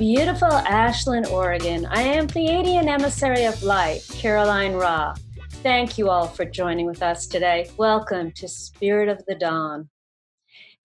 beautiful 0.00 0.50
Ashland, 0.50 1.26
Oregon, 1.26 1.84
I 1.84 2.00
am 2.00 2.26
Pleiadian 2.26 2.88
emissary 2.88 3.44
of 3.44 3.62
light, 3.62 4.00
Caroline 4.08 4.72
Ra. 4.72 5.14
Thank 5.62 5.98
you 5.98 6.08
all 6.08 6.26
for 6.26 6.46
joining 6.46 6.86
with 6.86 7.02
us 7.02 7.26
today. 7.26 7.70
Welcome 7.76 8.32
to 8.36 8.48
Spirit 8.48 9.10
of 9.10 9.22
the 9.26 9.34
Dawn. 9.34 9.90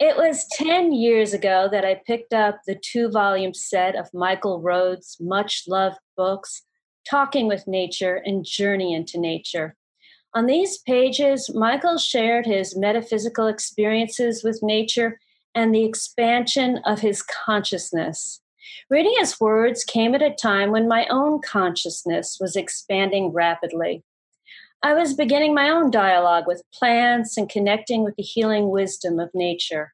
It 0.01 0.17
was 0.17 0.45
10 0.51 0.91
years 0.91 1.33
ago 1.33 1.69
that 1.71 1.85
I 1.85 2.01
picked 2.05 2.33
up 2.33 2.59
the 2.67 2.75
two 2.75 3.09
volume 3.09 3.53
set 3.53 3.95
of 3.95 4.13
Michael 4.13 4.61
Roads' 4.61 5.15
much 5.21 5.63
loved 5.65 5.99
books, 6.17 6.63
Talking 7.09 7.47
with 7.47 7.69
Nature 7.69 8.21
and 8.25 8.43
Journey 8.43 8.93
into 8.93 9.17
Nature. 9.17 9.77
On 10.33 10.45
these 10.45 10.79
pages, 10.79 11.49
Michael 11.55 11.97
shared 11.97 12.45
his 12.45 12.75
metaphysical 12.75 13.47
experiences 13.47 14.43
with 14.43 14.59
nature 14.61 15.21
and 15.55 15.73
the 15.73 15.85
expansion 15.85 16.81
of 16.85 16.99
his 16.99 17.21
consciousness. 17.21 18.41
Reading 18.89 19.15
his 19.17 19.39
words 19.39 19.83
came 19.83 20.15
at 20.15 20.21
a 20.21 20.31
time 20.31 20.71
when 20.71 20.87
my 20.87 21.05
own 21.09 21.41
consciousness 21.41 22.37
was 22.39 22.55
expanding 22.55 23.31
rapidly. 23.31 24.03
I 24.83 24.93
was 24.93 25.13
beginning 25.13 25.53
my 25.53 25.69
own 25.69 25.89
dialogue 25.89 26.45
with 26.47 26.63
plants 26.73 27.37
and 27.37 27.49
connecting 27.49 28.03
with 28.03 28.15
the 28.15 28.23
healing 28.23 28.69
wisdom 28.69 29.19
of 29.19 29.29
nature. 29.33 29.93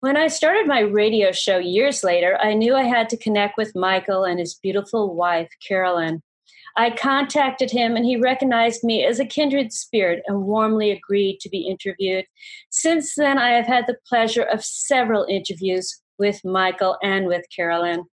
When 0.00 0.16
I 0.16 0.28
started 0.28 0.66
my 0.66 0.80
radio 0.80 1.32
show 1.32 1.58
years 1.58 2.02
later, 2.02 2.38
I 2.40 2.54
knew 2.54 2.74
I 2.74 2.84
had 2.84 3.08
to 3.10 3.16
connect 3.16 3.56
with 3.56 3.76
Michael 3.76 4.24
and 4.24 4.38
his 4.38 4.54
beautiful 4.54 5.14
wife, 5.14 5.50
Carolyn. 5.66 6.22
I 6.78 6.90
contacted 6.90 7.70
him 7.70 7.96
and 7.96 8.04
he 8.04 8.16
recognized 8.16 8.84
me 8.84 9.04
as 9.04 9.18
a 9.18 9.24
kindred 9.24 9.72
spirit 9.72 10.22
and 10.26 10.42
warmly 10.42 10.90
agreed 10.90 11.40
to 11.40 11.48
be 11.48 11.66
interviewed. 11.66 12.26
Since 12.70 13.14
then, 13.14 13.38
I 13.38 13.50
have 13.50 13.66
had 13.66 13.86
the 13.86 13.96
pleasure 14.06 14.42
of 14.42 14.64
several 14.64 15.24
interviews 15.24 16.02
with 16.18 16.44
Michael 16.44 16.96
and 17.02 17.26
with 17.26 17.44
Carolyn. 17.54 18.04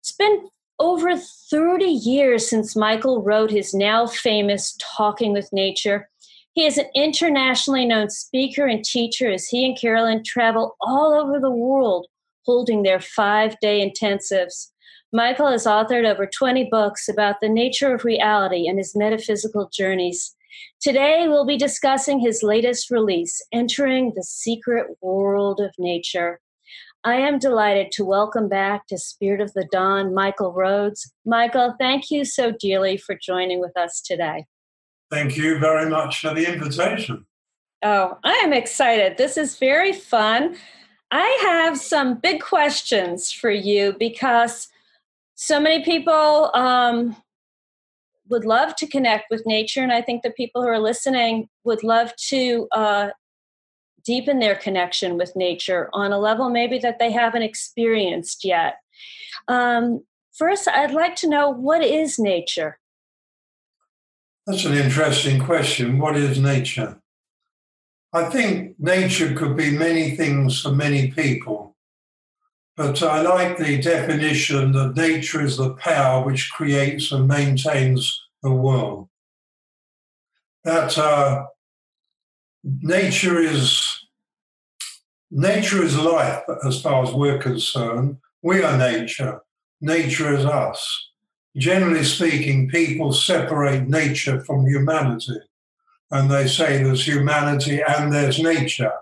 It's 0.00 0.12
been 0.12 0.48
over 0.78 1.16
30 1.16 1.84
years 1.84 2.48
since 2.48 2.76
Michael 2.76 3.22
wrote 3.22 3.50
his 3.50 3.72
now 3.72 4.06
famous 4.06 4.76
Talking 4.96 5.32
with 5.32 5.48
Nature. 5.52 6.08
He 6.52 6.66
is 6.66 6.78
an 6.78 6.86
internationally 6.94 7.84
known 7.84 8.10
speaker 8.10 8.66
and 8.66 8.84
teacher 8.84 9.30
as 9.30 9.48
he 9.48 9.66
and 9.66 9.78
Carolyn 9.78 10.22
travel 10.24 10.76
all 10.80 11.12
over 11.14 11.38
the 11.38 11.50
world 11.50 12.06
holding 12.46 12.82
their 12.82 13.00
five 13.00 13.56
day 13.60 13.86
intensives. 13.86 14.70
Michael 15.12 15.50
has 15.50 15.66
authored 15.66 16.08
over 16.08 16.26
20 16.26 16.68
books 16.70 17.08
about 17.08 17.36
the 17.40 17.48
nature 17.48 17.94
of 17.94 18.04
reality 18.04 18.66
and 18.68 18.78
his 18.78 18.96
metaphysical 18.96 19.68
journeys. 19.72 20.34
Today, 20.80 21.26
we'll 21.28 21.46
be 21.46 21.56
discussing 21.56 22.20
his 22.20 22.42
latest 22.42 22.90
release, 22.90 23.42
Entering 23.52 24.12
the 24.14 24.22
Secret 24.22 24.86
World 25.00 25.60
of 25.60 25.72
Nature. 25.78 26.40
I 27.04 27.16
am 27.16 27.38
delighted 27.38 27.92
to 27.92 28.04
welcome 28.04 28.48
back 28.48 28.86
to 28.88 28.98
Spirit 28.98 29.40
of 29.40 29.52
the 29.52 29.66
Dawn, 29.70 30.12
Michael 30.12 30.52
Roads. 30.52 31.12
Michael, 31.24 31.74
thank 31.78 32.10
you 32.10 32.24
so 32.24 32.52
dearly 32.52 32.96
for 32.96 33.14
joining 33.14 33.60
with 33.60 33.76
us 33.76 34.00
today. 34.00 34.46
Thank 35.10 35.36
you 35.36 35.58
very 35.58 35.88
much 35.88 36.20
for 36.20 36.34
the 36.34 36.52
invitation. 36.52 37.26
Oh, 37.82 38.18
I 38.24 38.32
am 38.42 38.52
excited. 38.52 39.18
This 39.18 39.36
is 39.36 39.58
very 39.58 39.92
fun. 39.92 40.56
I 41.10 41.38
have 41.42 41.78
some 41.78 42.18
big 42.18 42.40
questions 42.40 43.30
for 43.30 43.50
you 43.50 43.94
because 43.98 44.68
so 45.36 45.60
many 45.60 45.84
people 45.84 46.50
um, 46.54 47.14
would 48.28 48.44
love 48.44 48.74
to 48.76 48.86
connect 48.86 49.26
with 49.30 49.46
nature, 49.46 49.82
and 49.82 49.92
I 49.92 50.02
think 50.02 50.22
the 50.22 50.30
people 50.30 50.62
who 50.62 50.68
are 50.68 50.80
listening 50.80 51.48
would 51.64 51.84
love 51.84 52.12
to 52.28 52.66
uh, 52.72 53.08
deepen 54.06 54.38
their 54.38 54.54
connection 54.54 55.18
with 55.18 55.36
nature 55.36 55.90
on 55.92 56.12
a 56.12 56.18
level 56.18 56.48
maybe 56.48 56.78
that 56.78 56.98
they 56.98 57.10
haven't 57.10 57.42
experienced 57.42 58.44
yet. 58.44 58.76
Um, 59.48 60.04
first, 60.32 60.68
I'd 60.68 60.92
like 60.92 61.16
to 61.16 61.28
know 61.28 61.50
what 61.50 61.84
is 61.84 62.18
nature? 62.18 62.78
That's 64.46 64.64
an 64.64 64.74
interesting 64.74 65.40
question. 65.40 65.98
What 65.98 66.16
is 66.16 66.38
nature? 66.38 67.00
I 68.12 68.30
think 68.30 68.76
nature 68.78 69.34
could 69.34 69.56
be 69.56 69.76
many 69.76 70.16
things 70.16 70.62
for 70.62 70.70
many 70.70 71.10
people. 71.10 71.76
But 72.76 73.02
I 73.02 73.22
like 73.22 73.56
the 73.56 73.80
definition 73.80 74.72
that 74.72 74.96
nature 74.96 75.42
is 75.42 75.56
the 75.56 75.74
power 75.74 76.24
which 76.24 76.52
creates 76.52 77.10
and 77.10 77.26
maintains 77.26 78.22
the 78.42 78.52
world. 78.52 79.08
That 80.62 80.96
uh, 80.96 81.46
nature 82.66 83.38
is 83.38 83.82
nature 85.30 85.82
is 85.82 85.98
life 85.98 86.42
as 86.66 86.80
far 86.80 87.04
as 87.04 87.12
we're 87.12 87.38
concerned. 87.38 88.18
We 88.42 88.62
are 88.62 88.76
nature. 88.76 89.40
Nature 89.80 90.34
is 90.34 90.44
us. 90.44 91.10
Generally 91.56 92.04
speaking, 92.04 92.68
people 92.68 93.12
separate 93.12 93.88
nature 93.88 94.44
from 94.44 94.66
humanity. 94.66 95.38
And 96.10 96.30
they 96.30 96.46
say 96.46 96.82
there's 96.82 97.06
humanity 97.06 97.82
and 97.86 98.12
there's 98.12 98.38
nature. 98.38 98.92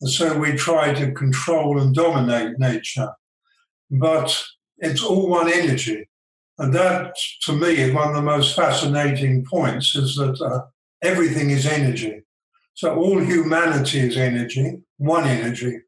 And 0.00 0.10
so 0.10 0.38
we 0.38 0.52
try 0.52 0.92
to 0.94 1.12
control 1.12 1.80
and 1.80 1.94
dominate 1.94 2.58
nature. 2.58 3.12
But 3.90 4.44
it's 4.78 5.02
all 5.02 5.28
one 5.28 5.50
energy. 5.50 6.08
And 6.58 6.74
that, 6.74 7.14
to 7.42 7.52
me, 7.52 7.76
is 7.76 7.94
one 7.94 8.08
of 8.08 8.14
the 8.14 8.22
most 8.22 8.54
fascinating 8.54 9.44
points 9.44 9.94
is 9.94 10.16
that 10.16 10.40
uh, 10.40 10.66
everything 11.02 11.50
is 11.50 11.66
energy. 11.66 12.25
So 12.76 12.94
all 12.94 13.18
humanity 13.18 14.00
is 14.00 14.18
energy, 14.18 14.82
one 14.98 15.24
energy. 15.24 15.80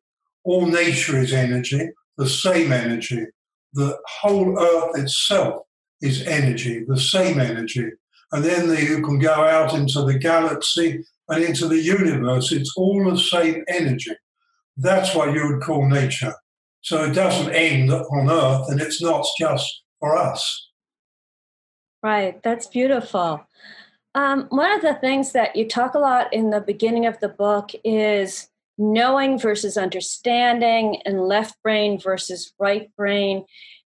All 0.44 0.66
nature 0.66 1.18
is 1.18 1.34
energy, 1.34 1.90
the 2.16 2.26
same 2.26 2.72
energy. 2.72 3.26
The 3.74 3.98
whole 4.06 4.58
earth 4.58 4.98
itself 4.98 5.64
is 6.00 6.26
energy, 6.26 6.84
the 6.88 6.98
same 6.98 7.40
energy. 7.40 7.90
And 8.32 8.42
then 8.42 8.68
the, 8.68 8.82
you 8.82 9.02
can 9.02 9.18
go 9.18 9.34
out 9.34 9.74
into 9.74 10.02
the 10.02 10.18
galaxy 10.18 11.04
and 11.28 11.44
into 11.44 11.68
the 11.68 11.78
universe. 11.78 12.52
It's 12.52 12.72
all 12.74 13.04
the 13.04 13.18
same 13.18 13.64
energy. 13.68 14.16
That's 14.78 15.14
what 15.14 15.34
you 15.34 15.46
would 15.46 15.62
call 15.62 15.86
nature. 15.90 16.32
So 16.80 17.04
it 17.04 17.12
doesn't 17.12 17.52
end 17.52 17.92
on 17.92 18.30
Earth, 18.30 18.70
and 18.70 18.80
it's 18.80 19.02
not 19.02 19.26
just 19.38 19.82
for 20.00 20.16
us. 20.16 20.70
Right, 22.02 22.42
that's 22.42 22.66
beautiful. 22.66 23.46
Um, 24.18 24.46
one 24.48 24.72
of 24.72 24.82
the 24.82 24.94
things 24.94 25.30
that 25.30 25.54
you 25.54 25.68
talk 25.68 25.94
a 25.94 26.00
lot 26.00 26.32
in 26.32 26.50
the 26.50 26.60
beginning 26.60 27.06
of 27.06 27.20
the 27.20 27.28
book 27.28 27.70
is 27.84 28.48
knowing 28.76 29.38
versus 29.38 29.76
understanding, 29.76 31.00
and 31.04 31.20
left 31.20 31.54
brain 31.62 32.00
versus 32.00 32.52
right 32.58 32.90
brain. 32.96 33.44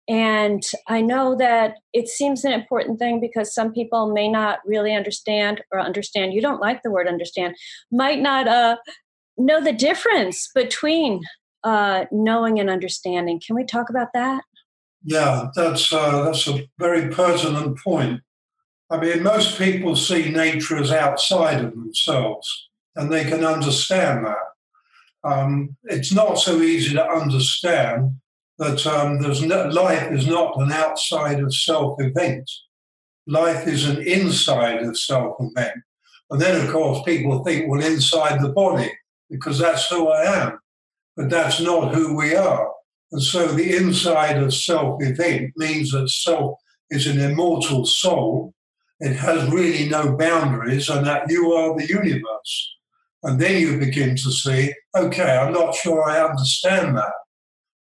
And 0.08 0.64
I 0.88 1.02
know 1.02 1.36
that 1.36 1.80
it 1.92 2.08
seems 2.08 2.46
an 2.46 2.54
important 2.54 2.98
thing 2.98 3.20
because 3.20 3.54
some 3.54 3.74
people 3.74 4.14
may 4.14 4.30
not 4.30 4.60
really 4.66 4.96
understand 4.96 5.62
or 5.70 5.82
understand. 5.82 6.34
You 6.34 6.40
don't 6.42 6.62
like 6.62 6.82
the 6.82 6.92
word 6.92 7.10
understand, 7.10 7.58
might 7.92 8.22
not 8.22 8.48
uh, 8.48 8.78
know 9.38 9.62
the 9.62 9.74
difference 9.74 10.50
between 10.56 11.24
uh, 11.66 12.06
knowing 12.10 12.58
and 12.58 12.70
understanding. 12.70 13.42
Can 13.46 13.58
we 13.58 13.66
talk 13.66 13.90
about 13.90 14.14
that? 14.14 14.46
Yeah, 15.04 15.48
that's 15.56 15.92
uh, 15.92 16.24
that's 16.24 16.48
a 16.48 16.70
very 16.80 17.10
pertinent 17.10 17.78
point. 17.80 18.22
I 18.92 18.98
mean, 18.98 19.24
most 19.24 19.58
people 19.58 19.96
see 19.96 20.30
nature 20.30 20.78
as 20.78 20.92
outside 20.92 21.64
of 21.64 21.72
themselves, 21.72 22.70
and 22.96 23.12
they 23.12 23.24
can 23.24 23.46
understand 23.46 24.26
that. 24.26 24.38
Um, 25.24 25.78
it's 25.84 26.12
not 26.12 26.36
so 26.36 26.62
easy 26.62 26.94
to 26.96 27.06
understand 27.06 28.16
that 28.58 28.86
um, 28.86 29.22
there's 29.22 29.44
no, 29.44 29.68
life 29.68 30.12
is 30.12 30.28
not 30.28 30.60
an 30.60 30.72
outside 30.72 31.40
of 31.40 31.56
self 31.56 31.96
event. 32.00 32.50
Life 33.28 33.68
is 33.68 33.88
an 33.88 34.02
inside 34.02 34.84
of 34.84 34.98
self 34.98 35.38
event. 35.40 35.78
And 36.30 36.42
then, 36.42 36.66
of 36.66 36.72
course, 36.72 37.02
people 37.06 37.44
think, 37.44 37.70
well, 37.70 37.84
inside 37.84 38.42
the 38.42 38.50
body, 38.50 38.92
because 39.30 39.60
that's 39.60 39.88
who 39.88 40.10
I 40.10 40.44
am 40.44 40.60
but 41.16 41.30
that's 41.30 41.60
not 41.60 41.94
who 41.94 42.16
we 42.16 42.36
are. 42.36 42.72
And 43.12 43.22
so 43.22 43.48
the 43.48 43.76
inside 43.76 44.38
of 44.38 44.54
self 44.54 45.02
event 45.04 45.52
means 45.56 45.92
that 45.92 46.10
self 46.10 46.58
is 46.90 47.08
an 47.08 47.20
immortal 47.20 47.86
soul. 47.86 48.54
It 49.02 49.16
has 49.18 49.52
really 49.52 49.90
no 49.90 50.16
boundaries, 50.16 50.88
and 50.88 51.06
that 51.06 51.30
you 51.30 51.52
are 51.54 51.78
the 51.78 51.88
universe. 51.88 52.76
And 53.24 53.40
then 53.40 53.60
you 53.60 53.78
begin 53.78 54.16
to 54.16 54.32
see, 54.32 54.74
okay, 54.96 55.38
I'm 55.38 55.54
not 55.54 55.76
sure 55.76 56.04
I 56.04 56.24
understand 56.24 56.98
that. 56.98 57.14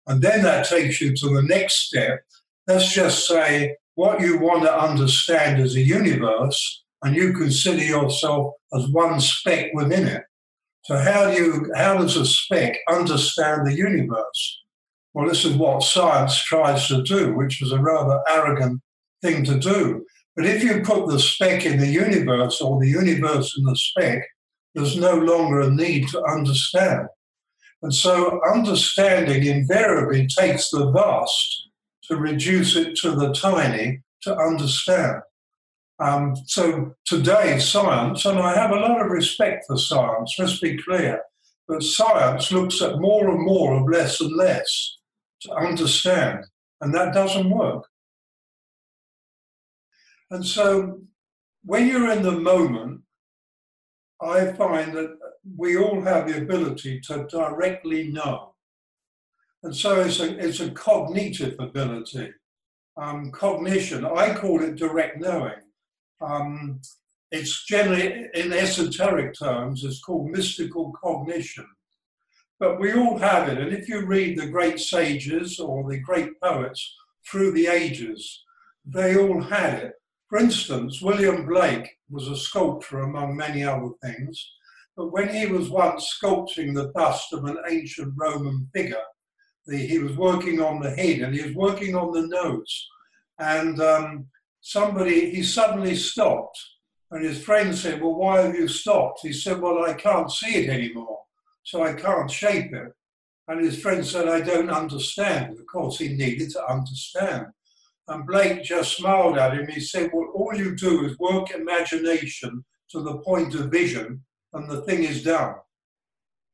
And 0.06 0.22
then 0.22 0.42
that 0.42 0.68
takes 0.68 1.00
you 1.00 1.14
to 1.14 1.28
the 1.34 1.42
next 1.42 1.88
step. 1.88 2.20
Let's 2.66 2.92
just 2.92 3.26
say 3.26 3.76
what 3.94 4.20
you 4.20 4.38
want 4.38 4.62
to 4.62 4.80
understand 4.80 5.60
as 5.60 5.74
a 5.74 5.80
universe, 5.80 6.84
and 7.02 7.16
you 7.16 7.32
consider 7.32 7.82
yourself 7.82 8.54
as 8.72 8.88
one 8.88 9.20
speck 9.20 9.70
within 9.74 10.06
it. 10.06 10.22
So 10.84 10.96
how 10.96 11.30
do 11.30 11.36
you 11.36 11.70
how 11.74 11.98
does 11.98 12.16
a 12.16 12.24
speck 12.24 12.78
understand 12.88 13.66
the 13.66 13.74
universe? 13.74 14.62
Well, 15.14 15.28
this 15.28 15.44
is 15.44 15.56
what 15.56 15.82
science 15.82 16.40
tries 16.44 16.86
to 16.88 17.02
do, 17.02 17.34
which 17.34 17.60
is 17.60 17.72
a 17.72 17.80
rather 17.80 18.22
arrogant 18.28 18.80
thing 19.20 19.44
to 19.44 19.58
do. 19.58 20.06
But 20.38 20.46
if 20.46 20.62
you 20.62 20.82
put 20.82 21.08
the 21.08 21.18
speck 21.18 21.66
in 21.66 21.80
the 21.80 21.88
universe 21.88 22.60
or 22.60 22.78
the 22.78 22.86
universe 22.86 23.58
in 23.58 23.64
the 23.64 23.74
speck, 23.74 24.22
there's 24.72 24.96
no 24.96 25.16
longer 25.16 25.62
a 25.62 25.68
need 25.68 26.06
to 26.10 26.22
understand. 26.22 27.08
And 27.82 27.92
so 27.92 28.40
understanding 28.48 29.44
invariably 29.44 30.28
takes 30.28 30.70
the 30.70 30.92
vast 30.92 31.68
to 32.04 32.16
reduce 32.16 32.76
it 32.76 32.94
to 32.98 33.16
the 33.16 33.32
tiny 33.32 34.02
to 34.22 34.36
understand. 34.36 35.22
Um, 35.98 36.36
so 36.46 36.94
today, 37.04 37.58
science, 37.58 38.24
and 38.24 38.38
I 38.38 38.54
have 38.54 38.70
a 38.70 38.76
lot 38.76 39.04
of 39.04 39.10
respect 39.10 39.64
for 39.66 39.76
science, 39.76 40.36
let's 40.38 40.60
be 40.60 40.78
clear, 40.78 41.20
but 41.66 41.82
science 41.82 42.52
looks 42.52 42.80
at 42.80 43.00
more 43.00 43.28
and 43.28 43.44
more 43.44 43.74
of 43.74 43.90
less 43.90 44.20
and 44.20 44.36
less 44.36 44.98
to 45.40 45.52
understand, 45.52 46.44
and 46.80 46.94
that 46.94 47.12
doesn't 47.12 47.50
work. 47.50 47.88
And 50.30 50.44
so 50.44 51.00
when 51.64 51.86
you're 51.86 52.10
in 52.10 52.22
the 52.22 52.32
moment, 52.32 53.02
I 54.20 54.52
find 54.52 54.92
that 54.94 55.16
we 55.56 55.76
all 55.76 56.00
have 56.02 56.28
the 56.28 56.38
ability 56.38 57.00
to 57.00 57.26
directly 57.30 58.08
know. 58.08 58.54
And 59.62 59.74
so 59.74 60.00
it's 60.00 60.20
a, 60.20 60.38
it's 60.38 60.60
a 60.60 60.70
cognitive 60.70 61.56
ability. 61.58 62.32
Um, 62.96 63.30
cognition, 63.30 64.04
I 64.04 64.34
call 64.34 64.62
it 64.62 64.76
direct 64.76 65.20
knowing. 65.20 65.60
Um, 66.20 66.80
it's 67.30 67.64
generally, 67.64 68.26
in 68.34 68.52
esoteric 68.52 69.34
terms, 69.38 69.84
it's 69.84 70.00
called 70.00 70.30
mystical 70.30 70.92
cognition. 70.92 71.66
But 72.58 72.80
we 72.80 72.92
all 72.92 73.18
have 73.18 73.48
it. 73.48 73.58
And 73.58 73.72
if 73.72 73.88
you 73.88 74.04
read 74.04 74.38
the 74.38 74.48
great 74.48 74.80
sages 74.80 75.60
or 75.60 75.88
the 75.88 76.00
great 76.00 76.40
poets 76.40 76.96
through 77.30 77.52
the 77.52 77.68
ages, 77.68 78.42
they 78.84 79.16
all 79.16 79.42
had 79.42 79.74
it. 79.74 79.92
For 80.28 80.38
instance, 80.38 81.00
William 81.00 81.46
Blake 81.46 81.88
was 82.10 82.28
a 82.28 82.36
sculptor 82.36 83.00
among 83.00 83.36
many 83.36 83.64
other 83.64 83.90
things, 84.02 84.52
but 84.96 85.12
when 85.12 85.28
he 85.28 85.46
was 85.46 85.70
once 85.70 86.18
sculpting 86.20 86.74
the 86.74 86.88
bust 86.94 87.32
of 87.32 87.44
an 87.44 87.56
ancient 87.68 88.12
Roman 88.16 88.68
figure, 88.74 88.96
the, 89.66 89.76
he 89.76 89.98
was 89.98 90.16
working 90.16 90.60
on 90.60 90.80
the 90.80 90.90
head 90.90 91.20
and 91.20 91.34
he 91.34 91.42
was 91.42 91.54
working 91.54 91.94
on 91.94 92.12
the 92.12 92.26
nose. 92.26 92.88
And 93.38 93.80
um, 93.80 94.26
somebody, 94.60 95.30
he 95.30 95.42
suddenly 95.42 95.94
stopped. 95.94 96.58
And 97.10 97.24
his 97.24 97.42
friend 97.42 97.74
said, 97.74 98.02
Well, 98.02 98.14
why 98.14 98.42
have 98.42 98.54
you 98.54 98.68
stopped? 98.68 99.20
He 99.22 99.32
said, 99.32 99.60
Well, 99.60 99.84
I 99.84 99.94
can't 99.94 100.30
see 100.30 100.56
it 100.56 100.68
anymore, 100.68 101.20
so 101.62 101.82
I 101.82 101.94
can't 101.94 102.30
shape 102.30 102.74
it. 102.74 102.92
And 103.46 103.64
his 103.64 103.80
friend 103.80 104.04
said, 104.04 104.28
I 104.28 104.42
don't 104.42 104.68
understand. 104.68 105.58
Of 105.58 105.66
course, 105.66 105.98
he 105.98 106.08
needed 106.08 106.50
to 106.50 106.70
understand. 106.70 107.46
And 108.08 108.26
Blake 108.26 108.64
just 108.64 108.96
smiled 108.96 109.36
at 109.36 109.54
him. 109.54 109.68
He 109.68 109.80
said, 109.80 110.10
Well, 110.12 110.32
all 110.34 110.54
you 110.54 110.74
do 110.74 111.04
is 111.04 111.18
work 111.18 111.50
imagination 111.50 112.64
to 112.90 113.02
the 113.02 113.18
point 113.18 113.54
of 113.54 113.70
vision, 113.70 114.24
and 114.54 114.70
the 114.70 114.80
thing 114.82 115.04
is 115.04 115.22
done. 115.22 115.54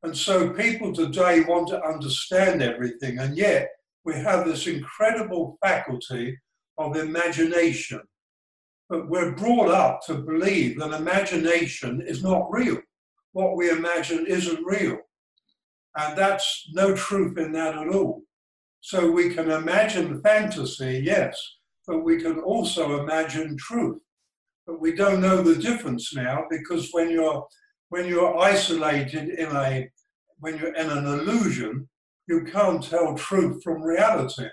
And 0.02 0.16
so 0.16 0.50
people 0.50 0.92
today 0.92 1.40
want 1.40 1.68
to 1.68 1.82
understand 1.82 2.60
everything, 2.60 3.18
and 3.20 3.36
yet 3.36 3.68
we 4.04 4.14
have 4.14 4.44
this 4.44 4.66
incredible 4.66 5.56
faculty 5.62 6.36
of 6.76 6.96
imagination. 6.96 8.02
But 8.90 9.08
we're 9.08 9.34
brought 9.34 9.70
up 9.70 10.00
to 10.06 10.14
believe 10.14 10.78
that 10.78 10.92
imagination 10.92 12.02
is 12.06 12.22
not 12.22 12.50
real. 12.50 12.78
What 13.32 13.56
we 13.56 13.70
imagine 13.70 14.26
isn't 14.26 14.64
real. 14.64 14.98
And 15.96 16.18
that's 16.18 16.68
no 16.72 16.94
truth 16.94 17.38
in 17.38 17.52
that 17.52 17.76
at 17.76 17.88
all. 17.88 18.22
So 18.84 19.10
we 19.10 19.30
can 19.30 19.50
imagine 19.50 20.20
fantasy, 20.20 21.00
yes, 21.02 21.40
but 21.86 22.04
we 22.04 22.20
can 22.20 22.40
also 22.40 23.00
imagine 23.02 23.56
truth. 23.56 23.98
But 24.66 24.78
we 24.78 24.94
don't 24.94 25.22
know 25.22 25.40
the 25.40 25.56
difference 25.56 26.14
now 26.14 26.44
because 26.50 26.90
when 26.92 27.08
you're 27.08 27.46
when 27.88 28.04
you're 28.04 28.36
isolated 28.36 29.30
in 29.30 29.56
a 29.56 29.88
when 30.38 30.58
you're 30.58 30.74
in 30.74 30.90
an 30.90 31.06
illusion, 31.06 31.88
you 32.28 32.44
can't 32.44 32.84
tell 32.84 33.14
truth 33.14 33.62
from 33.64 33.80
reality. 33.80 34.48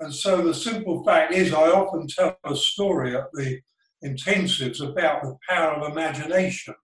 And 0.00 0.12
so 0.12 0.42
the 0.42 0.52
simple 0.52 1.04
fact 1.04 1.32
is, 1.32 1.54
I 1.54 1.70
often 1.70 2.08
tell 2.08 2.36
a 2.44 2.56
story 2.56 3.14
at 3.14 3.30
the 3.32 3.60
intensives 4.04 4.80
about 4.80 5.22
the 5.22 5.36
power 5.48 5.74
of 5.74 5.92
imagination. 5.92 6.74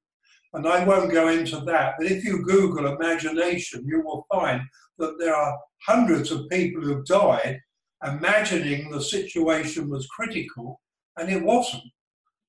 And 0.53 0.69
I 0.69 0.85
won't 0.85 1.11
go 1.11 1.27
into 1.27 1.59
that, 1.63 1.95
but 1.99 2.07
if 2.07 2.25
you 2.25 2.45
Google 2.45 2.87
imagination, 2.87 3.85
you 3.85 4.03
will 4.05 4.25
find 4.33 4.61
that 5.03 5.19
there 5.19 5.35
are 5.35 5.59
hundreds 5.87 6.31
of 6.31 6.49
people 6.49 6.81
who've 6.81 7.05
died 7.05 7.61
imagining 8.05 8.91
the 8.91 9.01
situation 9.01 9.91
was 9.91 10.07
critical, 10.07 10.81
and 11.19 11.31
it 11.31 11.43
wasn't. 11.43 11.83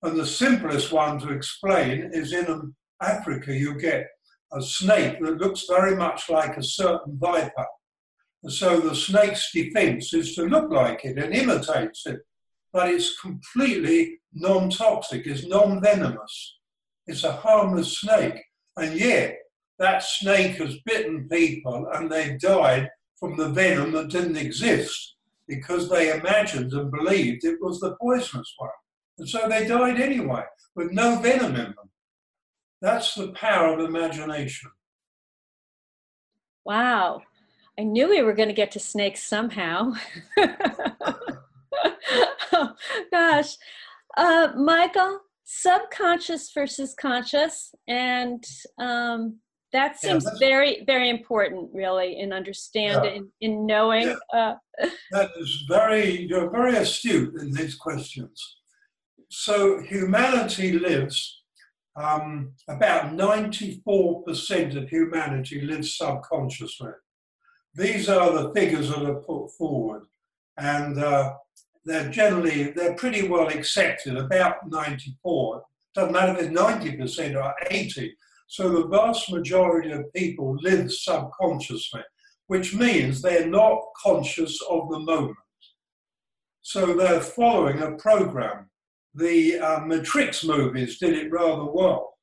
And 0.03 0.17
the 0.17 0.25
simplest 0.25 0.91
one 0.91 1.19
to 1.19 1.31
explain 1.31 2.09
is 2.13 2.33
in 2.33 2.73
Africa, 3.01 3.53
you 3.53 3.79
get 3.79 4.07
a 4.53 4.61
snake 4.61 5.19
that 5.21 5.37
looks 5.37 5.65
very 5.67 5.95
much 5.95 6.29
like 6.29 6.57
a 6.57 6.63
certain 6.63 7.17
viper. 7.19 7.65
And 8.43 8.51
so 8.51 8.79
the 8.79 8.95
snake's 8.95 9.51
defense 9.51 10.13
is 10.13 10.35
to 10.35 10.43
look 10.43 10.69
like 10.69 11.05
it 11.05 11.17
and 11.17 11.33
imitates 11.33 12.05
it, 12.05 12.19
but 12.71 12.89
it's 12.89 13.19
completely 13.19 14.19
non 14.33 14.69
toxic, 14.69 15.25
it's 15.25 15.45
non 15.45 15.81
venomous. 15.81 16.57
It's 17.07 17.23
a 17.23 17.31
harmless 17.31 17.99
snake. 17.99 18.41
And 18.77 18.99
yet, 18.99 19.37
that 19.79 20.03
snake 20.03 20.57
has 20.57 20.75
bitten 20.85 21.27
people 21.29 21.87
and 21.93 22.11
they've 22.11 22.39
died 22.39 22.89
from 23.19 23.37
the 23.37 23.49
venom 23.49 23.91
that 23.93 24.09
didn't 24.09 24.37
exist 24.37 25.15
because 25.47 25.89
they 25.89 26.15
imagined 26.15 26.71
and 26.73 26.91
believed 26.91 27.43
it 27.43 27.57
was 27.61 27.79
the 27.79 27.95
poisonous 28.01 28.53
one. 28.57 28.69
And 29.17 29.29
so 29.29 29.47
they 29.47 29.67
died 29.67 29.99
anyway, 29.99 30.43
with 30.75 30.91
no 30.91 31.19
venom 31.19 31.55
in 31.55 31.55
them. 31.55 31.89
That's 32.81 33.15
the 33.15 33.29
power 33.29 33.73
of 33.73 33.79
imagination. 33.79 34.71
Wow. 36.65 37.21
I 37.77 37.83
knew 37.83 38.09
we 38.09 38.21
were 38.21 38.33
going 38.33 38.49
to 38.49 38.53
get 38.53 38.71
to 38.71 38.79
snakes 38.79 39.23
somehow. 39.23 39.93
oh, 42.51 42.73
gosh. 43.11 43.55
Uh, 44.15 44.49
Michael, 44.55 45.19
subconscious 45.43 46.51
versus 46.51 46.93
conscious, 46.99 47.73
and 47.87 48.43
um, 48.79 49.39
that 49.73 49.99
seems 49.99 50.23
yeah, 50.23 50.39
very, 50.39 50.83
very 50.85 51.09
important, 51.09 51.71
really, 51.73 52.19
in 52.19 52.31
understanding, 52.31 53.29
yeah. 53.39 53.47
in 53.49 53.65
knowing. 53.65 54.15
Yeah. 54.33 54.55
Uh, 54.79 54.87
that 55.11 55.31
is 55.35 55.65
very, 55.67 56.21
you're 56.27 56.51
very 56.51 56.75
astute 56.77 57.35
in 57.41 57.51
these 57.51 57.75
questions. 57.75 58.57
So, 59.29 59.81
humanity 59.81 60.73
lives, 60.73 61.41
um, 61.95 62.53
about 62.67 63.13
94% 63.13 64.75
of 64.75 64.89
humanity 64.89 65.61
lives 65.61 65.97
subconsciously. 65.97 66.91
These 67.73 68.07
are 68.09 68.31
the 68.31 68.53
figures 68.53 68.89
that 68.89 69.03
are 69.03 69.21
put 69.21 69.49
forward, 69.57 70.03
and 70.57 70.99
uh, 70.99 71.33
they're 71.83 72.11
generally, 72.11 72.71
they're 72.71 72.93
pretty 72.93 73.27
well 73.27 73.47
accepted, 73.47 74.17
about 74.17 74.69
94. 74.69 75.63
Doesn't 75.95 76.13
matter 76.13 76.33
if 76.33 76.45
it's 76.45 76.59
90% 76.59 77.43
or 77.43 77.55
80 77.71 78.15
so 78.47 78.69
the 78.69 78.87
vast 78.87 79.31
majority 79.31 79.91
of 79.91 80.11
people 80.13 80.55
live 80.61 80.91
subconsciously, 80.91 82.01
which 82.47 82.75
means 82.75 83.21
they're 83.21 83.47
not 83.47 83.81
conscious 84.01 84.59
of 84.69 84.89
the 84.89 84.99
moment. 84.99 85.37
So 86.61 86.93
they're 86.93 87.21
following 87.21 87.81
a 87.81 87.97
program. 87.97 88.69
The 89.15 89.59
uh, 89.59 89.79
Matrix 89.81 90.43
movies 90.43 90.97
did 90.97 91.13
it 91.13 91.31
rather 91.31 91.65
well. 91.65 92.13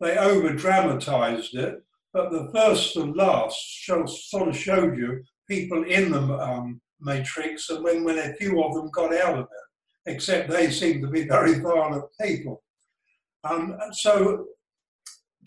They 0.00 0.16
over 0.16 0.52
dramatized 0.52 1.54
it, 1.54 1.82
but 2.12 2.30
the 2.30 2.50
first 2.54 2.96
and 2.96 3.14
last 3.16 3.56
show, 3.58 4.04
sort 4.06 4.48
of 4.48 4.56
showed 4.56 4.96
you 4.96 5.22
people 5.48 5.84
in 5.84 6.10
the 6.10 6.38
um, 6.38 6.80
Matrix 7.00 7.70
and 7.70 7.84
when, 7.84 8.04
when 8.04 8.18
a 8.18 8.34
few 8.34 8.62
of 8.62 8.74
them 8.74 8.90
got 8.90 9.14
out 9.14 9.38
of 9.38 9.44
it, 9.44 10.10
except 10.10 10.50
they 10.50 10.70
seemed 10.70 11.02
to 11.02 11.08
be 11.08 11.24
very 11.24 11.58
violent 11.60 12.04
people. 12.20 12.62
Um, 13.44 13.76
so 13.92 14.46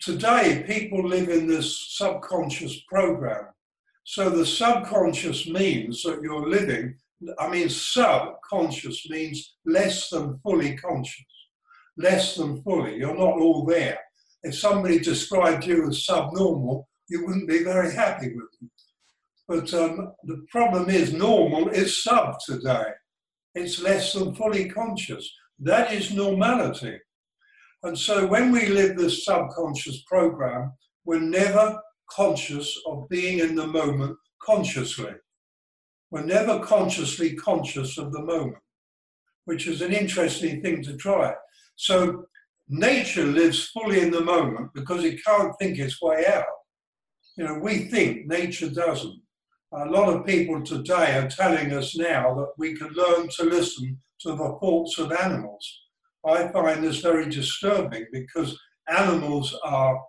today 0.00 0.64
people 0.66 1.06
live 1.06 1.28
in 1.28 1.46
this 1.46 1.96
subconscious 1.96 2.80
program. 2.88 3.46
So 4.04 4.30
the 4.30 4.46
subconscious 4.46 5.48
means 5.48 6.02
that 6.02 6.22
you're 6.22 6.48
living, 6.48 6.96
I 7.38 7.48
mean, 7.48 7.68
subconscious 7.68 9.08
means 9.08 9.56
less 9.64 10.10
than 10.10 10.38
fully 10.42 10.76
conscious, 10.76 11.24
less 11.96 12.36
than 12.36 12.62
fully. 12.62 12.98
You're 12.98 13.16
not 13.16 13.40
all 13.40 13.64
there. 13.64 13.98
If 14.42 14.54
somebody 14.56 15.00
described 15.00 15.66
you 15.66 15.88
as 15.88 16.04
subnormal, 16.04 16.88
you 17.08 17.26
wouldn't 17.26 17.48
be 17.48 17.64
very 17.64 17.92
happy 17.92 18.28
with 18.34 18.46
them. 18.60 18.70
But 19.48 19.74
um, 19.74 20.12
the 20.24 20.44
problem 20.50 20.90
is, 20.90 21.12
normal 21.12 21.68
is 21.68 22.02
sub 22.02 22.36
today. 22.44 22.84
It's 23.54 23.80
less 23.80 24.12
than 24.12 24.34
fully 24.34 24.68
conscious. 24.68 25.28
That 25.58 25.92
is 25.92 26.12
normality. 26.12 26.98
And 27.82 27.98
so 27.98 28.26
when 28.26 28.50
we 28.52 28.66
live 28.66 28.96
this 28.96 29.24
subconscious 29.24 30.02
program, 30.06 30.72
we're 31.04 31.20
never 31.20 31.78
conscious 32.10 32.76
of 32.86 33.08
being 33.08 33.40
in 33.40 33.54
the 33.54 33.66
moment 33.66 34.16
consciously. 34.42 35.12
We're 36.10 36.24
never 36.24 36.60
consciously 36.60 37.34
conscious 37.34 37.98
of 37.98 38.12
the 38.12 38.22
moment, 38.22 38.62
which 39.44 39.66
is 39.66 39.82
an 39.82 39.92
interesting 39.92 40.62
thing 40.62 40.82
to 40.84 40.96
try. 40.96 41.34
So 41.76 42.26
nature 42.68 43.24
lives 43.24 43.68
fully 43.68 44.00
in 44.00 44.10
the 44.10 44.24
moment 44.24 44.70
because 44.74 45.04
it 45.04 45.24
can't 45.24 45.52
think 45.58 45.78
its 45.78 46.00
way 46.00 46.26
out. 46.26 46.44
You 47.36 47.44
know, 47.44 47.58
we 47.58 47.88
think 47.88 48.26
nature 48.26 48.70
doesn't. 48.70 49.20
A 49.72 49.84
lot 49.84 50.08
of 50.08 50.24
people 50.24 50.62
today 50.62 51.18
are 51.18 51.28
telling 51.28 51.72
us 51.72 51.96
now 51.96 52.34
that 52.34 52.52
we 52.56 52.74
can 52.74 52.88
learn 52.88 53.28
to 53.36 53.44
listen 53.44 54.00
to 54.20 54.30
the 54.30 54.58
thoughts 54.60 54.98
of 54.98 55.12
animals. 55.12 55.85
I 56.26 56.48
find 56.48 56.82
this 56.82 57.00
very 57.00 57.28
disturbing 57.28 58.06
because 58.12 58.58
animals 58.88 59.56
are 59.64 60.00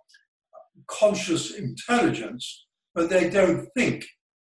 conscious 0.88 1.54
intelligence, 1.54 2.66
but 2.94 3.08
they 3.08 3.30
don't 3.30 3.68
think. 3.76 4.04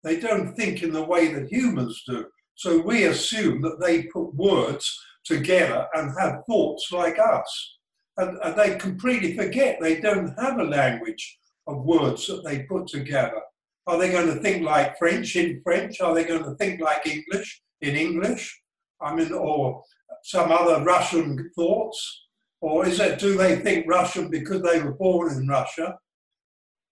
They 0.03 0.19
don't 0.19 0.55
think 0.55 0.83
in 0.83 0.93
the 0.93 1.05
way 1.05 1.33
that 1.33 1.53
humans 1.53 2.03
do. 2.07 2.27
So 2.57 2.81
we 2.81 3.05
assume 3.05 3.63
that 3.63 3.81
they 3.81 4.05
put 4.05 4.35
words 4.35 4.99
together 5.25 5.87
and 5.95 6.13
have 6.19 6.45
thoughts 6.47 6.91
like 6.91 7.19
us. 7.19 7.79
And, 8.17 8.37
and 8.43 8.57
they 8.57 8.77
completely 8.77 9.37
forget 9.37 9.79
they 9.81 10.01
don't 10.01 10.35
have 10.39 10.59
a 10.59 10.65
language 10.65 11.39
of 11.67 11.85
words 11.85 12.27
that 12.27 12.43
they 12.45 12.65
put 12.65 12.89
together. 12.89 13.41
Are 13.87 13.99
they 13.99 14.11
going 14.11 14.27
to 14.27 14.41
think 14.41 14.65
like 14.65 14.99
French 14.99 15.37
in 15.37 15.61
French? 15.63 16.01
Are 16.01 16.15
they 16.15 16.25
going 16.25 16.45
to 16.45 16.55
think 16.57 16.81
like 16.81 17.07
English 17.07 17.63
in 17.81 17.97
English? 17.97 18.61
I 19.01 19.15
mean, 19.15 19.33
or 19.33 19.83
some 20.25 20.51
other 20.51 20.85
Russian 20.85 21.51
thoughts? 21.55 22.27
Or 22.61 22.87
is 22.87 23.01
it, 23.01 23.19
do 23.19 23.37
they 23.37 23.57
think 23.57 23.87
Russian 23.89 24.31
because 24.31 24.63
they 24.63 24.81
were 24.81 24.95
born 24.95 25.33
in 25.33 25.49
Russia? 25.49 25.99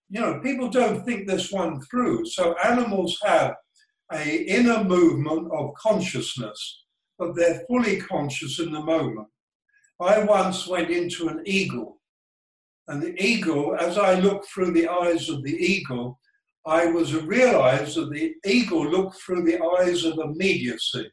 You 0.09 0.19
know, 0.19 0.39
people 0.41 0.69
don't 0.69 1.05
think 1.05 1.27
this 1.27 1.51
one 1.51 1.81
through. 1.89 2.25
So 2.25 2.55
animals 2.63 3.17
have 3.23 3.55
a 4.11 4.35
inner 4.43 4.83
movement 4.83 5.49
of 5.53 5.73
consciousness, 5.75 6.83
but 7.17 7.35
they're 7.35 7.63
fully 7.67 7.97
conscious 8.01 8.59
in 8.59 8.71
the 8.73 8.81
moment. 8.81 9.27
I 10.01 10.23
once 10.23 10.67
went 10.67 10.89
into 10.89 11.29
an 11.29 11.43
eagle, 11.45 12.01
and 12.87 13.01
the 13.01 13.15
eagle, 13.23 13.77
as 13.79 13.97
I 13.97 14.15
looked 14.15 14.49
through 14.49 14.71
the 14.71 14.87
eyes 14.87 15.29
of 15.29 15.43
the 15.43 15.55
eagle, 15.55 16.19
I 16.65 16.87
was 16.87 17.15
realized 17.15 17.95
that 17.95 18.09
the 18.11 18.33
eagle 18.45 18.85
looked 18.89 19.21
through 19.21 19.43
the 19.43 19.63
eyes 19.79 20.03
of 20.03 20.19
immediacy, 20.19 21.09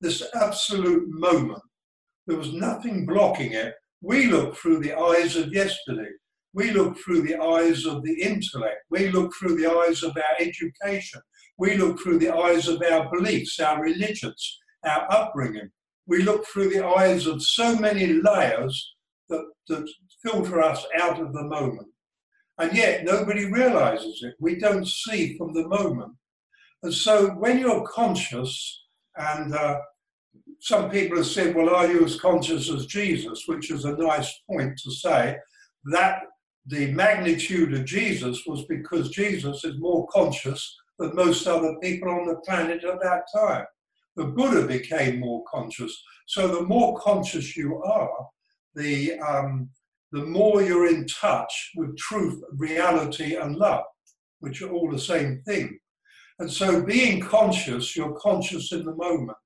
this 0.00 0.22
absolute 0.34 1.08
moment. 1.08 1.62
There 2.26 2.38
was 2.38 2.52
nothing 2.52 3.06
blocking 3.06 3.52
it. 3.52 3.74
We 4.00 4.26
look 4.26 4.56
through 4.56 4.80
the 4.80 4.96
eyes 4.96 5.36
of 5.36 5.52
yesterday. 5.52 6.10
We 6.52 6.70
look 6.70 6.98
through 6.98 7.22
the 7.22 7.36
eyes 7.36 7.84
of 7.84 8.02
the 8.02 8.20
intellect. 8.20 8.78
We 8.90 9.10
look 9.10 9.32
through 9.34 9.56
the 9.56 9.70
eyes 9.70 10.02
of 10.02 10.16
our 10.16 10.36
education. 10.38 11.20
We 11.56 11.76
look 11.76 12.00
through 12.00 12.18
the 12.18 12.34
eyes 12.34 12.68
of 12.68 12.80
our 12.82 13.10
beliefs, 13.10 13.58
our 13.60 13.82
religions, 13.82 14.58
our 14.84 15.10
upbringing. 15.12 15.70
We 16.06 16.22
look 16.22 16.46
through 16.46 16.70
the 16.70 16.86
eyes 16.86 17.26
of 17.26 17.42
so 17.42 17.76
many 17.76 18.14
layers 18.14 18.94
that, 19.28 19.44
that 19.68 19.88
filter 20.24 20.62
us 20.62 20.84
out 21.00 21.20
of 21.20 21.32
the 21.32 21.44
moment. 21.44 21.88
And 22.58 22.76
yet 22.76 23.04
nobody 23.04 23.44
realizes 23.44 24.22
it. 24.22 24.34
We 24.40 24.56
don't 24.56 24.86
see 24.86 25.36
from 25.36 25.54
the 25.54 25.68
moment. 25.68 26.12
And 26.82 26.94
so 26.94 27.30
when 27.30 27.58
you're 27.58 27.86
conscious, 27.86 28.84
and 29.18 29.54
uh, 29.54 29.80
some 30.60 30.90
people 30.90 31.18
have 31.18 31.26
said, 31.26 31.54
well, 31.54 31.74
are 31.74 31.90
you 31.90 32.04
as 32.04 32.20
conscious 32.20 32.70
as 32.70 32.86
Jesus? 32.86 33.44
Which 33.46 33.70
is 33.70 33.84
a 33.84 33.96
nice 33.96 34.32
point 34.48 34.78
to 34.84 34.90
say. 34.90 35.36
That 35.84 36.22
the 36.66 36.90
magnitude 36.92 37.72
of 37.74 37.84
Jesus 37.84 38.42
was 38.46 38.64
because 38.66 39.10
Jesus 39.10 39.64
is 39.64 39.78
more 39.78 40.06
conscious 40.08 40.76
than 40.98 41.14
most 41.14 41.46
other 41.46 41.76
people 41.82 42.10
on 42.10 42.26
the 42.26 42.40
planet 42.46 42.84
at 42.84 43.00
that 43.00 43.22
time. 43.34 43.64
The 44.16 44.26
Buddha 44.26 44.66
became 44.66 45.20
more 45.20 45.44
conscious. 45.50 45.96
So 46.26 46.48
the 46.48 46.62
more 46.62 46.98
conscious 46.98 47.56
you 47.56 47.82
are, 47.82 48.26
the, 48.74 49.18
um, 49.20 49.70
the 50.12 50.24
more 50.24 50.62
you're 50.62 50.88
in 50.88 51.06
touch 51.06 51.70
with 51.76 51.96
truth, 51.96 52.42
reality, 52.52 53.36
and 53.36 53.56
love, 53.56 53.84
which 54.40 54.60
are 54.60 54.70
all 54.70 54.90
the 54.90 54.98
same 54.98 55.40
thing. 55.46 55.78
And 56.38 56.50
so 56.50 56.82
being 56.82 57.20
conscious, 57.20 57.96
you're 57.96 58.18
conscious 58.18 58.72
in 58.72 58.84
the 58.84 58.94
moment. 58.94 59.38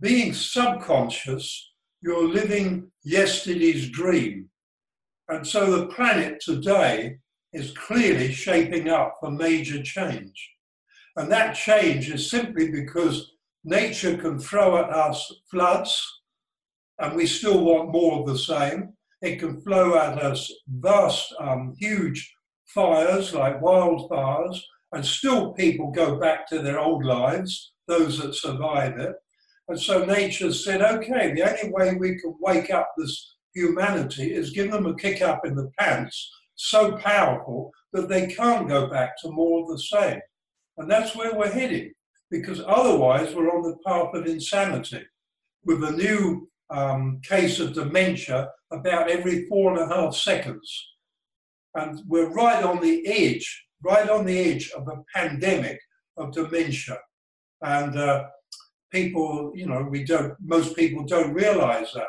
Being 0.00 0.34
subconscious, 0.34 1.72
you're 2.02 2.28
living 2.28 2.90
yesterday's 3.02 3.88
dream. 3.88 4.50
And 5.28 5.46
so 5.46 5.70
the 5.70 5.86
planet 5.86 6.40
today 6.40 7.18
is 7.54 7.72
clearly 7.72 8.30
shaping 8.32 8.90
up 8.90 9.16
for 9.20 9.30
major 9.30 9.82
change. 9.82 10.50
And 11.16 11.30
that 11.32 11.54
change 11.54 12.10
is 12.10 12.28
simply 12.28 12.70
because 12.70 13.32
nature 13.64 14.18
can 14.18 14.38
throw 14.38 14.76
at 14.76 14.90
us 14.90 15.32
floods, 15.50 16.02
and 16.98 17.16
we 17.16 17.26
still 17.26 17.64
want 17.64 17.92
more 17.92 18.20
of 18.20 18.26
the 18.26 18.38
same. 18.38 18.92
It 19.22 19.38
can 19.38 19.62
throw 19.62 19.96
at 19.96 20.18
us 20.18 20.52
vast, 20.68 21.32
um, 21.40 21.74
huge 21.78 22.34
fires 22.66 23.32
like 23.32 23.60
wildfires, 23.60 24.60
and 24.94 25.04
still 25.04 25.52
people 25.52 25.90
go 25.90 26.18
back 26.18 26.48
to 26.48 26.60
their 26.60 26.78
old 26.78 27.04
lives, 27.04 27.72
those 27.88 28.18
that 28.20 28.34
survive 28.34 28.98
it. 28.98 29.14
And 29.68 29.80
so 29.80 30.04
nature 30.04 30.52
said, 30.52 30.82
okay, 30.82 31.32
the 31.32 31.42
only 31.42 31.70
way 31.70 31.94
we 31.94 32.18
can 32.20 32.34
wake 32.40 32.70
up 32.70 32.90
this 32.96 33.36
humanity 33.54 34.34
is 34.34 34.50
give 34.50 34.70
them 34.70 34.86
a 34.86 34.94
kick 34.94 35.22
up 35.22 35.46
in 35.46 35.54
the 35.54 35.70
pants 35.78 36.30
so 36.54 36.96
powerful 36.98 37.70
that 37.92 38.08
they 38.08 38.26
can't 38.26 38.68
go 38.68 38.88
back 38.88 39.18
to 39.18 39.30
more 39.30 39.62
of 39.62 39.68
the 39.68 39.78
same. 39.78 40.20
And 40.76 40.90
that's 40.90 41.16
where 41.16 41.34
we're 41.34 41.50
heading, 41.50 41.92
because 42.30 42.60
otherwise 42.66 43.34
we're 43.34 43.54
on 43.54 43.62
the 43.62 43.76
path 43.86 44.14
of 44.14 44.26
insanity 44.26 45.04
with 45.64 45.82
a 45.84 45.92
new 45.92 46.48
um, 46.70 47.20
case 47.22 47.60
of 47.60 47.74
dementia 47.74 48.50
about 48.72 49.10
every 49.10 49.46
four 49.46 49.72
and 49.72 49.80
a 49.80 49.94
half 49.94 50.14
seconds. 50.14 50.88
And 51.74 52.00
we're 52.06 52.32
right 52.32 52.62
on 52.62 52.80
the 52.80 53.06
edge, 53.06 53.64
right 53.84 54.08
on 54.08 54.24
the 54.24 54.38
edge 54.38 54.70
of 54.76 54.88
a 54.88 55.02
pandemic 55.14 55.78
of 56.16 56.32
dementia. 56.32 56.98
And 57.62 57.96
uh, 57.98 58.24
people, 58.90 59.52
you 59.54 59.66
know, 59.66 59.86
we 59.88 60.04
don't, 60.04 60.34
most 60.44 60.76
people 60.76 61.04
don't 61.04 61.32
realize 61.32 61.92
that. 61.94 62.06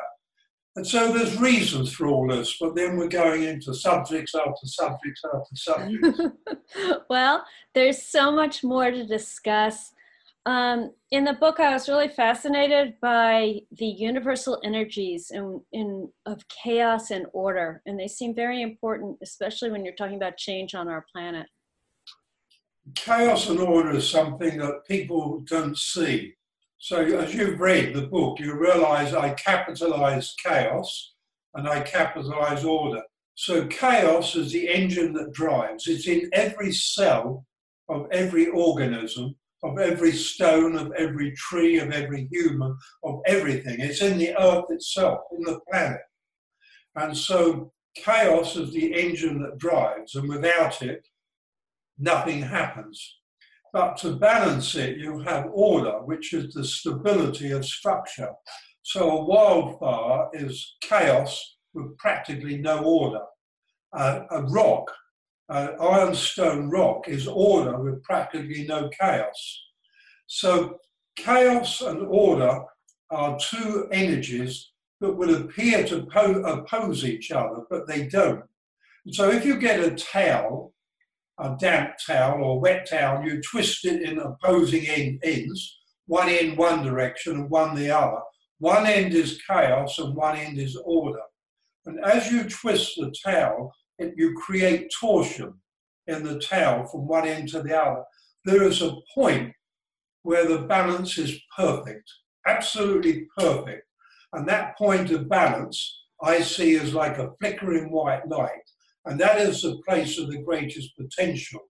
And 0.75 0.85
so 0.85 1.13
there's 1.13 1.39
reasons 1.39 1.93
for 1.93 2.07
all 2.07 2.27
this, 2.27 2.57
but 2.59 2.75
then 2.75 2.97
we're 2.97 3.07
going 3.07 3.43
into 3.43 3.73
subjects 3.73 4.35
after 4.35 4.65
subjects 4.65 5.21
after 5.33 5.55
subjects. 5.55 6.19
well, 7.09 7.45
there's 7.73 8.03
so 8.03 8.29
much 8.31 8.61
more 8.63 8.91
to 8.91 9.05
discuss. 9.05 9.93
Um, 10.45 10.91
in 11.11 11.23
the 11.23 11.33
book, 11.33 11.61
I 11.61 11.71
was 11.71 11.87
really 11.87 12.09
fascinated 12.09 12.95
by 13.01 13.61
the 13.71 13.85
universal 13.85 14.59
energies 14.65 15.31
in, 15.31 15.61
in, 15.71 16.09
of 16.25 16.45
chaos 16.49 17.09
and 17.09 17.25
order, 17.31 17.81
and 17.85 17.97
they 17.97 18.09
seem 18.09 18.35
very 18.35 18.61
important, 18.61 19.17
especially 19.23 19.71
when 19.71 19.85
you're 19.85 19.95
talking 19.95 20.17
about 20.17 20.37
change 20.37 20.75
on 20.75 20.89
our 20.89 21.05
planet. 21.11 21.47
Chaos 22.93 23.49
and 23.49 23.59
order 23.59 23.95
is 23.95 24.07
something 24.07 24.59
that 24.59 24.85
people 24.87 25.41
don't 25.47 25.77
see. 25.77 26.35
So 26.77 27.01
as 27.01 27.33
you've 27.33 27.59
read 27.59 27.93
the 27.95 28.07
book, 28.07 28.39
you 28.39 28.53
realize 28.53 29.13
I 29.13 29.33
capitalize 29.33 30.35
chaos 30.45 31.13
and 31.55 31.67
I 31.67 31.81
capitalize 31.81 32.63
order. 32.63 33.01
So 33.33 33.65
chaos 33.67 34.35
is 34.35 34.51
the 34.51 34.69
engine 34.69 35.13
that 35.13 35.33
drives. 35.33 35.87
It's 35.87 36.07
in 36.07 36.29
every 36.33 36.71
cell 36.71 37.45
of 37.89 38.07
every 38.11 38.47
organism, 38.47 39.35
of 39.63 39.79
every 39.79 40.11
stone, 40.11 40.77
of 40.77 40.91
every 40.93 41.31
tree, 41.33 41.79
of 41.79 41.91
every 41.91 42.27
human, 42.31 42.77
of 43.03 43.19
everything. 43.25 43.79
It's 43.79 44.01
in 44.01 44.19
the 44.19 44.39
earth 44.39 44.65
itself, 44.69 45.21
in 45.35 45.43
the 45.43 45.59
planet. 45.69 46.01
And 46.95 47.17
so 47.17 47.73
chaos 47.95 48.55
is 48.55 48.71
the 48.73 48.93
engine 48.93 49.41
that 49.41 49.57
drives, 49.57 50.15
and 50.15 50.29
without 50.29 50.81
it, 50.81 51.07
nothing 51.97 52.41
happens. 52.41 53.17
But 53.73 53.97
to 53.97 54.15
balance 54.15 54.75
it, 54.75 54.97
you 54.97 55.19
have 55.19 55.49
order, 55.51 56.01
which 56.03 56.33
is 56.33 56.53
the 56.53 56.63
stability 56.63 57.51
of 57.51 57.65
structure. 57.65 58.31
So 58.83 59.17
a 59.17 59.25
wildfire 59.25 60.29
is 60.33 60.77
chaos 60.81 61.57
with 61.73 61.97
practically 61.97 62.57
no 62.57 62.83
order. 62.83 63.23
Uh, 63.91 64.21
a 64.31 64.43
rock, 64.43 64.91
uh, 65.49 65.71
ironstone 65.81 66.69
rock, 66.69 67.09
is 67.09 67.27
order 67.27 67.77
with 67.79 68.03
practically 68.03 68.65
no 68.65 68.89
chaos. 68.97 69.63
So 70.27 70.77
chaos 71.17 71.81
and 71.81 72.01
order 72.07 72.61
are 73.09 73.37
two 73.39 73.87
energies 73.91 74.71
that 75.01 75.13
would 75.13 75.29
appear 75.29 75.83
to 75.87 76.05
po- 76.05 76.43
oppose 76.43 77.03
each 77.03 77.31
other, 77.31 77.61
but 77.69 77.87
they 77.87 78.07
don't. 78.07 78.43
So 79.11 79.29
if 79.29 79.45
you 79.45 79.57
get 79.57 79.79
a 79.79 79.91
towel 79.91 80.74
a 81.39 81.55
damp 81.59 81.95
towel 82.05 82.43
or 82.43 82.59
wet 82.59 82.87
towel, 82.89 83.25
you 83.25 83.41
twist 83.41 83.85
it 83.85 84.01
in 84.01 84.19
opposing 84.19 84.87
end, 84.87 85.19
ends, 85.23 85.79
one 86.07 86.29
end 86.29 86.57
one 86.57 86.83
direction 86.83 87.33
and 87.33 87.49
one 87.49 87.75
the 87.75 87.89
other. 87.89 88.21
One 88.59 88.85
end 88.85 89.13
is 89.13 89.41
chaos 89.49 89.99
and 89.99 90.15
one 90.15 90.37
end 90.37 90.59
is 90.59 90.77
order. 90.85 91.21
And 91.85 91.99
as 92.03 92.31
you 92.31 92.45
twist 92.45 92.95
the 92.97 93.13
towel, 93.23 93.71
it, 93.99 94.13
you 94.17 94.33
create 94.33 94.91
torsion 94.99 95.53
in 96.07 96.23
the 96.23 96.39
towel 96.39 96.85
from 96.85 97.07
one 97.07 97.27
end 97.27 97.49
to 97.49 97.61
the 97.61 97.79
other. 97.79 98.03
There 98.45 98.63
is 98.63 98.81
a 98.81 98.95
point 99.13 99.53
where 100.23 100.47
the 100.47 100.59
balance 100.59 101.17
is 101.17 101.39
perfect, 101.55 102.09
absolutely 102.47 103.27
perfect. 103.37 103.83
And 104.33 104.47
that 104.47 104.77
point 104.77 105.11
of 105.11 105.29
balance 105.29 106.03
I 106.21 106.41
see 106.41 106.77
as 106.77 106.93
like 106.93 107.17
a 107.17 107.31
flickering 107.39 107.91
white 107.91 108.27
light. 108.27 108.64
And 109.05 109.19
that 109.19 109.39
is 109.39 109.61
the 109.61 109.77
place 109.87 110.17
of 110.17 110.29
the 110.29 110.39
greatest 110.39 110.95
potential. 110.97 111.61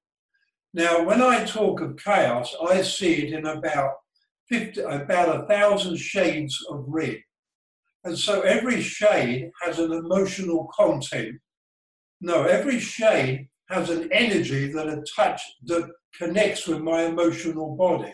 Now, 0.73 1.03
when 1.03 1.21
I 1.21 1.45
talk 1.45 1.81
of 1.81 1.97
chaos, 1.97 2.53
I 2.61 2.81
see 2.81 3.27
it 3.27 3.33
in 3.33 3.45
about 3.45 3.91
50, 4.49 4.81
about 4.81 5.43
a 5.43 5.47
thousand 5.47 5.97
shades 5.97 6.57
of 6.69 6.83
red. 6.87 7.17
And 8.03 8.17
so 8.17 8.41
every 8.41 8.81
shade 8.81 9.51
has 9.61 9.79
an 9.79 9.91
emotional 9.91 10.69
content. 10.75 11.35
No, 12.21 12.43
every 12.43 12.79
shade 12.79 13.47
has 13.69 13.89
an 13.89 14.09
energy 14.11 14.71
that 14.71 14.87
attach 14.87 15.41
that 15.63 15.89
connects 16.17 16.67
with 16.67 16.81
my 16.81 17.03
emotional 17.03 17.75
body. 17.75 18.13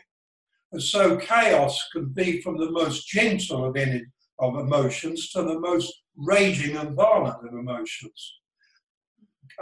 And 0.71 0.81
so 0.81 1.17
chaos 1.17 1.77
can 1.91 2.09
be 2.09 2.41
from 2.41 2.57
the 2.57 2.71
most 2.71 3.07
gentle 3.07 3.65
of, 3.65 3.75
any, 3.75 4.03
of 4.39 4.57
emotions 4.57 5.29
to 5.31 5.41
the 5.41 5.59
most 5.59 5.93
raging 6.15 6.77
and 6.77 6.95
violent 6.95 7.45
of 7.45 7.53
emotions. 7.53 8.40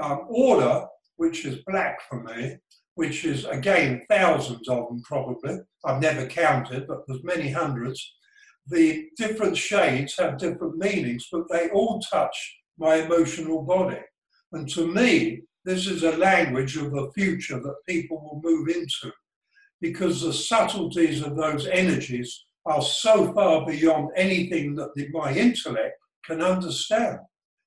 Um, 0.01 0.25
order, 0.29 0.85
which 1.17 1.45
is 1.45 1.63
black 1.67 1.99
for 2.07 2.23
me, 2.23 2.57
which 2.95 3.25
is 3.25 3.45
again 3.45 4.01
thousands 4.09 4.67
of 4.67 4.87
them 4.87 5.01
probably. 5.03 5.57
I've 5.85 6.01
never 6.01 6.25
counted, 6.25 6.87
but 6.87 6.99
there's 7.07 7.23
many 7.23 7.49
hundreds. 7.49 8.15
The 8.67 9.07
different 9.17 9.57
shades 9.57 10.15
have 10.19 10.37
different 10.37 10.77
meanings, 10.77 11.27
but 11.31 11.43
they 11.49 11.69
all 11.69 11.99
touch 12.01 12.35
my 12.77 12.95
emotional 12.95 13.63
body. 13.63 14.01
And 14.51 14.69
to 14.69 14.87
me, 14.87 15.41
this 15.65 15.87
is 15.87 16.03
a 16.03 16.17
language 16.17 16.77
of 16.77 16.91
the 16.91 17.11
future 17.13 17.59
that 17.59 17.85
people 17.87 18.17
will 18.21 18.41
move 18.43 18.69
into 18.69 19.11
because 19.81 20.21
the 20.21 20.33
subtleties 20.33 21.21
of 21.21 21.35
those 21.35 21.67
energies 21.67 22.45
are 22.65 22.81
so 22.81 23.31
far 23.33 23.65
beyond 23.65 24.09
anything 24.15 24.75
that 24.75 24.89
the, 24.95 25.07
my 25.11 25.33
intellect 25.33 25.95
can 26.25 26.41
understand. 26.41 27.19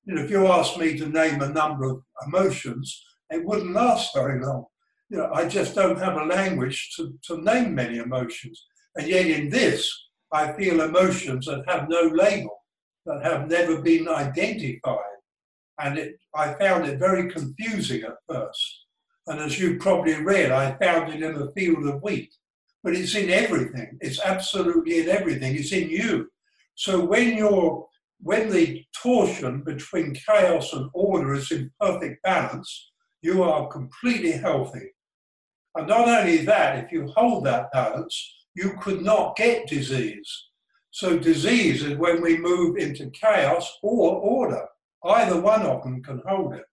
You 0.05 0.15
know, 0.15 0.23
if 0.23 0.29
you 0.29 0.47
ask 0.47 0.77
me 0.77 0.97
to 0.97 1.07
name 1.07 1.41
a 1.41 1.49
number 1.49 1.85
of 1.85 2.03
emotions, 2.27 3.03
it 3.29 3.45
wouldn't 3.45 3.73
last 3.73 4.13
very 4.13 4.43
long 4.43 4.65
you 5.13 5.19
know, 5.19 5.29
I 5.31 5.47
just 5.47 5.75
don't 5.75 5.99
have 5.99 6.17
a 6.17 6.25
language 6.25 6.95
to, 6.95 7.13
to 7.27 7.39
name 7.43 7.75
many 7.75 7.99
emotions. 7.99 8.65
And 8.95 9.07
yet 9.07 9.27
in 9.27 9.47
this, 9.47 9.87
I 10.31 10.53
feel 10.53 10.81
emotions 10.81 11.45
that 11.45 11.63
have 11.67 11.87
no 11.87 12.09
label, 12.11 12.57
that 13.05 13.23
have 13.23 13.47
never 13.47 13.79
been 13.79 14.07
identified. 14.07 15.19
And 15.79 15.99
it, 15.99 16.15
I 16.35 16.55
found 16.55 16.87
it 16.87 16.97
very 16.97 17.31
confusing 17.31 18.01
at 18.01 18.15
first. 18.27 18.85
And 19.27 19.39
as 19.39 19.59
you 19.59 19.77
probably 19.77 20.15
read, 20.15 20.51
I 20.51 20.75
found 20.77 21.13
it 21.13 21.21
in 21.21 21.37
the 21.37 21.51
field 21.55 21.85
of 21.85 22.01
wheat. 22.01 22.33
But 22.83 22.95
it's 22.95 23.13
in 23.13 23.29
everything. 23.29 23.99
It's 24.01 24.19
absolutely 24.19 25.01
in 25.01 25.09
everything. 25.09 25.55
It's 25.55 25.71
in 25.71 25.91
you. 25.91 26.27
So 26.73 27.05
when 27.05 27.37
you're 27.37 27.85
when 28.23 28.49
the 28.49 28.83
torsion 28.95 29.61
between 29.63 30.15
chaos 30.15 30.71
and 30.71 30.89
order 30.93 31.33
is 31.33 31.51
in 31.51 31.69
perfect 31.79 32.23
balance, 32.23 32.91
you 33.21 33.43
are 33.43 33.67
completely 33.67 34.31
healthy. 34.31 34.93
And 35.75 35.87
not 35.87 36.07
only 36.07 36.37
that, 36.45 36.83
if 36.83 36.91
you 36.91 37.07
hold 37.15 37.45
that 37.45 37.71
balance, 37.73 38.15
you 38.55 38.75
could 38.81 39.01
not 39.01 39.35
get 39.35 39.67
disease. 39.67 40.29
So 40.91 41.19
disease 41.19 41.83
is 41.83 41.97
when 41.97 42.21
we 42.21 42.37
move 42.37 42.77
into 42.77 43.09
chaos 43.09 43.69
or 43.81 44.15
order. 44.15 44.67
Either 45.03 45.41
one 45.41 45.63
of 45.63 45.83
them 45.83 46.01
can 46.01 46.21
hold 46.25 46.53
it. 46.53 46.65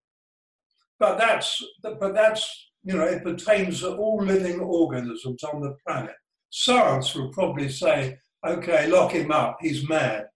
But 1.00 1.18
that's, 1.18 1.64
but 1.82 2.14
that's, 2.14 2.70
you 2.84 2.94
know, 2.94 3.04
it 3.04 3.24
pertains 3.24 3.80
to 3.80 3.96
all 3.96 4.22
living 4.22 4.60
organisms 4.60 5.42
on 5.42 5.62
the 5.62 5.74
planet. 5.84 6.14
Science 6.50 7.14
will 7.14 7.32
probably 7.32 7.70
say, 7.70 8.18
okay, 8.46 8.86
lock 8.88 9.12
him 9.12 9.32
up, 9.32 9.56
he's 9.60 9.88
mad. 9.88 10.26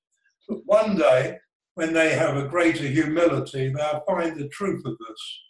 But 0.48 0.58
one 0.66 0.96
day, 0.96 1.38
when 1.74 1.92
they 1.92 2.14
have 2.14 2.36
a 2.36 2.48
greater 2.48 2.86
humility, 2.86 3.68
they'll 3.68 4.02
find 4.06 4.38
the 4.38 4.48
truth 4.48 4.84
of 4.84 4.96
this. 4.98 5.40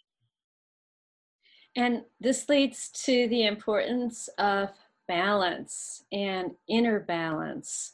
And 1.75 2.03
this 2.19 2.47
leads 2.47 2.89
to 3.03 3.27
the 3.27 3.45
importance 3.45 4.29
of 4.37 4.69
balance 5.07 6.03
and 6.11 6.51
inner 6.69 7.01
balance. 7.01 7.93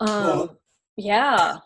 Um, 0.00 0.08
well, 0.08 0.60
yeah, 0.96 1.56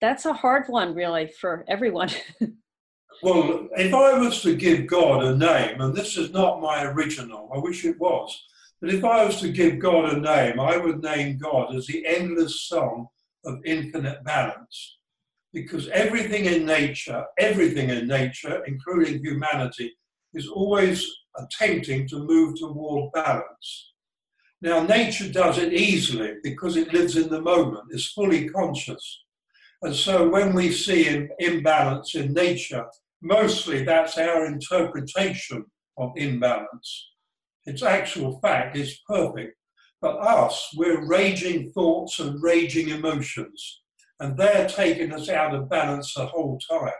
that's 0.00 0.26
a 0.26 0.32
hard 0.32 0.66
one, 0.68 0.94
really, 0.94 1.28
for 1.28 1.64
everyone. 1.68 2.10
well, 3.22 3.68
if 3.76 3.94
I 3.94 4.18
was 4.18 4.42
to 4.42 4.56
give 4.56 4.86
God 4.86 5.24
a 5.24 5.36
name, 5.36 5.80
and 5.80 5.94
this 5.94 6.16
is 6.16 6.32
not 6.32 6.60
my 6.60 6.84
original, 6.84 7.50
I 7.54 7.58
wish 7.58 7.84
it 7.84 7.98
was, 8.00 8.36
but 8.80 8.92
if 8.92 9.04
I 9.04 9.24
was 9.24 9.40
to 9.40 9.48
give 9.48 9.78
God 9.78 10.12
a 10.12 10.20
name, 10.20 10.60
I 10.60 10.76
would 10.76 11.02
name 11.02 11.38
God 11.38 11.74
as 11.74 11.86
the 11.86 12.04
endless 12.06 12.62
song 12.62 13.08
of 13.46 13.64
infinite 13.64 14.22
balance. 14.24 14.98
Because 15.52 15.88
everything 15.88 16.44
in 16.44 16.66
nature, 16.66 17.24
everything 17.38 17.88
in 17.90 18.06
nature, 18.06 18.62
including 18.66 19.24
humanity, 19.24 19.96
is 20.34 20.48
always 20.48 21.10
attempting 21.36 22.06
to 22.08 22.24
move 22.24 22.58
toward 22.58 23.12
balance. 23.12 23.92
Now, 24.60 24.82
nature 24.82 25.30
does 25.30 25.58
it 25.58 25.72
easily 25.72 26.34
because 26.42 26.76
it 26.76 26.92
lives 26.92 27.16
in 27.16 27.28
the 27.28 27.40
moment, 27.40 27.84
is 27.90 28.12
fully 28.12 28.48
conscious. 28.48 29.24
And 29.82 29.94
so 29.94 30.28
when 30.28 30.54
we 30.54 30.72
see 30.72 31.08
an 31.08 31.28
imbalance 31.38 32.14
in 32.14 32.32
nature, 32.32 32.86
mostly 33.22 33.84
that's 33.84 34.16
our 34.18 34.46
interpretation 34.46 35.64
of 35.98 36.12
imbalance. 36.16 37.10
Its 37.66 37.82
actual 37.82 38.40
fact 38.40 38.76
is 38.76 39.00
perfect. 39.08 39.56
But 40.00 40.18
us, 40.18 40.74
we're 40.76 41.06
raging 41.06 41.70
thoughts 41.70 42.18
and 42.18 42.42
raging 42.42 42.90
emotions, 42.90 43.82
and 44.20 44.36
they're 44.36 44.68
taking 44.68 45.12
us 45.12 45.28
out 45.28 45.54
of 45.54 45.70
balance 45.70 46.14
the 46.14 46.26
whole 46.26 46.58
time. 46.58 46.92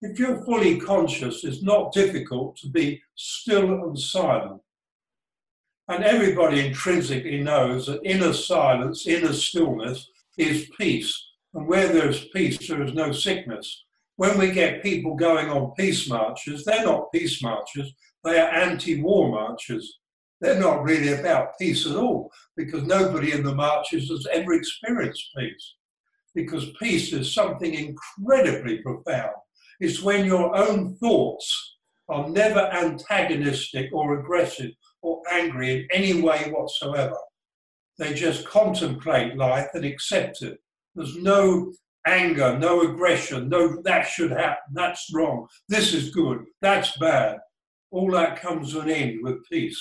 If 0.00 0.18
you're 0.18 0.44
fully 0.44 0.80
conscious, 0.80 1.44
it's 1.44 1.62
not 1.62 1.92
difficult 1.92 2.56
to 2.56 2.68
be 2.68 3.00
still 3.14 3.84
and 3.84 3.98
silent. 3.98 4.60
And 5.88 6.04
everybody 6.04 6.66
intrinsically 6.66 7.40
knows 7.40 7.86
that 7.86 8.04
inner 8.04 8.32
silence, 8.32 9.06
inner 9.06 9.32
stillness 9.32 10.08
is 10.38 10.70
peace. 10.78 11.14
And 11.54 11.68
where 11.68 11.88
there's 11.88 12.28
peace, 12.28 12.66
there 12.66 12.82
is 12.82 12.94
no 12.94 13.12
sickness. 13.12 13.84
When 14.16 14.38
we 14.38 14.50
get 14.50 14.82
people 14.82 15.14
going 15.14 15.50
on 15.50 15.74
peace 15.76 16.08
marches, 16.08 16.64
they're 16.64 16.84
not 16.84 17.12
peace 17.12 17.42
marches, 17.42 17.92
they 18.24 18.38
are 18.38 18.48
anti 18.48 19.02
war 19.02 19.30
marches. 19.30 19.98
They're 20.42 20.58
not 20.58 20.82
really 20.82 21.12
about 21.12 21.56
peace 21.56 21.86
at 21.86 21.94
all 21.94 22.32
because 22.56 22.82
nobody 22.82 23.30
in 23.30 23.44
the 23.44 23.54
marches 23.54 24.08
has 24.10 24.26
ever 24.32 24.54
experienced 24.54 25.30
peace. 25.38 25.74
Because 26.34 26.72
peace 26.80 27.12
is 27.12 27.32
something 27.32 27.72
incredibly 27.72 28.78
profound 28.78 29.36
It's 29.78 30.02
when 30.02 30.24
your 30.24 30.56
own 30.56 30.96
thoughts 30.96 31.76
are 32.08 32.28
never 32.28 32.58
antagonistic 32.72 33.90
or 33.92 34.18
aggressive 34.18 34.72
or 35.00 35.22
angry 35.30 35.72
in 35.74 35.88
any 35.92 36.20
way 36.20 36.50
whatsoever. 36.50 37.16
They 37.98 38.12
just 38.12 38.44
contemplate 38.44 39.36
life 39.36 39.68
and 39.74 39.84
accept 39.84 40.42
it. 40.42 40.58
There's 40.96 41.16
no 41.18 41.72
anger, 42.04 42.58
no 42.58 42.80
aggression, 42.80 43.48
no, 43.48 43.80
that 43.82 44.08
should 44.08 44.32
happen, 44.32 44.72
that's 44.72 45.08
wrong, 45.14 45.46
this 45.68 45.94
is 45.94 46.10
good, 46.10 46.44
that's 46.60 46.96
bad. 46.98 47.38
All 47.92 48.10
that 48.10 48.40
comes 48.40 48.72
to 48.72 48.80
an 48.80 48.90
end 48.90 49.20
with 49.22 49.48
peace. 49.48 49.80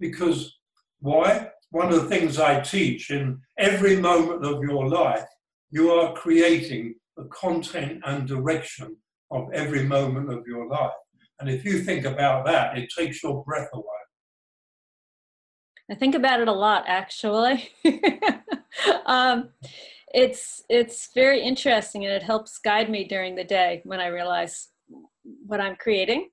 Because 0.00 0.58
why? 0.98 1.50
One 1.70 1.92
of 1.92 2.02
the 2.02 2.08
things 2.08 2.40
I 2.40 2.60
teach 2.60 3.10
in 3.10 3.40
every 3.58 3.96
moment 3.96 4.44
of 4.44 4.62
your 4.62 4.88
life, 4.88 5.26
you 5.70 5.92
are 5.92 6.14
creating 6.14 6.96
the 7.16 7.24
content 7.26 8.02
and 8.04 8.26
direction 8.26 8.96
of 9.30 9.48
every 9.52 9.84
moment 9.84 10.32
of 10.32 10.44
your 10.46 10.66
life. 10.66 10.90
And 11.38 11.48
if 11.48 11.64
you 11.64 11.82
think 11.82 12.04
about 12.04 12.44
that, 12.46 12.76
it 12.76 12.90
takes 12.96 13.22
your 13.22 13.44
breath 13.44 13.68
away. 13.72 13.84
I 15.90 15.94
think 15.94 16.14
about 16.14 16.40
it 16.40 16.48
a 16.48 16.52
lot, 16.52 16.84
actually. 16.86 17.70
um, 19.06 19.50
it's 20.12 20.62
it's 20.68 21.10
very 21.14 21.40
interesting, 21.40 22.04
and 22.04 22.12
it 22.12 22.22
helps 22.22 22.58
guide 22.58 22.90
me 22.90 23.04
during 23.04 23.34
the 23.34 23.44
day 23.44 23.80
when 23.84 24.00
I 24.00 24.06
realize 24.06 24.68
what 25.46 25.60
I'm 25.60 25.76
creating. 25.76 26.30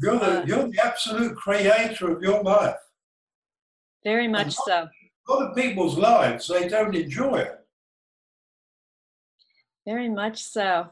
You're 0.00 0.18
the 0.18 0.42
uh, 0.42 0.44
you're 0.46 0.68
the 0.68 0.80
absolute 0.84 1.36
creator 1.36 2.10
of 2.16 2.22
your 2.22 2.42
life. 2.42 2.76
Very 4.04 4.28
much 4.28 4.54
so. 4.54 4.88
A 5.28 5.32
lot 5.32 5.50
of 5.50 5.56
people's 5.56 5.96
lives 5.96 6.48
they 6.48 6.68
don't 6.68 6.94
enjoy 6.94 7.36
it. 7.36 7.58
Very 9.86 10.08
much 10.08 10.42
so. 10.42 10.88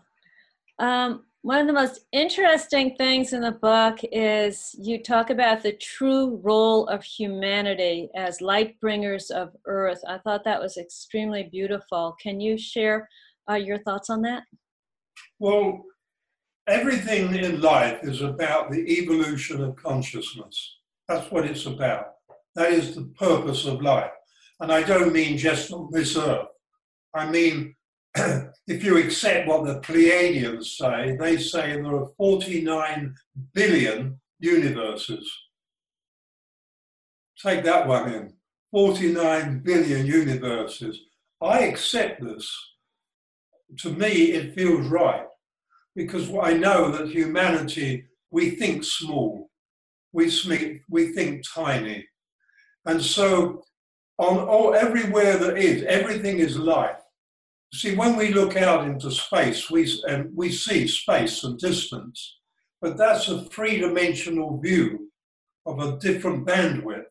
Um, 0.79 1.25
one 1.43 1.59
of 1.59 1.67
the 1.67 1.73
most 1.73 2.01
interesting 2.13 2.97
things 2.97 3.33
in 3.33 3.41
the 3.41 3.53
book 3.53 3.99
is 4.13 4.75
you 4.79 5.03
talk 5.03 5.31
about 5.31 5.63
the 5.63 5.73
true 5.73 6.39
role 6.43 6.87
of 6.89 7.03
humanity 7.03 8.11
as 8.15 8.43
light 8.43 8.79
bringers 8.79 9.31
of 9.31 9.51
earth. 9.65 10.01
I 10.07 10.19
thought 10.19 10.45
that 10.45 10.61
was 10.61 10.77
extremely 10.77 11.45
beautiful. 11.51 12.15
Can 12.23 12.41
you 12.41 12.59
share 12.59 13.09
uh, 13.51 13.55
your 13.55 13.79
thoughts 13.79 14.11
on 14.11 14.21
that? 14.23 14.43
Well, 15.39 15.83
everything 16.67 17.35
in 17.35 17.63
life 17.63 18.01
is 18.03 18.21
about 18.21 18.71
the 18.71 18.81
evolution 18.99 19.63
of 19.63 19.77
consciousness. 19.77 20.77
That's 21.09 21.31
what 21.31 21.47
it's 21.47 21.65
about. 21.65 22.17
That 22.55 22.73
is 22.73 22.95
the 22.95 23.05
purpose 23.19 23.67
of 23.67 23.83
life. 23.83 24.11
And 24.61 24.73
I 24.73 24.83
don't 24.83 25.13
mean 25.13 25.39
just 25.39 25.73
on 25.73 25.89
this 25.91 26.17
earth. 26.17 26.47
I 27.15 27.31
mean 27.31 27.75
if 28.67 28.85
you 28.85 28.99
accept 28.99 29.47
what 29.49 29.65
the 29.65 29.81
Pleiadians 29.81 30.65
say, 30.65 31.17
they 31.19 31.37
say 31.39 31.73
there 31.73 31.95
are 31.95 32.11
49 32.17 33.15
billion 33.55 34.21
universes. 34.41 35.31
Take 37.41 37.65
that 37.65 37.87
one 37.87 38.13
in 38.13 38.35
49 38.73 39.61
billion 39.61 40.07
universes. 40.07 41.01
I 41.41 41.61
accept 41.61 42.23
this. 42.23 42.51
To 43.79 43.93
me, 43.93 44.33
it 44.33 44.55
feels 44.55 44.87
right 44.89 45.27
because 45.95 46.31
I 46.43 46.53
know 46.53 46.91
that 46.91 47.09
humanity, 47.09 48.05
we 48.31 48.51
think 48.51 48.85
small, 48.85 49.51
we, 50.13 50.29
think 50.29 51.43
tiny. 51.55 52.07
And 52.87 53.03
so, 53.03 53.63
on 54.19 54.39
all, 54.39 54.75
everywhere 54.75 55.39
that 55.39 55.59
is, 55.59 55.83
everything 55.85 56.39
is 56.39 56.59
life. 56.59 56.97
See, 57.73 57.95
when 57.95 58.17
we 58.17 58.35
look 58.35 58.57
out 58.57 58.87
into 58.87 59.11
space, 59.11 59.71
we, 59.71 59.83
and 60.07 60.27
um, 60.27 60.33
we 60.35 60.51
see 60.51 60.89
space 60.89 61.45
and 61.45 61.59
distance, 61.59 62.39
but 62.81 62.97
that's 62.97 63.29
a 63.29 63.45
three 63.45 63.79
dimensional 63.79 64.59
view 64.61 65.11
of 65.67 65.79
a 65.79 65.99
different 65.99 66.47
bandwidth. 66.47 67.05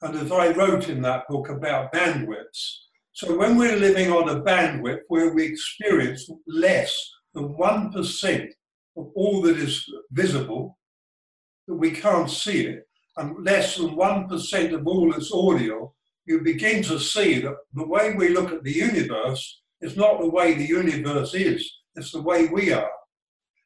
And 0.00 0.16
as 0.16 0.32
I 0.32 0.52
wrote 0.52 0.88
in 0.88 1.02
that 1.02 1.28
book 1.28 1.48
about 1.50 1.92
bandwidths, 1.92 2.78
so 3.12 3.36
when 3.36 3.56
we're 3.56 3.76
living 3.76 4.10
on 4.10 4.28
a 4.28 4.42
bandwidth 4.42 5.02
where 5.08 5.32
we 5.34 5.44
experience 5.44 6.28
less 6.48 6.92
than 7.32 7.54
1% 7.54 8.48
of 8.96 9.10
all 9.14 9.42
that 9.42 9.56
is 9.56 9.84
visible, 10.10 10.78
that 11.68 11.76
we 11.76 11.90
can't 11.90 12.30
see 12.30 12.66
it, 12.66 12.88
and 13.16 13.44
less 13.44 13.76
than 13.76 13.96
1% 13.96 14.72
of 14.72 14.86
all 14.86 15.14
its 15.14 15.30
audio, 15.32 15.92
you 16.26 16.40
begin 16.40 16.82
to 16.84 16.98
see 16.98 17.40
that 17.40 17.56
the 17.74 17.86
way 17.86 18.14
we 18.14 18.28
look 18.28 18.52
at 18.52 18.64
the 18.64 18.72
universe 18.72 19.62
is 19.80 19.96
not 19.96 20.20
the 20.20 20.28
way 20.28 20.54
the 20.54 20.66
universe 20.66 21.34
is, 21.34 21.70
it's 21.94 22.12
the 22.12 22.22
way 22.22 22.46
we 22.46 22.72
are. 22.72 22.90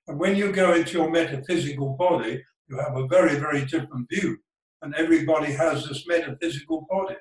And 0.09 0.19
when 0.19 0.37
you 0.37 0.53
go 0.53 0.75
into 0.75 0.99
your 0.99 1.11
metaphysical 1.11 1.97
body, 1.97 2.43
you 2.69 2.79
have 2.79 2.97
a 2.97 3.07
very, 3.07 3.39
very 3.39 3.65
different 3.65 4.09
view. 4.11 4.39
And 4.83 4.95
everybody 4.95 5.53
has 5.53 5.87
this 5.87 6.07
metaphysical 6.07 6.87
body. 6.89 7.17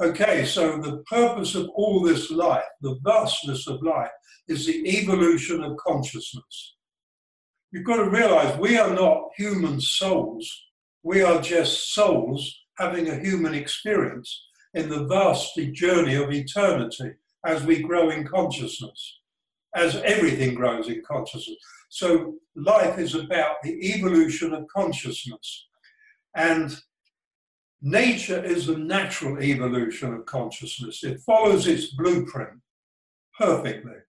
Okay, 0.00 0.44
so 0.44 0.78
the 0.78 1.02
purpose 1.10 1.54
of 1.54 1.68
all 1.74 2.02
this 2.02 2.30
life, 2.30 2.64
the 2.82 2.98
vastness 3.02 3.66
of 3.66 3.82
life, 3.82 4.10
is 4.46 4.66
the 4.66 4.86
evolution 4.98 5.62
of 5.64 5.76
consciousness. 5.78 6.76
You've 7.72 7.86
got 7.86 7.96
to 7.96 8.10
realize 8.10 8.58
we 8.58 8.76
are 8.76 8.94
not 8.94 9.30
human 9.36 9.80
souls. 9.80 10.48
We 11.06 11.22
are 11.22 11.40
just 11.40 11.94
souls 11.94 12.64
having 12.78 13.08
a 13.08 13.20
human 13.20 13.54
experience 13.54 14.48
in 14.74 14.88
the 14.88 15.04
vast 15.04 15.54
journey 15.72 16.16
of 16.16 16.32
eternity 16.32 17.12
as 17.44 17.62
we 17.62 17.80
grow 17.80 18.10
in 18.10 18.26
consciousness, 18.26 19.20
as 19.76 20.02
everything 20.04 20.56
grows 20.56 20.88
in 20.88 21.04
consciousness. 21.06 21.58
So 21.90 22.34
life 22.56 22.98
is 22.98 23.14
about 23.14 23.62
the 23.62 23.94
evolution 23.94 24.52
of 24.52 24.66
consciousness. 24.66 25.68
And 26.34 26.76
nature 27.80 28.44
is 28.44 28.66
the 28.66 28.76
natural 28.76 29.40
evolution 29.40 30.12
of 30.12 30.26
consciousness. 30.26 31.04
It 31.04 31.20
follows 31.20 31.68
its 31.68 31.94
blueprint 31.94 32.58
perfectly. 33.38 34.00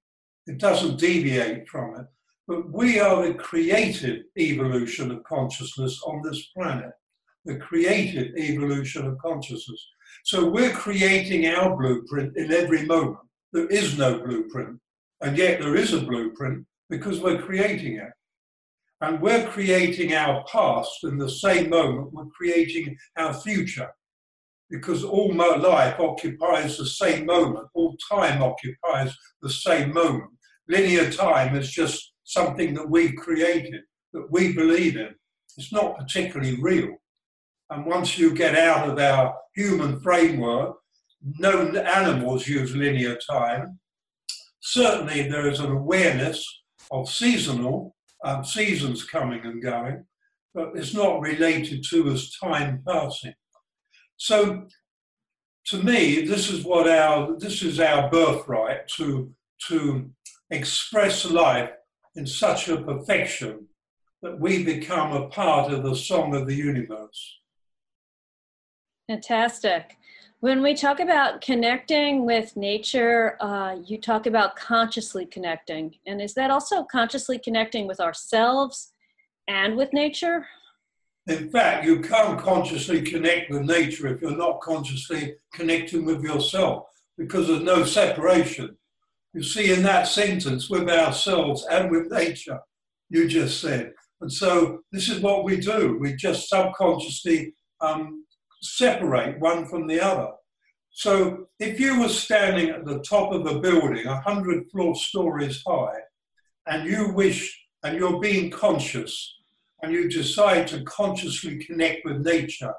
It 0.47 0.57
doesn't 0.57 0.97
deviate 0.97 1.69
from 1.69 1.99
it. 1.99 2.07
But 2.47 2.71
we 2.71 2.99
are 2.99 3.27
the 3.27 3.33
creative 3.33 4.23
evolution 4.37 5.11
of 5.11 5.23
consciousness 5.25 6.01
on 6.05 6.21
this 6.23 6.47
planet, 6.55 6.93
the 7.43 7.57
creative 7.57 8.35
evolution 8.37 9.05
of 9.05 9.17
consciousness. 9.17 9.85
So 10.23 10.49
we're 10.49 10.71
creating 10.71 11.47
our 11.47 11.75
blueprint 11.75 12.37
in 12.37 12.53
every 12.53 12.85
moment. 12.85 13.17
There 13.51 13.67
is 13.67 13.97
no 13.97 14.19
blueprint, 14.19 14.79
and 15.21 15.37
yet 15.37 15.59
there 15.59 15.75
is 15.75 15.91
a 15.91 15.99
blueprint 15.99 16.65
because 16.89 17.19
we're 17.19 17.41
creating 17.41 17.97
it. 17.97 18.11
And 19.01 19.21
we're 19.21 19.47
creating 19.47 20.13
our 20.13 20.43
past 20.51 21.03
in 21.03 21.17
the 21.17 21.29
same 21.29 21.69
moment 21.69 22.13
we're 22.13 22.25
creating 22.27 22.97
our 23.17 23.33
future. 23.33 23.89
Because 24.69 25.03
all 25.03 25.33
life 25.33 25.99
occupies 25.99 26.77
the 26.77 26.85
same 26.85 27.25
moment, 27.25 27.67
all 27.73 27.95
time 28.09 28.41
occupies 28.41 29.15
the 29.41 29.49
same 29.49 29.93
moment. 29.93 30.31
Linear 30.67 31.11
time 31.11 31.55
is 31.55 31.69
just 31.71 32.13
something 32.27 32.73
that 32.73 32.89
we've 32.89 33.15
created, 33.15 33.81
that 34.13 34.27
we 34.29 34.53
believe 34.53 34.97
in. 34.97 35.15
It's 35.57 35.71
not 35.71 35.97
particularly 35.97 36.57
real. 36.61 36.95
And 37.69 37.85
once 37.85 38.17
you 38.17 38.33
get 38.33 38.55
out 38.55 38.89
of 38.89 38.99
our 38.99 39.33
human 39.55 39.99
framework, 40.01 40.75
no 41.39 41.67
animals 41.69 42.47
use 42.47 42.75
linear 42.75 43.17
time. 43.29 43.79
Certainly, 44.59 45.29
there 45.29 45.49
is 45.49 45.59
an 45.59 45.71
awareness 45.71 46.45
of 46.91 47.09
seasonal 47.09 47.95
um, 48.25 48.43
seasons 48.43 49.05
coming 49.05 49.41
and 49.45 49.61
going, 49.61 50.05
but 50.53 50.71
it's 50.75 50.93
not 50.93 51.21
related 51.21 51.83
to 51.89 52.09
as 52.09 52.31
time 52.31 52.83
passing. 52.87 53.33
So, 54.17 54.67
to 55.67 55.83
me, 55.83 56.25
this 56.25 56.49
is 56.49 56.65
what 56.65 56.89
our 56.89 57.37
this 57.39 57.61
is 57.61 57.79
our 57.79 58.09
birthright 58.09 58.87
to 58.97 59.33
to 59.69 60.09
express 60.49 61.25
life 61.25 61.71
in 62.17 62.25
such 62.25 62.67
a 62.67 62.81
perfection 62.81 63.67
that 64.23 64.39
we 64.39 64.63
become 64.63 65.13
a 65.13 65.27
part 65.29 65.71
of 65.71 65.83
the 65.83 65.95
song 65.95 66.35
of 66.35 66.47
the 66.47 66.55
universe. 66.55 67.39
Fantastic. 69.07 69.97
When 70.39 70.61
we 70.61 70.73
talk 70.73 70.99
about 70.99 71.41
connecting 71.41 72.25
with 72.25 72.57
nature, 72.57 73.37
uh, 73.39 73.77
you 73.85 73.99
talk 73.99 74.25
about 74.25 74.55
consciously 74.55 75.25
connecting. 75.25 75.95
And 76.05 76.21
is 76.21 76.33
that 76.33 76.51
also 76.51 76.83
consciously 76.83 77.39
connecting 77.39 77.87
with 77.87 77.99
ourselves 77.99 78.91
and 79.47 79.77
with 79.77 79.93
nature? 79.93 80.47
In 81.27 81.49
fact, 81.49 81.85
you 81.85 82.01
can't 82.01 82.39
consciously 82.39 83.01
connect 83.01 83.51
with 83.51 83.63
nature 83.63 84.07
if 84.07 84.21
you're 84.21 84.37
not 84.37 84.61
consciously 84.61 85.35
connecting 85.53 86.05
with 86.05 86.23
yourself 86.23 86.85
because 87.17 87.47
there's 87.47 87.63
no 87.63 87.83
separation. 87.83 88.77
You 89.37 89.43
see, 89.43 89.71
in 89.71 89.83
that 89.83 90.07
sentence, 90.07 90.67
with 90.67 90.89
ourselves 90.89 91.63
and 91.69 91.91
with 91.91 92.11
nature, 92.11 92.59
you 93.07 93.27
just 93.27 93.61
said. 93.61 93.93
And 94.19 94.33
so 94.33 94.79
this 94.91 95.09
is 95.09 95.19
what 95.19 95.43
we 95.43 95.57
do. 95.57 95.99
We 96.01 96.15
just 96.15 96.49
subconsciously 96.49 97.53
um, 97.79 98.25
separate 98.63 99.39
one 99.39 99.67
from 99.67 99.85
the 99.85 100.01
other. 100.01 100.29
So 100.89 101.49
if 101.59 101.79
you 101.79 101.99
were 101.99 102.09
standing 102.09 102.69
at 102.69 102.83
the 102.83 102.97
top 103.01 103.31
of 103.31 103.45
a 103.45 103.59
building, 103.59 104.07
a 104.07 104.19
hundred 104.21 104.71
floor 104.71 104.95
stories 104.95 105.61
high, 105.67 105.99
and 106.65 106.89
you 106.89 107.13
wish, 107.13 107.55
and 107.83 107.95
you're 107.95 108.19
being 108.19 108.49
conscious, 108.49 109.35
and 109.83 109.93
you 109.93 110.09
decide 110.09 110.67
to 110.69 110.83
consciously 110.85 111.63
connect 111.63 112.05
with 112.05 112.25
nature, 112.25 112.73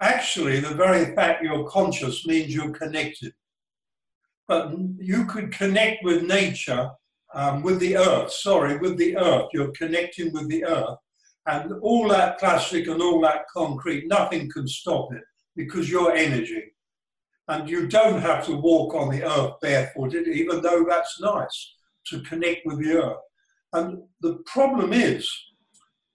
actually 0.00 0.58
the 0.58 0.74
very 0.74 1.14
fact 1.14 1.44
you're 1.44 1.68
conscious 1.68 2.26
means 2.26 2.54
you're 2.54 2.70
connected. 2.70 3.34
But 4.48 4.74
you 4.98 5.24
could 5.26 5.52
connect 5.52 6.04
with 6.04 6.24
nature, 6.24 6.90
um, 7.34 7.62
with 7.62 7.78
the 7.78 7.96
earth, 7.96 8.32
sorry, 8.32 8.78
with 8.78 8.96
the 8.98 9.16
earth. 9.16 9.48
You're 9.52 9.72
connecting 9.72 10.32
with 10.32 10.48
the 10.48 10.64
earth 10.64 10.98
and 11.46 11.72
all 11.80 12.08
that 12.08 12.38
plastic 12.38 12.86
and 12.86 13.02
all 13.02 13.20
that 13.22 13.46
concrete, 13.52 14.06
nothing 14.06 14.50
can 14.50 14.68
stop 14.68 15.12
it 15.12 15.22
because 15.56 15.90
you're 15.90 16.14
energy. 16.14 16.64
And 17.48 17.68
you 17.68 17.88
don't 17.88 18.20
have 18.20 18.46
to 18.46 18.56
walk 18.56 18.94
on 18.94 19.10
the 19.10 19.24
earth 19.24 19.54
barefooted, 19.60 20.28
even 20.28 20.62
though 20.62 20.84
that's 20.88 21.20
nice 21.20 21.74
to 22.06 22.20
connect 22.20 22.64
with 22.64 22.78
the 22.78 23.02
earth. 23.02 23.18
And 23.72 24.02
the 24.20 24.38
problem 24.46 24.92
is, 24.92 25.28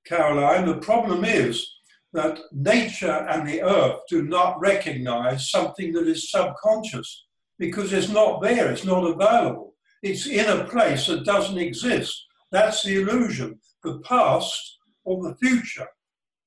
Caroline, 0.05 0.65
the 0.65 0.77
problem 0.77 1.25
is 1.25 1.67
that 2.13 2.39
nature 2.53 3.27
and 3.29 3.47
the 3.47 3.61
earth 3.61 3.99
do 4.09 4.21
not 4.23 4.59
recognize 4.61 5.51
something 5.51 5.91
that 5.93 6.07
is 6.07 6.31
subconscious 6.31 7.26
because 7.59 7.93
it's 7.93 8.09
not 8.09 8.41
there, 8.41 8.71
it's 8.71 8.85
not 8.85 9.03
available. 9.03 9.73
It's 10.03 10.27
in 10.27 10.45
a 10.45 10.65
place 10.65 11.07
that 11.07 11.25
doesn't 11.25 11.57
exist. 11.57 12.25
That's 12.51 12.83
the 12.83 13.01
illusion. 13.01 13.59
The 13.83 13.99
past 13.99 14.77
or 15.03 15.23
the 15.23 15.35
future. 15.35 15.87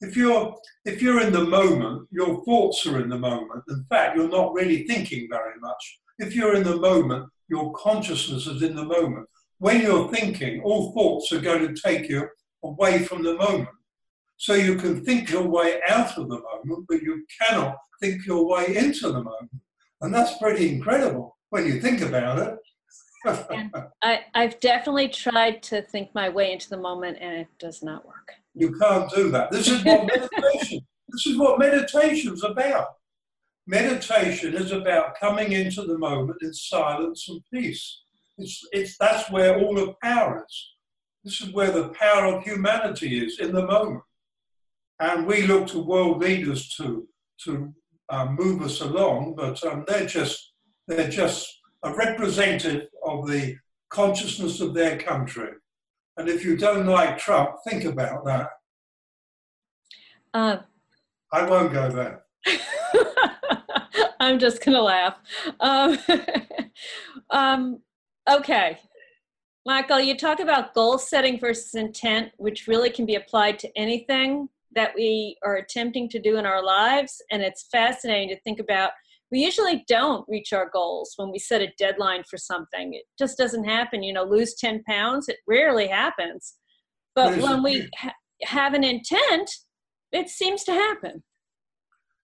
If 0.01 0.17
you're, 0.17 0.57
if 0.85 1.03
you're 1.03 1.21
in 1.21 1.33
the 1.33 1.45
moment, 1.45 2.09
your 2.11 2.43
thoughts 2.45 2.87
are 2.87 3.01
in 3.01 3.09
the 3.09 3.19
moment. 3.19 3.65
In 3.69 3.85
fact, 3.89 4.17
you're 4.17 4.29
not 4.29 4.55
really 4.55 4.85
thinking 4.85 5.29
very 5.31 5.59
much. 5.61 6.01
If 6.19 6.35
you're 6.35 6.55
in 6.55 6.65
the 6.65 6.77
moment, 6.77 7.29
your 7.49 7.73
consciousness 7.73 8.47
is 8.47 8.63
in 8.63 8.77
the 8.77 8.85
moment. 8.85 9.27
When 9.59 9.83
you're 9.83 10.11
thinking, 10.11 10.63
all 10.63 10.93
thoughts 10.93 11.33
are 11.33 11.41
going 11.41 11.75
to 11.75 11.83
take 11.83 12.09
you 12.09 12.29
away 12.63 13.01
from 13.01 13.23
the 13.23 13.35
moment. 13.35 13.69
So 14.39 14.55
you 14.55 14.77
can 14.77 15.05
think 15.05 15.31
your 15.31 15.47
way 15.47 15.81
out 15.87 16.17
of 16.17 16.29
the 16.29 16.41
moment, 16.41 16.87
but 16.89 17.03
you 17.03 17.27
cannot 17.43 17.77
think 18.01 18.25
your 18.25 18.49
way 18.49 18.75
into 18.75 19.09
the 19.09 19.23
moment. 19.23 19.51
And 20.01 20.15
that's 20.15 20.39
pretty 20.39 20.69
incredible 20.69 21.37
when 21.51 21.67
you 21.67 21.81
think 21.81 22.01
about 22.01 22.39
it. 22.39 22.57
I, 24.03 24.21
I've 24.35 24.59
definitely 24.61 25.09
tried 25.09 25.63
to 25.65 25.83
think 25.83 26.15
my 26.15 26.29
way 26.29 26.53
into 26.53 26.71
the 26.71 26.79
moment 26.79 27.19
and 27.21 27.41
it 27.41 27.49
does 27.59 27.83
not 27.83 28.07
work. 28.07 28.33
You 28.55 28.73
can't 28.79 29.11
do 29.11 29.31
that. 29.31 29.51
This 29.51 29.69
is 29.69 29.85
what 29.85 30.07
meditation. 30.07 30.81
this 31.09 31.27
is 31.27 31.39
what 31.39 31.59
meditation's 31.59 32.43
about. 32.43 32.89
Meditation 33.67 34.55
is 34.55 34.73
about 34.73 35.19
coming 35.21 35.53
into 35.53 35.83
the 35.83 35.99
moment 35.99 36.39
in 36.43 36.53
silence 36.55 37.29
and 37.29 37.43
peace. 37.53 38.01
It's, 38.39 38.67
it's 38.73 38.97
that's 38.99 39.31
where 39.31 39.61
all 39.61 39.75
the 39.75 39.95
power 40.03 40.45
is. 40.49 40.69
This 41.23 41.43
is 41.43 41.53
where 41.53 41.71
the 41.71 41.91
power 41.91 42.35
of 42.35 42.43
humanity 42.43 43.25
is 43.25 43.39
in 43.39 43.53
the 43.53 43.67
moment. 43.67 44.03
And 44.99 45.27
we 45.27 45.43
look 45.43 45.67
to 45.69 45.79
world 45.79 46.21
leaders 46.21 46.69
to 46.77 47.07
to 47.45 47.75
uh, 48.11 48.27
move 48.27 48.63
us 48.63 48.81
along, 48.81 49.35
but 49.37 49.65
um, 49.65 49.85
they're 49.87 50.07
just 50.07 50.53
they're 50.87 51.09
just 51.09 51.61
a 51.85 51.95
representative 51.95 52.89
of 53.07 53.29
the 53.29 53.57
consciousness 53.89 54.61
of 54.61 54.75
their 54.75 54.99
country. 54.99 55.51
And 56.17 56.29
if 56.29 56.45
you 56.45 56.57
don't 56.57 56.87
like 56.87 57.19
Trump, 57.19 57.57
think 57.67 57.85
about 57.85 58.25
that. 58.27 58.49
Uh, 60.35 60.59
I 61.33 61.49
won't 61.49 61.73
go 61.73 61.91
there. 61.91 62.25
I'm 64.21 64.39
just 64.39 64.65
going 64.65 64.75
to 64.75 64.83
laugh. 64.83 65.17
Um, 65.61 65.99
um, 67.31 67.81
okay. 68.31 68.79
Michael, 69.65 70.01
you 70.01 70.17
talk 70.17 70.41
about 70.41 70.75
goal 70.75 70.99
setting 70.99 71.39
versus 71.39 71.75
intent, 71.75 72.33
which 72.37 72.67
really 72.67 72.91
can 72.91 73.07
be 73.07 73.15
applied 73.15 73.59
to 73.61 73.79
anything 73.79 74.49
that 74.75 74.93
we 74.95 75.37
are 75.45 75.57
attempting 75.57 76.09
to 76.11 76.21
do 76.21 76.37
in 76.37 76.47
our 76.47 76.63
lives. 76.63 77.21
And 77.31 77.43
it's 77.43 77.69
fascinating 77.71 78.29
to 78.29 78.41
think 78.43 78.61
about. 78.61 78.93
We 79.31 79.45
usually 79.45 79.85
don't 79.87 80.29
reach 80.29 80.53
our 80.53 80.69
goals 80.73 81.13
when 81.17 81.31
we 81.31 81.39
set 81.39 81.63
a 81.63 81.73
deadline 81.79 82.25
for 82.29 82.37
something. 82.37 82.95
It 82.95 83.05
just 83.19 83.39
doesn't 83.39 83.65
happen. 83.65 84.03
You 84.03 84.13
know, 84.13 84.25
lose 84.25 84.55
10 84.55 84.83
pounds, 84.85 85.29
it 85.29 85.37
rarely 85.47 85.87
happens. 85.87 86.55
But 87.15 87.39
when 87.39 87.63
we 87.63 87.89
ha- 87.97 88.15
have 88.43 88.75
an 88.75 88.85
intent, 88.85 89.51
it 90.13 90.29
seems 90.29 90.65
to 90.65 90.73
happen. 90.73 91.23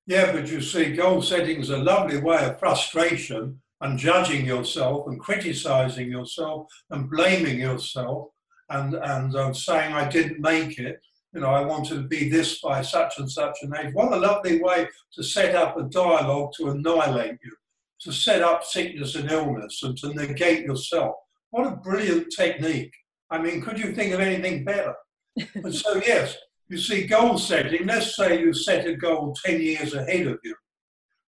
Yeah, 0.06 0.32
but 0.32 0.48
you 0.48 0.60
see, 0.60 0.92
goal 0.94 1.20
setting 1.22 1.60
is 1.60 1.70
a 1.70 1.78
lovely 1.78 2.18
way 2.18 2.44
of 2.44 2.58
frustration 2.58 3.60
and 3.80 3.98
judging 3.98 4.46
yourself 4.46 5.06
and 5.08 5.20
criticizing 5.20 6.10
yourself 6.10 6.66
and 6.90 7.10
blaming 7.10 7.58
yourself 7.58 8.28
and, 8.70 8.94
and 8.94 9.34
uh, 9.34 9.52
saying, 9.52 9.92
I 9.94 10.08
didn't 10.08 10.40
make 10.40 10.78
it. 10.78 11.00
You 11.36 11.42
know, 11.42 11.50
I 11.50 11.66
wanted 11.66 11.96
to 11.96 12.08
be 12.08 12.30
this 12.30 12.62
by 12.62 12.80
such 12.80 13.18
and 13.18 13.30
such 13.30 13.58
an 13.60 13.74
age. 13.76 13.92
What 13.92 14.10
a 14.10 14.16
lovely 14.16 14.62
way 14.62 14.88
to 15.12 15.22
set 15.22 15.54
up 15.54 15.76
a 15.76 15.82
dialogue 15.82 16.54
to 16.56 16.70
annihilate 16.70 17.36
you, 17.44 17.52
to 18.00 18.10
set 18.10 18.40
up 18.40 18.64
sickness 18.64 19.16
and 19.16 19.30
illness 19.30 19.82
and 19.82 19.94
to 19.98 20.14
negate 20.14 20.64
yourself. 20.64 21.14
What 21.50 21.66
a 21.66 21.76
brilliant 21.76 22.32
technique. 22.34 22.94
I 23.30 23.36
mean, 23.36 23.60
could 23.60 23.78
you 23.78 23.92
think 23.92 24.14
of 24.14 24.20
anything 24.20 24.64
better? 24.64 24.94
and 25.56 25.74
so, 25.74 25.96
yes, 25.96 26.38
you 26.70 26.78
see, 26.78 27.06
goal 27.06 27.36
setting, 27.36 27.86
let's 27.86 28.16
say 28.16 28.40
you 28.40 28.54
set 28.54 28.86
a 28.86 28.96
goal 28.96 29.36
10 29.44 29.60
years 29.60 29.92
ahead 29.92 30.26
of 30.28 30.38
you. 30.42 30.54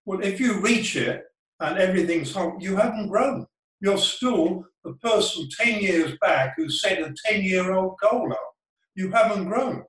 Well, 0.06 0.20
if 0.22 0.40
you 0.40 0.62
reach 0.62 0.96
it 0.96 1.22
and 1.60 1.76
everything's 1.76 2.32
home, 2.32 2.56
you 2.62 2.76
haven't 2.76 3.08
grown. 3.08 3.46
You're 3.82 3.98
still 3.98 4.64
the 4.84 4.94
person 5.02 5.50
10 5.60 5.82
years 5.82 6.16
back 6.22 6.54
who 6.56 6.70
set 6.70 7.02
a 7.02 7.14
10 7.26 7.42
year 7.42 7.74
old 7.74 7.96
goal 8.00 8.32
up. 8.32 8.54
You 8.94 9.10
haven't 9.10 9.44
grown. 9.44 9.84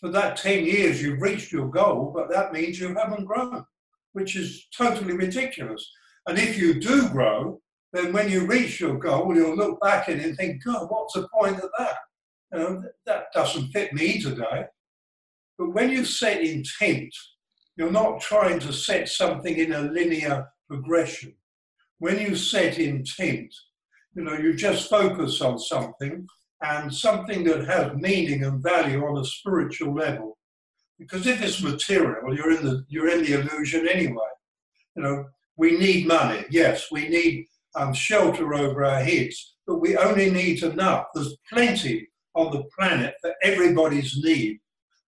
For 0.00 0.10
that 0.10 0.36
10 0.36 0.64
years, 0.64 1.02
you've 1.02 1.20
reached 1.20 1.52
your 1.52 1.68
goal, 1.68 2.12
but 2.14 2.30
that 2.30 2.52
means 2.52 2.78
you 2.78 2.94
haven't 2.94 3.24
grown, 3.24 3.64
which 4.12 4.36
is 4.36 4.66
totally 4.76 5.14
ridiculous. 5.14 5.90
And 6.26 6.38
if 6.38 6.58
you 6.58 6.78
do 6.78 7.08
grow, 7.08 7.60
then 7.92 8.12
when 8.12 8.30
you 8.30 8.46
reach 8.46 8.80
your 8.80 8.98
goal, 8.98 9.34
you'll 9.34 9.56
look 9.56 9.80
back 9.80 10.08
at 10.08 10.18
it 10.18 10.24
and 10.24 10.36
think, 10.36 10.62
God, 10.62 10.86
what's 10.88 11.14
the 11.14 11.26
point 11.32 11.56
of 11.56 11.70
that? 11.78 11.96
You 12.52 12.58
know, 12.58 12.82
that 13.06 13.26
doesn't 13.34 13.72
fit 13.72 13.92
me 13.92 14.20
today. 14.20 14.66
But 15.58 15.74
when 15.74 15.90
you 15.90 16.04
set 16.04 16.40
intent, 16.42 17.12
you're 17.76 17.90
not 17.90 18.20
trying 18.20 18.60
to 18.60 18.72
set 18.72 19.08
something 19.08 19.56
in 19.56 19.72
a 19.72 19.80
linear 19.80 20.46
progression. 20.68 21.34
When 21.98 22.20
you 22.20 22.36
set 22.36 22.78
intent, 22.78 23.52
you 24.14 24.22
know, 24.22 24.34
you 24.34 24.54
just 24.54 24.88
focus 24.88 25.40
on 25.40 25.58
something 25.58 26.26
and 26.62 26.92
something 26.92 27.44
that 27.44 27.66
has 27.66 27.94
meaning 27.94 28.44
and 28.44 28.62
value 28.62 29.04
on 29.04 29.18
a 29.18 29.24
spiritual 29.24 29.94
level. 29.94 30.36
Because 30.98 31.26
if 31.26 31.40
it's 31.42 31.62
material, 31.62 32.34
you're 32.34 32.56
in 32.56 32.64
the 32.64 32.84
you're 32.88 33.08
in 33.08 33.24
the 33.24 33.40
illusion 33.40 33.86
anyway. 33.88 34.30
You 34.96 35.02
know, 35.02 35.24
we 35.56 35.78
need 35.78 36.08
money. 36.08 36.44
Yes, 36.50 36.86
we 36.90 37.08
need 37.08 37.46
um, 37.76 37.94
shelter 37.94 38.54
over 38.54 38.84
our 38.84 39.00
heads, 39.00 39.54
but 39.66 39.80
we 39.80 39.96
only 39.96 40.30
need 40.30 40.62
enough. 40.62 41.06
There's 41.14 41.36
plenty 41.52 42.08
on 42.34 42.52
the 42.52 42.64
planet 42.76 43.14
for 43.20 43.32
everybody's 43.42 44.16
need. 44.22 44.58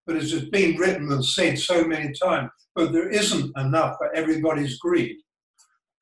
But 0.07 0.17
as 0.17 0.33
it's 0.33 0.49
been 0.49 0.77
written 0.77 1.11
and 1.13 1.25
said 1.25 1.59
so 1.59 1.85
many 1.85 2.13
times, 2.13 2.51
but 2.75 2.93
there 2.93 3.09
isn't 3.09 3.57
enough 3.57 3.97
for 3.99 4.15
everybody's 4.15 4.79
greed. 4.79 5.17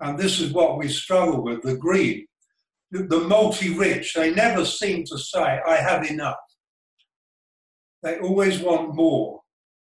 And 0.00 0.18
this 0.18 0.40
is 0.40 0.52
what 0.52 0.78
we 0.78 0.88
struggle 0.88 1.42
with 1.42 1.62
the 1.62 1.76
greed. 1.76 2.26
The 2.90 3.20
multi 3.20 3.74
rich, 3.74 4.14
they 4.14 4.32
never 4.32 4.64
seem 4.64 5.04
to 5.04 5.18
say, 5.18 5.60
I 5.66 5.76
have 5.76 6.10
enough. 6.10 6.36
They 8.02 8.18
always 8.18 8.60
want 8.60 8.94
more. 8.94 9.40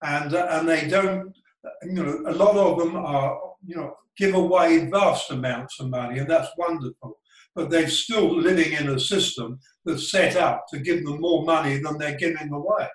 And, 0.02 0.34
uh, 0.34 0.46
and 0.50 0.68
they 0.68 0.88
don't, 0.88 1.36
you 1.82 2.02
know, 2.02 2.22
a 2.26 2.32
lot 2.32 2.56
of 2.56 2.78
them 2.78 2.96
are, 2.96 3.38
you 3.66 3.76
know, 3.76 3.94
give 4.16 4.34
away 4.34 4.88
vast 4.90 5.30
amounts 5.30 5.78
of 5.80 5.90
money, 5.90 6.20
and 6.20 6.30
that's 6.30 6.48
wonderful. 6.56 7.18
But 7.54 7.70
they're 7.70 7.88
still 7.88 8.34
living 8.34 8.72
in 8.72 8.88
a 8.88 9.00
system 9.00 9.58
that's 9.84 10.10
set 10.10 10.36
up 10.36 10.64
to 10.70 10.78
give 10.78 11.04
them 11.04 11.20
more 11.20 11.44
money 11.44 11.78
than 11.78 11.98
they're 11.98 12.16
giving 12.16 12.50
away 12.52 12.88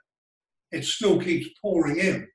it 0.71 0.85
still 0.85 1.19
keeps 1.19 1.49
pouring 1.61 1.97
in. 1.97 2.27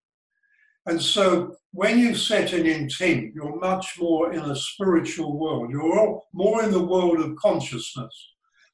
And 0.87 1.03
so 1.03 1.57
when 1.73 1.99
you 1.99 2.15
set 2.15 2.53
an 2.53 2.65
intent, 2.65 3.35
you're 3.35 3.59
much 3.59 3.99
more 3.99 4.33
in 4.33 4.41
a 4.41 4.57
spiritual 4.57 5.39
world. 5.39 5.71
You're 5.71 6.21
more 6.33 6.63
in 6.63 6.71
the 6.71 6.83
world 6.83 7.21
of 7.21 7.37
consciousness 7.37 8.15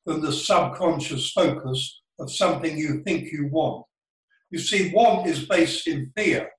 than 0.05 0.21
the 0.21 0.33
subconscious 0.33 1.31
focus 1.33 2.03
of 2.19 2.31
something 2.31 2.77
you 2.77 3.03
think 3.03 3.33
you 3.33 3.49
want. 3.49 3.87
You 4.51 4.59
see, 4.59 4.93
want 4.93 5.27
is 5.27 5.47
based 5.47 5.89
in 5.89 6.13
fear. 6.15 6.51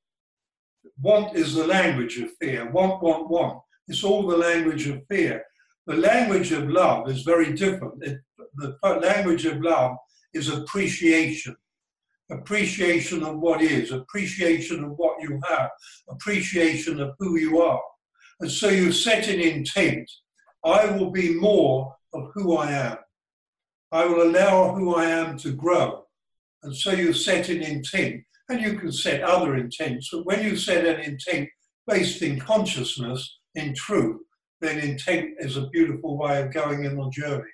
Want 0.99 1.37
is 1.37 1.53
the 1.53 1.67
language 1.67 2.17
of 2.17 2.31
fear. 2.41 2.69
Want, 2.71 3.03
want, 3.03 3.29
want. 3.29 3.59
It's 3.87 4.03
all 4.03 4.25
the 4.25 4.37
language 4.37 4.87
of 4.87 5.01
fear. 5.09 5.43
The 5.85 5.97
language 5.97 6.51
of 6.51 6.69
love 6.69 7.09
is 7.09 7.21
very 7.21 7.53
different. 7.53 8.03
It, 8.03 8.19
the 8.55 8.77
language 8.83 9.45
of 9.45 9.61
love 9.61 9.97
is 10.33 10.49
appreciation 10.49 11.55
appreciation 12.31 13.23
of 13.23 13.39
what 13.39 13.61
is, 13.61 13.91
appreciation 13.91 14.83
of 14.83 14.91
what 14.91 15.21
you 15.21 15.39
have, 15.49 15.69
appreciation 16.09 16.99
of 16.99 17.13
who 17.19 17.37
you 17.37 17.61
are. 17.61 17.81
And 18.39 18.49
so 18.51 18.69
you 18.69 18.91
set 18.91 19.27
an 19.27 19.39
intent 19.39 20.09
I 20.65 20.85
will 20.91 21.11
be 21.11 21.33
more 21.33 21.95
of 22.13 22.29
who 22.33 22.55
I 22.55 22.71
am. 22.71 22.97
I 23.91 24.05
will 24.05 24.23
allow 24.23 24.73
who 24.73 24.95
I 24.95 25.05
am 25.05 25.37
to 25.39 25.51
grow. 25.51 26.05
And 26.63 26.75
so 26.75 26.91
you 26.91 27.11
set 27.11 27.49
an 27.49 27.61
intent, 27.61 28.23
and 28.49 28.61
you 28.61 28.79
can 28.79 28.91
set 28.91 29.23
other 29.23 29.55
intents, 29.55 30.09
but 30.11 30.25
when 30.25 30.43
you 30.43 30.55
set 30.55 30.85
an 30.85 31.01
intent 31.01 31.49
based 31.85 32.21
in 32.21 32.39
consciousness, 32.39 33.39
in 33.55 33.75
truth, 33.75 34.21
then 34.61 34.79
intent 34.79 35.31
is 35.39 35.57
a 35.57 35.67
beautiful 35.67 36.17
way 36.17 36.41
of 36.41 36.53
going 36.53 36.85
in 36.85 36.95
the 36.95 37.09
journey. 37.09 37.51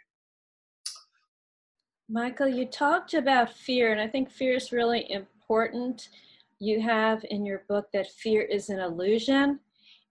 Michael, 2.12 2.48
you 2.48 2.65
talked 2.65 3.13
about 3.13 3.54
fear, 3.54 3.91
and 3.91 4.02
I 4.02 4.08
think 4.08 4.32
fear 4.32 4.56
is 4.56 4.72
really 4.72 5.06
important. 5.12 6.10
You 6.58 6.82
have 6.82 7.24
in 7.30 7.45
your 7.45 7.63
book 7.69 7.86
that 7.93 8.12
fear 8.12 8.41
is 8.41 8.69
an 8.69 8.80
illusion. 8.80 9.60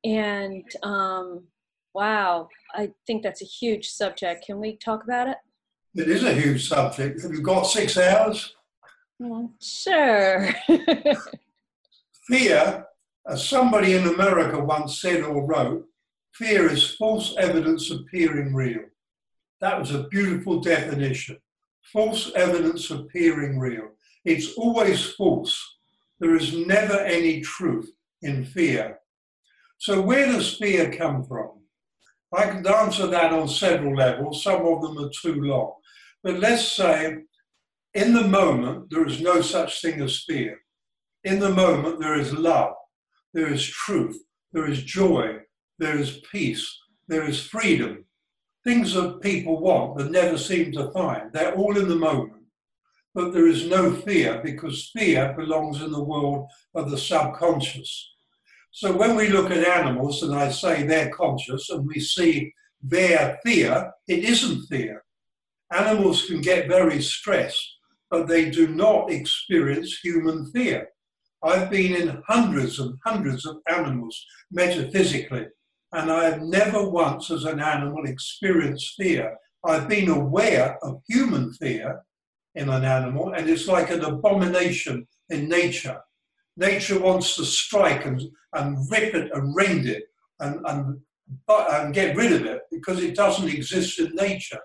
And 0.04 0.62
um, 0.84 1.48
wow, 1.94 2.48
I 2.72 2.92
think 3.04 3.24
that's 3.24 3.42
a 3.42 3.46
huge 3.46 3.88
subject. 3.88 4.46
Can 4.46 4.60
we 4.60 4.76
talk 4.76 5.02
about 5.02 5.26
it? 5.26 5.38
It 5.96 6.08
is 6.08 6.22
a 6.22 6.32
huge 6.34 6.68
subject. 6.68 7.20
Have 7.22 7.32
you 7.32 7.42
got 7.42 7.64
six 7.64 7.98
hours? 7.98 8.54
Mm, 9.20 9.50
sure. 9.60 10.54
fear, 12.28 12.86
as 13.26 13.48
somebody 13.48 13.94
in 13.94 14.06
America 14.06 14.56
once 14.60 15.00
said 15.00 15.24
or 15.24 15.44
wrote, 15.44 15.84
fear 16.32 16.70
is 16.70 16.94
false 16.94 17.34
evidence 17.38 17.90
appearing 17.90 18.54
real. 18.54 18.84
That 19.60 19.80
was 19.80 19.92
a 19.92 20.04
beautiful 20.04 20.60
definition 20.60 21.38
false 21.92 22.32
evidence 22.34 22.90
appearing 22.90 23.58
real. 23.58 23.88
It's 24.24 24.54
always 24.54 25.12
false. 25.12 25.76
There 26.20 26.36
is 26.36 26.54
never 26.54 26.98
any 26.98 27.40
truth 27.40 27.90
in 28.22 28.44
fear. 28.44 28.98
So, 29.78 30.00
where 30.00 30.26
does 30.26 30.56
fear 30.56 30.92
come 30.92 31.24
from? 31.24 31.50
I 32.36 32.46
can 32.50 32.66
answer 32.66 33.06
that 33.06 33.32
on 33.32 33.48
several 33.48 33.94
levels. 33.94 34.42
Some 34.42 34.66
of 34.66 34.82
them 34.82 34.98
are 34.98 35.10
too 35.22 35.40
long. 35.40 35.72
But 36.22 36.40
let's 36.40 36.66
say, 36.72 37.18
in 37.94 38.12
the 38.12 38.26
moment, 38.26 38.90
there 38.90 39.06
is 39.06 39.20
no 39.20 39.40
such 39.40 39.80
thing 39.80 40.00
as 40.02 40.24
fear. 40.24 40.58
In 41.24 41.38
the 41.38 41.50
moment, 41.50 42.00
there 42.00 42.18
is 42.18 42.32
love, 42.32 42.74
there 43.32 43.52
is 43.52 43.66
truth, 43.66 44.20
there 44.52 44.68
is 44.68 44.82
joy, 44.82 45.38
there 45.78 45.96
is 45.96 46.20
peace, 46.30 46.66
there 47.06 47.24
is 47.28 47.46
freedom, 47.46 48.04
things 48.68 48.92
that 48.92 49.22
people 49.22 49.58
want 49.60 49.96
but 49.96 50.10
never 50.10 50.36
seem 50.36 50.70
to 50.72 50.90
find. 50.90 51.32
They're 51.32 51.54
all 51.54 51.78
in 51.78 51.88
the 51.88 51.96
moment. 51.96 52.42
But 53.14 53.32
there 53.32 53.46
is 53.46 53.66
no 53.66 53.92
fear 53.92 54.42
because 54.44 54.90
fear 54.94 55.34
belongs 55.38 55.80
in 55.80 55.90
the 55.90 56.04
world 56.04 56.50
of 56.74 56.90
the 56.90 56.98
subconscious. 56.98 57.90
So 58.70 58.94
when 58.94 59.16
we 59.16 59.28
look 59.28 59.50
at 59.50 59.66
animals 59.66 60.22
and 60.22 60.34
I 60.34 60.50
say 60.50 60.82
they're 60.82 61.10
conscious 61.10 61.70
and 61.70 61.86
we 61.86 61.98
see 61.98 62.52
their 62.82 63.38
fear, 63.42 63.90
it 64.06 64.24
isn't 64.24 64.66
fear. 64.66 65.02
Animals 65.72 66.26
can 66.26 66.42
get 66.42 66.68
very 66.68 67.00
stressed, 67.00 67.66
but 68.10 68.28
they 68.28 68.50
do 68.50 68.68
not 68.68 69.10
experience 69.10 69.98
human 70.02 70.44
fear. 70.52 70.88
I've 71.42 71.70
been 71.70 71.94
in 71.94 72.22
hundreds 72.26 72.78
and 72.80 72.98
hundreds 73.02 73.46
of 73.46 73.56
animals 73.70 74.14
metaphysically, 74.52 75.46
and 75.92 76.10
I 76.10 76.24
have 76.24 76.42
never 76.42 76.88
once 76.88 77.30
as 77.30 77.44
an 77.44 77.60
animal 77.60 78.04
experienced 78.06 78.94
fear. 78.96 79.36
I've 79.64 79.88
been 79.88 80.08
aware 80.08 80.78
of 80.82 81.02
human 81.08 81.52
fear 81.54 82.02
in 82.54 82.68
an 82.68 82.84
animal, 82.84 83.32
and 83.32 83.48
it's 83.48 83.66
like 83.66 83.90
an 83.90 84.04
abomination 84.04 85.06
in 85.30 85.48
nature. 85.48 86.00
Nature 86.56 87.00
wants 87.00 87.36
to 87.36 87.44
strike 87.44 88.04
and, 88.04 88.20
and 88.54 88.90
rip 88.90 89.14
it 89.14 89.30
and 89.32 89.54
rend 89.54 89.86
it 89.86 90.04
and, 90.40 90.60
and, 90.66 91.00
and 91.48 91.94
get 91.94 92.16
rid 92.16 92.32
of 92.32 92.44
it 92.44 92.62
because 92.70 93.02
it 93.02 93.14
doesn't 93.14 93.48
exist 93.48 93.98
in 94.00 94.14
nature. 94.14 94.60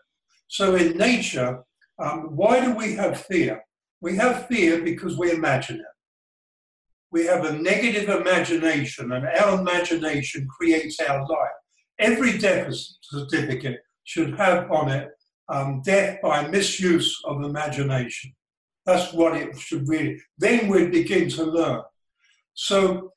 So, 0.47 0.75
in 0.75 0.97
nature, 0.97 1.63
um, 1.99 2.35
why 2.35 2.59
do 2.59 2.75
we 2.75 2.95
have 2.95 3.21
fear? 3.21 3.63
We 4.01 4.15
have 4.17 4.47
fear 4.47 4.81
because 4.81 5.17
we 5.17 5.31
imagine 5.31 5.77
it. 5.77 5.92
We 7.13 7.27
have 7.27 7.45
a 7.45 7.53
negative 7.53 8.09
imagination, 8.09 9.11
and 9.11 9.27
our 9.27 9.59
imagination 9.61 10.47
creates 10.47 10.99
our 10.99 11.21
life. 11.21 11.57
Every 11.99 12.39
death 12.39 12.73
certificate 13.03 13.81
should 14.03 14.35
have 14.35 14.71
on 14.71 14.89
it 14.89 15.09
um, 15.47 15.83
death 15.85 16.17
by 16.23 16.47
misuse 16.47 17.21
of 17.25 17.43
imagination. 17.43 18.33
That's 18.87 19.13
what 19.13 19.37
it 19.37 19.55
should 19.59 19.87
really. 19.87 20.19
Then 20.39 20.67
we 20.67 20.87
begin 20.87 21.29
to 21.29 21.43
learn. 21.43 21.83
So 22.55 23.13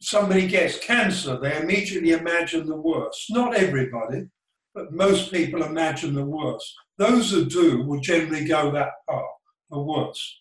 somebody 0.00 0.48
gets 0.48 0.80
cancer, 0.80 1.38
they 1.38 1.56
immediately 1.56 2.10
imagine 2.10 2.66
the 2.66 2.76
worst. 2.76 3.26
Not 3.30 3.54
everybody, 3.54 4.26
but 4.74 4.92
most 4.92 5.32
people 5.32 5.62
imagine 5.62 6.14
the 6.14 6.24
worst. 6.24 6.74
Those 6.98 7.30
who 7.30 7.44
do 7.44 7.82
will 7.82 8.00
generally 8.00 8.44
go 8.44 8.72
that 8.72 8.90
path, 9.08 9.22
the 9.70 9.78
worst. 9.80 10.40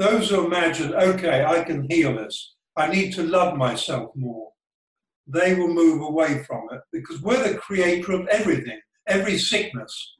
Those 0.00 0.30
who 0.30 0.46
imagine, 0.46 0.94
okay, 0.94 1.44
I 1.44 1.62
can 1.62 1.86
heal 1.90 2.16
this, 2.16 2.54
I 2.74 2.86
need 2.86 3.12
to 3.16 3.22
love 3.22 3.58
myself 3.58 4.10
more, 4.16 4.50
they 5.26 5.54
will 5.54 5.74
move 5.74 6.00
away 6.00 6.42
from 6.44 6.68
it 6.72 6.80
because 6.90 7.20
we're 7.20 7.52
the 7.52 7.58
creator 7.58 8.12
of 8.12 8.26
everything, 8.28 8.80
every 9.06 9.36
sickness. 9.36 10.16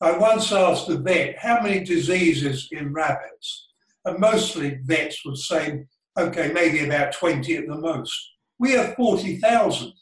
I 0.00 0.16
once 0.16 0.50
asked 0.52 0.88
a 0.88 0.96
vet, 0.96 1.36
how 1.38 1.60
many 1.60 1.84
diseases 1.84 2.68
in 2.72 2.94
rabbits? 2.94 3.68
And 4.06 4.18
mostly 4.18 4.78
vets 4.84 5.22
would 5.26 5.36
say, 5.36 5.84
okay, 6.18 6.50
maybe 6.54 6.86
about 6.86 7.12
20 7.12 7.56
at 7.58 7.66
the 7.66 7.76
most. 7.76 8.18
We 8.58 8.70
have 8.70 8.94
40,000, 8.94 9.92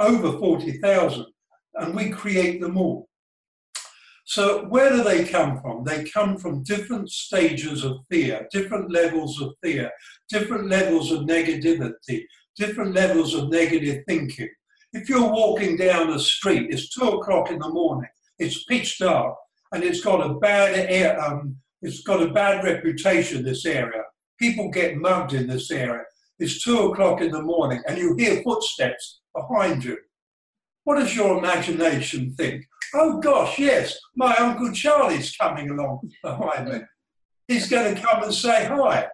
over 0.00 0.38
40,000, 0.38 1.24
and 1.76 1.94
we 1.96 2.10
create 2.10 2.60
them 2.60 2.76
all. 2.76 3.08
So, 4.26 4.64
where 4.66 4.90
do 4.90 5.04
they 5.04 5.24
come 5.24 5.60
from? 5.60 5.84
They 5.84 6.04
come 6.04 6.38
from 6.38 6.62
different 6.62 7.10
stages 7.10 7.84
of 7.84 7.98
fear, 8.10 8.48
different 8.50 8.90
levels 8.90 9.40
of 9.40 9.52
fear, 9.62 9.90
different 10.30 10.68
levels 10.68 11.12
of 11.12 11.20
negativity, 11.20 12.24
different 12.56 12.94
levels 12.94 13.34
of 13.34 13.50
negative 13.50 14.02
thinking. 14.08 14.48
If 14.94 15.08
you're 15.10 15.30
walking 15.30 15.76
down 15.76 16.10
the 16.10 16.18
street, 16.18 16.68
it's 16.70 16.88
two 16.88 17.06
o'clock 17.06 17.50
in 17.50 17.58
the 17.58 17.68
morning, 17.68 18.08
it's 18.38 18.64
pitch 18.64 18.98
dark, 18.98 19.36
and 19.72 19.84
it's 19.84 20.00
got 20.00 20.24
a 20.24 20.34
bad 20.34 20.74
air, 20.88 21.20
um, 21.22 21.56
it's 21.82 22.02
got 22.02 22.22
a 22.22 22.30
bad 22.30 22.64
reputation. 22.64 23.44
This 23.44 23.66
area, 23.66 24.04
people 24.40 24.70
get 24.70 24.96
mugged 24.96 25.34
in 25.34 25.46
this 25.46 25.70
area. 25.70 26.04
It's 26.38 26.64
two 26.64 26.78
o'clock 26.78 27.20
in 27.20 27.30
the 27.30 27.42
morning, 27.42 27.82
and 27.86 27.98
you 27.98 28.16
hear 28.16 28.42
footsteps 28.42 29.20
behind 29.36 29.84
you. 29.84 29.98
What 30.84 30.98
does 30.98 31.16
your 31.16 31.38
imagination 31.38 32.34
think? 32.34 32.64
Oh 32.94 33.18
gosh, 33.18 33.58
yes, 33.58 33.98
my 34.14 34.34
Uncle 34.36 34.72
Charlie's 34.72 35.36
coming 35.36 35.70
along 35.70 36.10
behind 36.22 36.68
me. 36.68 36.80
He's 37.48 37.68
going 37.68 37.94
to 37.94 38.00
come 38.00 38.22
and 38.22 38.32
say 38.32 38.66
hi. 38.66 39.08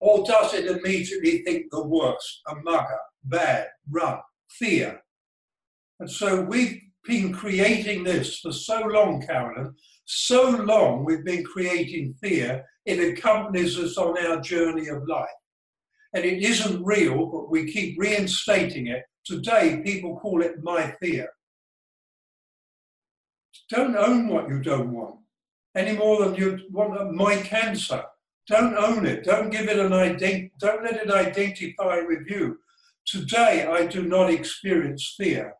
Or 0.00 0.24
does 0.24 0.54
it 0.54 0.66
immediately 0.66 1.42
think 1.42 1.66
the 1.70 1.86
worst, 1.86 2.40
a 2.48 2.54
mugger, 2.64 2.98
bad, 3.24 3.68
run, 3.90 4.18
fear? 4.50 5.00
And 6.00 6.10
so 6.10 6.40
we've 6.40 6.80
been 7.04 7.32
creating 7.32 8.04
this 8.04 8.38
for 8.38 8.52
so 8.52 8.80
long, 8.80 9.22
Carolyn, 9.22 9.74
so 10.04 10.50
long 10.50 11.04
we've 11.04 11.24
been 11.24 11.44
creating 11.44 12.14
fear, 12.20 12.64
it 12.84 12.98
accompanies 12.98 13.78
us 13.78 13.96
on 13.96 14.18
our 14.26 14.40
journey 14.40 14.88
of 14.88 15.06
life. 15.06 15.28
And 16.14 16.24
it 16.24 16.42
isn't 16.42 16.84
real, 16.84 17.26
but 17.26 17.50
we 17.50 17.72
keep 17.72 17.98
reinstating 17.98 18.88
it. 18.88 19.04
Today, 19.24 19.82
people 19.84 20.18
call 20.18 20.42
it 20.42 20.62
my 20.62 20.94
fear. 21.00 21.28
Don't 23.70 23.96
own 23.96 24.28
what 24.28 24.48
you 24.48 24.60
don't 24.60 24.92
want 24.92 25.16
any 25.74 25.96
more 25.96 26.24
than 26.24 26.34
you 26.34 26.58
want 26.70 27.14
my 27.14 27.36
cancer. 27.36 28.02
Don't 28.48 28.76
own 28.76 29.06
it. 29.06 29.24
Don't 29.24 29.50
give 29.50 29.68
it 29.68 29.78
an 29.78 29.92
identity. 29.92 30.52
Don't 30.58 30.84
let 30.84 30.96
it 30.96 31.10
identify 31.10 32.00
with 32.00 32.28
you. 32.28 32.58
Today, 33.06 33.66
I 33.66 33.86
do 33.86 34.02
not 34.02 34.30
experience 34.30 35.14
fear. 35.16 35.54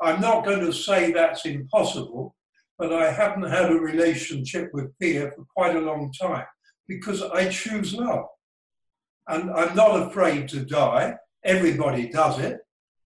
I'm 0.00 0.20
not 0.20 0.44
going 0.44 0.60
to 0.60 0.72
say 0.72 1.12
that's 1.12 1.44
impossible, 1.46 2.34
but 2.78 2.92
I 2.92 3.10
haven't 3.10 3.50
had 3.50 3.70
a 3.70 3.74
relationship 3.74 4.70
with 4.72 4.94
fear 5.00 5.32
for 5.34 5.44
quite 5.56 5.76
a 5.76 5.80
long 5.80 6.12
time 6.12 6.46
because 6.86 7.22
I 7.22 7.48
choose 7.48 7.94
love. 7.94 8.26
And 9.28 9.50
I'm 9.50 9.74
not 9.74 10.08
afraid 10.08 10.48
to 10.50 10.64
die. 10.64 11.16
Everybody 11.44 12.08
does 12.08 12.38
it. 12.38 12.58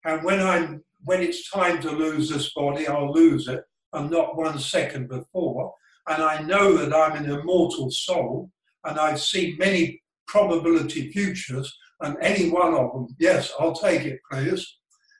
And 0.07 0.23
when 0.23 0.39
I'm 0.39 0.83
when 1.03 1.21
it's 1.21 1.51
time 1.51 1.81
to 1.81 1.91
lose 1.91 2.29
this 2.29 2.53
body, 2.53 2.87
I'll 2.87 3.11
lose 3.11 3.47
it 3.47 3.63
and 3.93 4.09
not 4.09 4.37
one 4.37 4.57
second 4.57 5.09
before. 5.09 5.73
And 6.07 6.23
I 6.23 6.41
know 6.41 6.77
that 6.77 6.95
I'm 6.95 7.21
an 7.21 7.29
immortal 7.29 7.91
soul, 7.91 8.49
and 8.85 8.97
I've 8.97 9.19
seen 9.19 9.57
many 9.57 10.01
probability 10.27 11.11
futures, 11.11 11.77
and 12.01 12.15
any 12.21 12.49
one 12.49 12.73
of 12.73 12.93
them, 12.93 13.07
yes, 13.19 13.51
I'll 13.59 13.73
take 13.73 14.03
it, 14.03 14.19
please. 14.31 14.65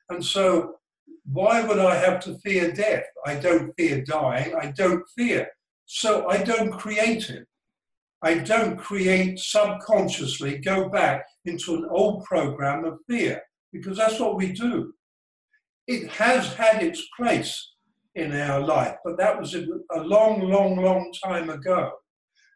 And 0.09 0.23
so, 0.23 0.75
why 1.25 1.61
would 1.65 1.79
I 1.79 1.95
have 1.95 2.21
to 2.21 2.37
fear 2.39 2.71
death? 2.71 3.03
I 3.25 3.35
don't 3.35 3.73
fear 3.75 4.03
dying, 4.03 4.55
I 4.55 4.71
don't 4.71 5.03
fear. 5.17 5.49
So, 5.85 6.29
I 6.29 6.37
don't 6.37 6.71
create 6.71 7.29
it. 7.29 7.45
I 8.21 8.35
don't 8.35 8.77
create 8.77 9.39
subconsciously, 9.39 10.59
go 10.59 10.89
back 10.89 11.25
into 11.45 11.75
an 11.75 11.87
old 11.89 12.23
program 12.23 12.85
of 12.85 12.99
fear, 13.09 13.41
because 13.77 13.97
that's 13.97 14.19
what 14.19 14.35
we 14.35 14.51
do. 14.51 14.93
It 15.87 16.09
has 16.11 16.53
had 16.53 16.83
its 16.83 17.01
place 17.17 17.73
in 18.17 18.33
our 18.33 18.59
life. 18.59 18.95
But 19.05 19.17
that 19.17 19.39
was 19.39 19.55
a, 19.55 19.65
long, 20.01 20.41
long, 20.41 20.77
long 20.77 21.13
time 21.23 21.49
ago. 21.49 21.91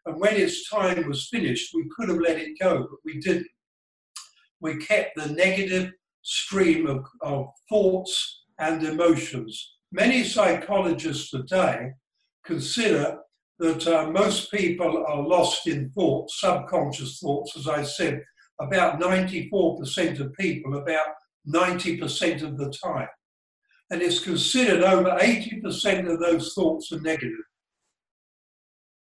And 0.04 0.20
when 0.20 0.34
its 0.36 0.68
time 0.68 1.08
was 1.08 1.28
finished, 1.28 1.70
we 1.74 1.88
could 1.96 2.08
have 2.08 2.18
let 2.18 2.38
it 2.38 2.58
go, 2.60 2.80
but 2.80 2.98
we 3.04 3.20
didn't. 3.20 3.46
We 4.60 4.76
kept 4.76 5.16
the 5.16 5.28
negative 5.32 5.92
stream 6.22 6.86
of, 6.86 7.04
of 7.22 7.46
thoughts 7.68 8.42
and 8.58 8.82
emotions. 8.84 9.76
Many 9.92 10.24
psychologists 10.24 11.30
today 11.30 11.92
consider 12.44 13.18
that 13.58 13.86
uh, 13.86 14.10
most 14.10 14.50
people 14.50 15.04
are 15.06 15.22
lost 15.22 15.68
in 15.68 15.90
thoughts, 15.90 16.40
subconscious 16.40 17.20
thoughts, 17.20 17.56
as 17.56 17.68
I 17.68 17.82
said, 17.82 18.22
about 18.66 19.00
94% 19.00 20.20
of 20.20 20.32
people, 20.34 20.76
about 20.76 21.06
90% 21.48 22.42
of 22.42 22.56
the 22.56 22.72
time 22.82 23.08
and 23.92 24.00
it's 24.00 24.20
considered 24.20 24.82
over 24.82 25.10
80% 25.10 26.10
of 26.10 26.18
those 26.18 26.54
thoughts 26.54 26.90
are 26.92 27.00
negative. 27.02 27.44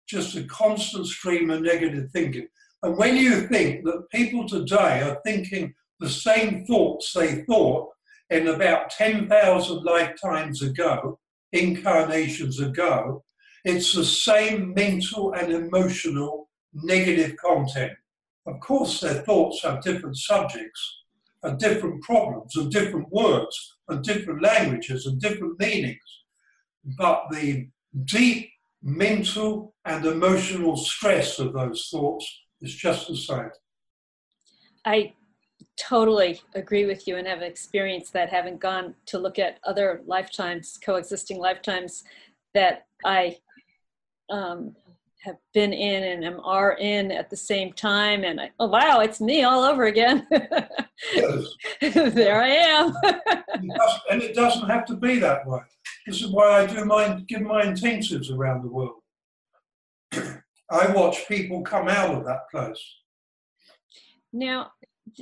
Just 0.08 0.36
a 0.36 0.44
constant 0.46 1.06
stream 1.06 1.52
of 1.52 1.62
negative 1.62 2.10
thinking. 2.12 2.48
And 2.82 2.98
when 2.98 3.16
you 3.16 3.48
think 3.48 3.86
that 3.86 4.10
people 4.12 4.48
today 4.48 5.04
are 5.04 5.22
thinking 5.24 5.76
the 6.00 6.10
same 6.10 6.66
thoughts 6.66 7.14
they 7.14 7.44
thought 7.44 7.90
in 8.32 8.48
about 8.48 8.90
10,000 8.90 9.84
lifetimes 9.84 10.64
ago, 10.64 11.20
incarnations 11.52 12.60
ago, 12.60 13.24
it's 13.66 13.94
the 13.94 14.06
same 14.06 14.74
mental 14.74 15.34
and 15.34 15.54
emotional 15.54 16.50
negative 16.74 17.36
content. 17.38 17.94
Of 18.48 18.60
course, 18.62 19.00
their 19.00 19.22
thoughts 19.24 19.64
have 19.64 19.82
different 19.82 20.18
subjects, 20.18 21.00
and 21.44 21.58
different 21.58 22.02
problems 22.04 22.56
and 22.56 22.72
different 22.72 23.08
words 23.12 23.78
and 23.88 24.04
different 24.04 24.42
languages 24.42 25.06
and 25.06 25.20
different 25.20 25.60
meanings. 25.60 26.24
But 26.98 27.26
the 27.32 27.70
deep 28.06 28.50
mental 28.82 29.74
and 29.86 30.06
emotional 30.06 30.78
stress 30.78 31.40
of 31.40 31.54
those 31.54 31.88
thoughts 31.92 32.28
is 32.62 32.74
just 32.74 33.08
the 33.08 33.16
same. 33.16 33.50
I 34.86 35.14
totally 35.78 36.42
agree 36.56 36.86
with 36.86 37.08
you 37.08 37.18
and 37.18 37.28
have 37.28 37.42
experienced 37.42 38.14
that 38.14 38.30
having 38.30 38.58
gone 38.58 38.96
to 39.08 39.18
look 39.18 39.40
at 39.40 39.60
other 39.64 40.02
lifetimes, 40.06 40.78
coexisting 40.84 41.38
lifetimes 41.38 42.04
that 42.54 42.86
I 43.06 43.38
um, 44.30 44.76
have 45.22 45.36
been 45.54 45.74
in 45.74 46.04
and 46.04 46.24
am 46.24 46.40
are 46.42 46.74
in 46.80 47.12
at 47.12 47.30
the 47.30 47.36
same 47.36 47.74
time 47.74 48.24
and 48.24 48.40
I, 48.40 48.52
oh 48.60 48.68
wow 48.68 49.02
it's 49.02 49.20
me 49.20 49.44
all 49.44 49.64
over 49.64 49.86
again. 49.86 50.28
There 51.82 52.42
i 52.42 52.50
am. 52.50 52.94
And 54.10 54.22
it 54.22 54.36
doesn't 54.36 54.70
have 54.70 54.86
to 54.88 54.96
be 54.96 55.18
that 55.20 55.48
way. 55.48 55.62
This 56.06 56.22
is 56.22 56.28
why 56.32 56.62
i 56.62 56.66
do 56.66 56.84
my 56.86 57.22
give 57.28 57.42
my 57.42 57.64
intensives 57.64 58.32
around 58.32 58.64
the 58.64 58.70
world. 58.70 59.02
I 60.72 60.92
watch 60.92 61.28
people 61.28 61.62
come 61.62 61.88
out 61.88 62.14
of 62.14 62.26
that 62.26 62.50
place. 62.52 62.82
Now, 64.32 64.72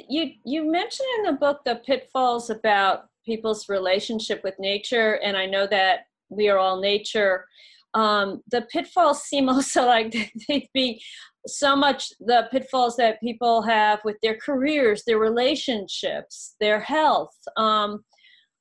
you 0.09 0.31
you 0.43 0.69
mentioned 0.69 1.07
in 1.19 1.23
the 1.25 1.39
book 1.39 1.61
the 1.65 1.81
pitfalls 1.85 2.49
about 2.49 3.05
people's 3.25 3.69
relationship 3.69 4.41
with 4.43 4.55
nature, 4.59 5.19
and 5.23 5.37
I 5.37 5.45
know 5.45 5.67
that 5.67 6.07
we 6.29 6.49
are 6.49 6.57
all 6.57 6.79
nature. 6.79 7.45
Um, 7.93 8.41
the 8.51 8.63
pitfalls 8.71 9.23
seem 9.23 9.49
also 9.49 9.85
like 9.85 10.15
they'd 10.47 10.69
be 10.73 11.01
so 11.47 11.75
much 11.75 12.09
the 12.19 12.47
pitfalls 12.51 12.97
that 12.97 13.21
people 13.21 13.61
have 13.61 13.99
with 14.03 14.17
their 14.21 14.37
careers, 14.37 15.03
their 15.05 15.19
relationships, 15.19 16.55
their 16.59 16.79
health, 16.79 17.35
um, 17.55 18.03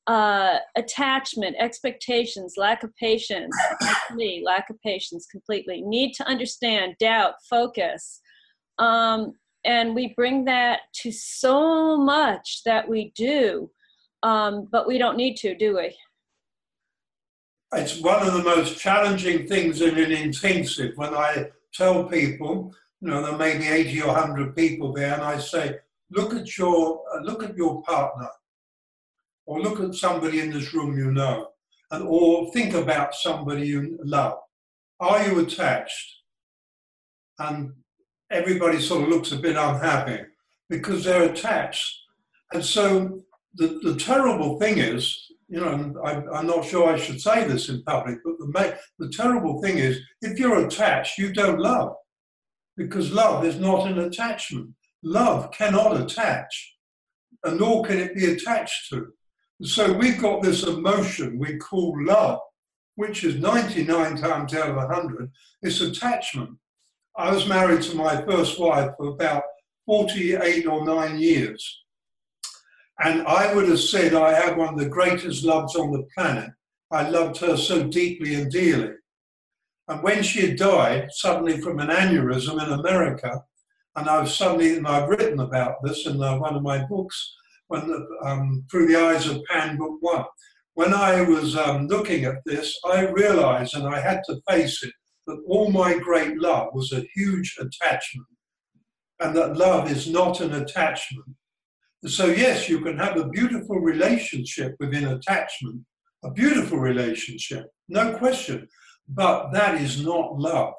uh, 0.07 0.59
attachment, 0.77 1.57
expectations, 1.59 2.55
lack 2.57 2.85
of 2.85 2.95
patience, 2.97 3.57
me, 4.15 4.43
lack 4.45 4.71
of 4.71 4.81
patience 4.83 5.27
completely, 5.27 5.83
need 5.83 6.13
to 6.15 6.27
understand, 6.29 6.95
doubt, 7.01 7.35
focus. 7.51 8.21
Um, 8.79 9.33
and 9.65 9.95
we 9.95 10.15
bring 10.15 10.45
that 10.45 10.81
to 11.03 11.11
so 11.11 11.97
much 11.97 12.63
that 12.65 12.89
we 12.89 13.13
do, 13.17 13.69
um, 14.23 14.69
but 14.71 14.87
we 14.87 14.97
don't 14.97 15.17
need 15.17 15.37
to, 15.39 15.57
do 15.57 15.77
we? 15.77 15.97
It's 17.77 18.01
one 18.01 18.27
of 18.27 18.33
the 18.33 18.43
most 18.43 18.79
challenging 18.79 19.47
things 19.47 19.83
in 19.83 19.99
an 19.99 20.11
intensive 20.11 20.97
when 20.97 21.13
I 21.15 21.51
tell 21.75 22.05
people, 22.05 22.75
you 23.03 23.09
know, 23.09 23.21
there 23.23 23.37
may 23.37 23.59
be 23.59 23.69
80 23.69 24.03
or 24.03 24.15
100 24.15 24.57
people 24.57 24.95
there, 24.95 25.13
and 25.13 25.23
I 25.23 25.39
say, 25.39 25.77
look 26.11 26.35
at 26.35 26.57
your, 26.57 27.03
uh, 27.15 27.21
look 27.21 27.43
at 27.43 27.55
your 27.55 27.83
partner 27.83 28.31
or 29.45 29.61
look 29.61 29.81
at 29.81 29.95
somebody 29.95 30.41
in 30.41 30.51
this 30.51 30.73
room 30.73 30.97
you 30.97 31.13
know, 31.13 31.49
and 31.91 32.05
or 32.05 32.51
think 32.53 32.73
about 32.73 33.15
somebody 33.15 33.67
you 33.67 33.99
love. 34.03 34.39
Are 34.99 35.29
you 35.29 35.41
attached? 35.41 36.23
And 37.39 37.75
everybody 38.31 38.81
sort 38.81 39.03
of 39.03 39.11
looks 39.11 39.33
a 39.33 39.37
bit 39.37 39.57
unhappy 39.57 40.25
because 40.71 41.05
they're 41.05 41.31
attached. 41.31 41.95
And 42.55 42.65
so 42.65 43.21
the, 43.55 43.79
the 43.83 43.97
terrible 43.97 44.59
thing 44.59 44.79
is, 44.79 45.31
you 45.49 45.61
know, 45.61 45.95
I, 46.05 46.39
am 46.39 46.47
not 46.47 46.65
sure 46.65 46.89
I 46.89 46.99
should 46.99 47.21
say 47.21 47.47
this 47.47 47.69
in 47.69 47.83
public, 47.85 48.19
but 48.25 48.39
the, 48.39 48.79
the 48.99 49.11
terrible 49.11 49.63
thing 49.63 49.79
is 49.79 50.01
if 50.21 50.39
you're 50.39 50.67
attached, 50.67 51.19
you 51.19 51.33
don't 51.33 51.61
love 51.61 51.95
because 52.77 53.13
love 53.13 53.45
is 53.45 53.59
not 53.59 53.87
an 53.89 53.99
attachment. 53.99 54.71
Love 55.03 55.51
cannot 55.53 56.01
attach, 56.01 56.75
and 57.45 57.61
nor 57.61 57.85
can 57.85 57.99
it 57.99 58.15
be 58.15 58.27
attached 58.27 58.91
to. 58.91 59.07
So 59.63 59.93
we've 59.93 60.21
got 60.21 60.43
this 60.43 60.65
emotion 60.65 61.39
we 61.39 61.59
call 61.59 61.97
love, 62.05 62.41
which 62.97 63.25
is 63.25 63.37
99 63.37 64.17
times 64.17 64.53
out 64.55 64.71
of 64.71 64.77
100, 64.77 65.31
it's 65.63 65.81
attachment. 65.81 66.51
I 67.17 67.31
was 67.33 67.49
married 67.49 67.83
to 67.83 67.97
my 67.97 68.21
first 68.23 68.59
wife 68.59 68.91
for 68.99 69.09
about 69.09 69.45
48 69.87 70.67
or 70.67 70.85
9 70.85 71.19
years. 71.19 71.85
And 73.03 73.27
I 73.27 73.55
would 73.55 73.69
have 73.69 73.81
said 73.81 74.15
I 74.15 74.33
had 74.33 74.57
one 74.57 74.75
of 74.75 74.79
the 74.79 74.89
greatest 74.89 75.45
loves 75.45 75.77
on 75.77 75.93
the 75.93 76.07
planet. 76.15 76.51
I 76.91 77.09
loved 77.09 77.39
her 77.39 77.57
so 77.57 77.87
deeply 77.87 78.35
and 78.35 78.51
dearly. 78.51 78.95
And 79.89 80.03
when 80.03 80.23
she 80.23 80.47
had 80.47 80.59
died 80.59 81.09
suddenly 81.13 81.61
from 81.61 81.79
an 81.79 81.89
aneurysm 81.89 82.63
in 82.65 82.73
America, 82.73 83.43
and 83.97 84.09
I've 84.09 84.31
suddenly, 84.31 84.77
and 84.77 84.87
I've 84.87 85.09
written 85.09 85.41
about 85.41 85.77
this 85.83 86.07
in 86.07 86.19
one 86.19 86.57
of 86.57 86.63
my 86.63 86.85
books, 86.85 87.35
when 87.69 87.89
the, 87.89 88.07
um, 88.25 88.65
through 88.71 88.87
the 88.87 89.01
eyes 89.01 89.27
of 89.27 89.45
Pan 89.45 89.77
Book 89.77 89.99
One. 90.01 90.25
When 90.75 90.93
I 90.93 91.23
was 91.23 91.57
um, 91.57 91.87
looking 91.89 92.25
at 92.25 92.45
this, 92.45 92.79
I 92.85 93.09
realized, 93.09 93.75
and 93.75 93.87
I 93.87 94.01
had 94.01 94.21
to 94.27 94.41
face 94.49 94.83
it, 94.83 94.93
that 95.27 95.43
all 95.49 95.71
my 95.71 95.99
great 95.99 96.39
love 96.39 96.69
was 96.75 96.93
a 96.93 97.07
huge 97.15 97.57
attachment, 97.59 98.29
and 99.21 99.35
that 99.35 99.57
love 99.57 99.91
is 99.91 100.09
not 100.09 100.41
an 100.41 100.53
attachment. 100.53 101.27
So, 102.05 102.27
yes, 102.27 102.69
you 102.69 102.81
can 102.81 102.99
have 102.99 103.17
a 103.17 103.29
beautiful 103.29 103.81
relationship 103.81 104.77
within 104.79 105.09
attachment, 105.09 105.83
a 106.25 106.31
beautiful 106.31 106.79
relationship, 106.79 107.67
no 107.89 108.17
question, 108.19 108.69
but 109.09 109.51
that 109.53 109.81
is 109.81 110.05
not 110.05 110.39
love. 110.39 110.75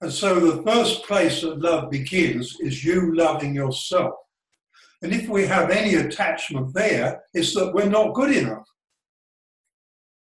And 0.00 0.12
so, 0.12 0.38
the 0.38 0.62
first 0.62 1.04
place 1.04 1.40
that 1.40 1.60
love 1.60 1.90
begins 1.90 2.56
is 2.60 2.84
you 2.84 3.14
loving 3.14 3.54
yourself. 3.54 4.14
And 5.02 5.12
if 5.12 5.28
we 5.28 5.46
have 5.46 5.70
any 5.70 5.96
attachment 5.96 6.72
there, 6.74 7.22
it's 7.32 7.54
that 7.54 7.74
we're 7.74 7.88
not 7.88 8.14
good 8.14 8.34
enough. 8.34 8.66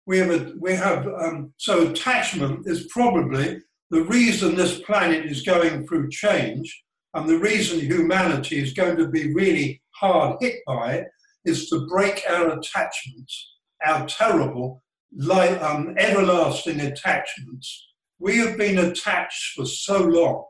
We 0.05 0.17
have, 0.19 0.31
a, 0.31 0.53
we 0.59 0.73
have 0.73 1.05
um, 1.05 1.53
so 1.57 1.89
attachment 1.89 2.65
is 2.65 2.87
probably 2.87 3.61
the 3.89 4.03
reason 4.03 4.55
this 4.55 4.79
planet 4.81 5.25
is 5.25 5.41
going 5.41 5.85
through 5.85 6.09
change 6.09 6.83
and 7.13 7.27
the 7.27 7.37
reason 7.37 7.79
humanity 7.79 8.59
is 8.59 8.73
going 8.73 8.97
to 8.97 9.07
be 9.07 9.33
really 9.33 9.81
hard 9.99 10.37
hit 10.41 10.57
by 10.65 10.93
it 10.93 11.07
is 11.45 11.69
to 11.69 11.87
break 11.87 12.23
our 12.29 12.57
attachments, 12.57 13.55
our 13.85 14.05
terrible, 14.07 14.83
like, 15.15 15.61
um, 15.61 15.95
everlasting 15.97 16.79
attachments. 16.81 17.87
We 18.19 18.37
have 18.37 18.57
been 18.57 18.77
attached 18.79 19.53
for 19.55 19.65
so 19.65 20.03
long 20.03 20.45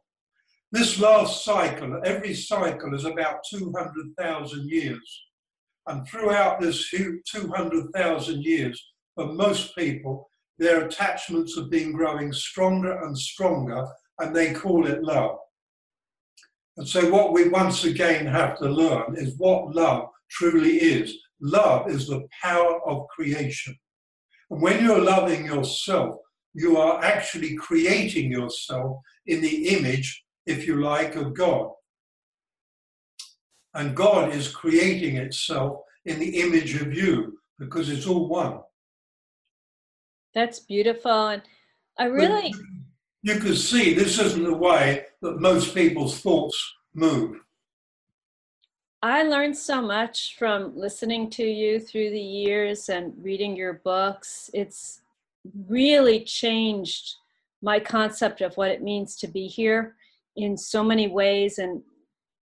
this 0.72 1.00
last 1.00 1.44
cycle, 1.44 2.00
every 2.06 2.36
cycle 2.36 2.94
is 2.94 3.04
about 3.04 3.40
200,000 3.52 4.70
years. 4.70 5.24
And 5.88 6.08
throughout 6.08 6.60
this 6.60 6.92
200,000 6.92 8.44
years, 8.44 8.92
for 9.16 9.34
most 9.34 9.76
people, 9.76 10.30
their 10.60 10.86
attachments 10.86 11.56
have 11.56 11.72
been 11.72 11.94
growing 11.94 12.32
stronger 12.32 13.02
and 13.02 13.18
stronger, 13.18 13.84
and 14.20 14.36
they 14.36 14.54
call 14.54 14.86
it 14.86 15.02
love. 15.02 15.38
And 16.80 16.88
so, 16.88 17.10
what 17.10 17.34
we 17.34 17.50
once 17.50 17.84
again 17.84 18.26
have 18.26 18.58
to 18.60 18.70
learn 18.70 19.18
is 19.18 19.38
what 19.38 19.76
love 19.76 20.08
truly 20.32 20.78
is. 20.78 21.14
Love 21.42 21.92
is 21.92 22.08
the 22.08 22.26
power 22.42 22.80
of 22.88 23.06
creation. 23.10 23.78
And 24.50 24.62
when 24.62 24.86
you're 24.86 25.04
loving 25.04 25.46
yourself, 25.46 26.16
you 26.54 26.78
are 26.78 27.04
actually 27.04 27.58
creating 27.58 28.32
yourself 28.32 29.02
in 29.28 29.42
the 29.42 29.68
image 29.78 30.24
if 30.46 30.66
you 30.66 30.82
like, 30.82 31.16
of 31.16 31.34
God. 31.34 31.70
And 33.74 33.94
God 33.94 34.34
is 34.34 34.48
creating 34.48 35.18
itself 35.18 35.82
in 36.06 36.18
the 36.18 36.40
image 36.40 36.82
of 36.82 36.94
you 36.94 37.40
because 37.60 37.90
it's 37.90 38.08
all 38.08 38.30
one. 38.30 38.62
That's 40.34 40.62
beautiful. 40.62 41.28
And 41.28 41.42
I 41.98 42.06
really. 42.06 42.54
You 43.22 43.36
can 43.40 43.56
see 43.56 43.94
this 43.94 44.20
isn't 44.20 44.44
the 44.44 44.54
way 44.54 45.06
that 45.22 45.40
most 45.40 45.74
people's 45.74 46.20
thoughts 46.20 46.76
move. 46.94 47.40
I 49.02 49.24
learned 49.24 49.58
so 49.58 49.82
much 49.82 50.36
from 50.38 50.78
listening 50.78 51.30
to 51.32 51.44
you 51.44 51.80
through 51.80 52.10
the 52.10 52.20
years 52.20 52.90
and 52.90 53.14
reading 53.22 53.56
your 53.56 53.82
books. 53.86 54.50
It's 54.54 55.02
really 55.68 56.24
changed 56.26 57.16
my 57.62 57.80
concept 57.80 58.42
of 58.42 58.56
what 58.56 58.72
it 58.72 58.84
means 58.84 59.16
to 59.18 59.28
be 59.28 59.48
here 59.48 59.96
in 60.36 60.58
so 60.58 60.84
many 60.84 61.08
ways 61.08 61.60
and 61.60 61.82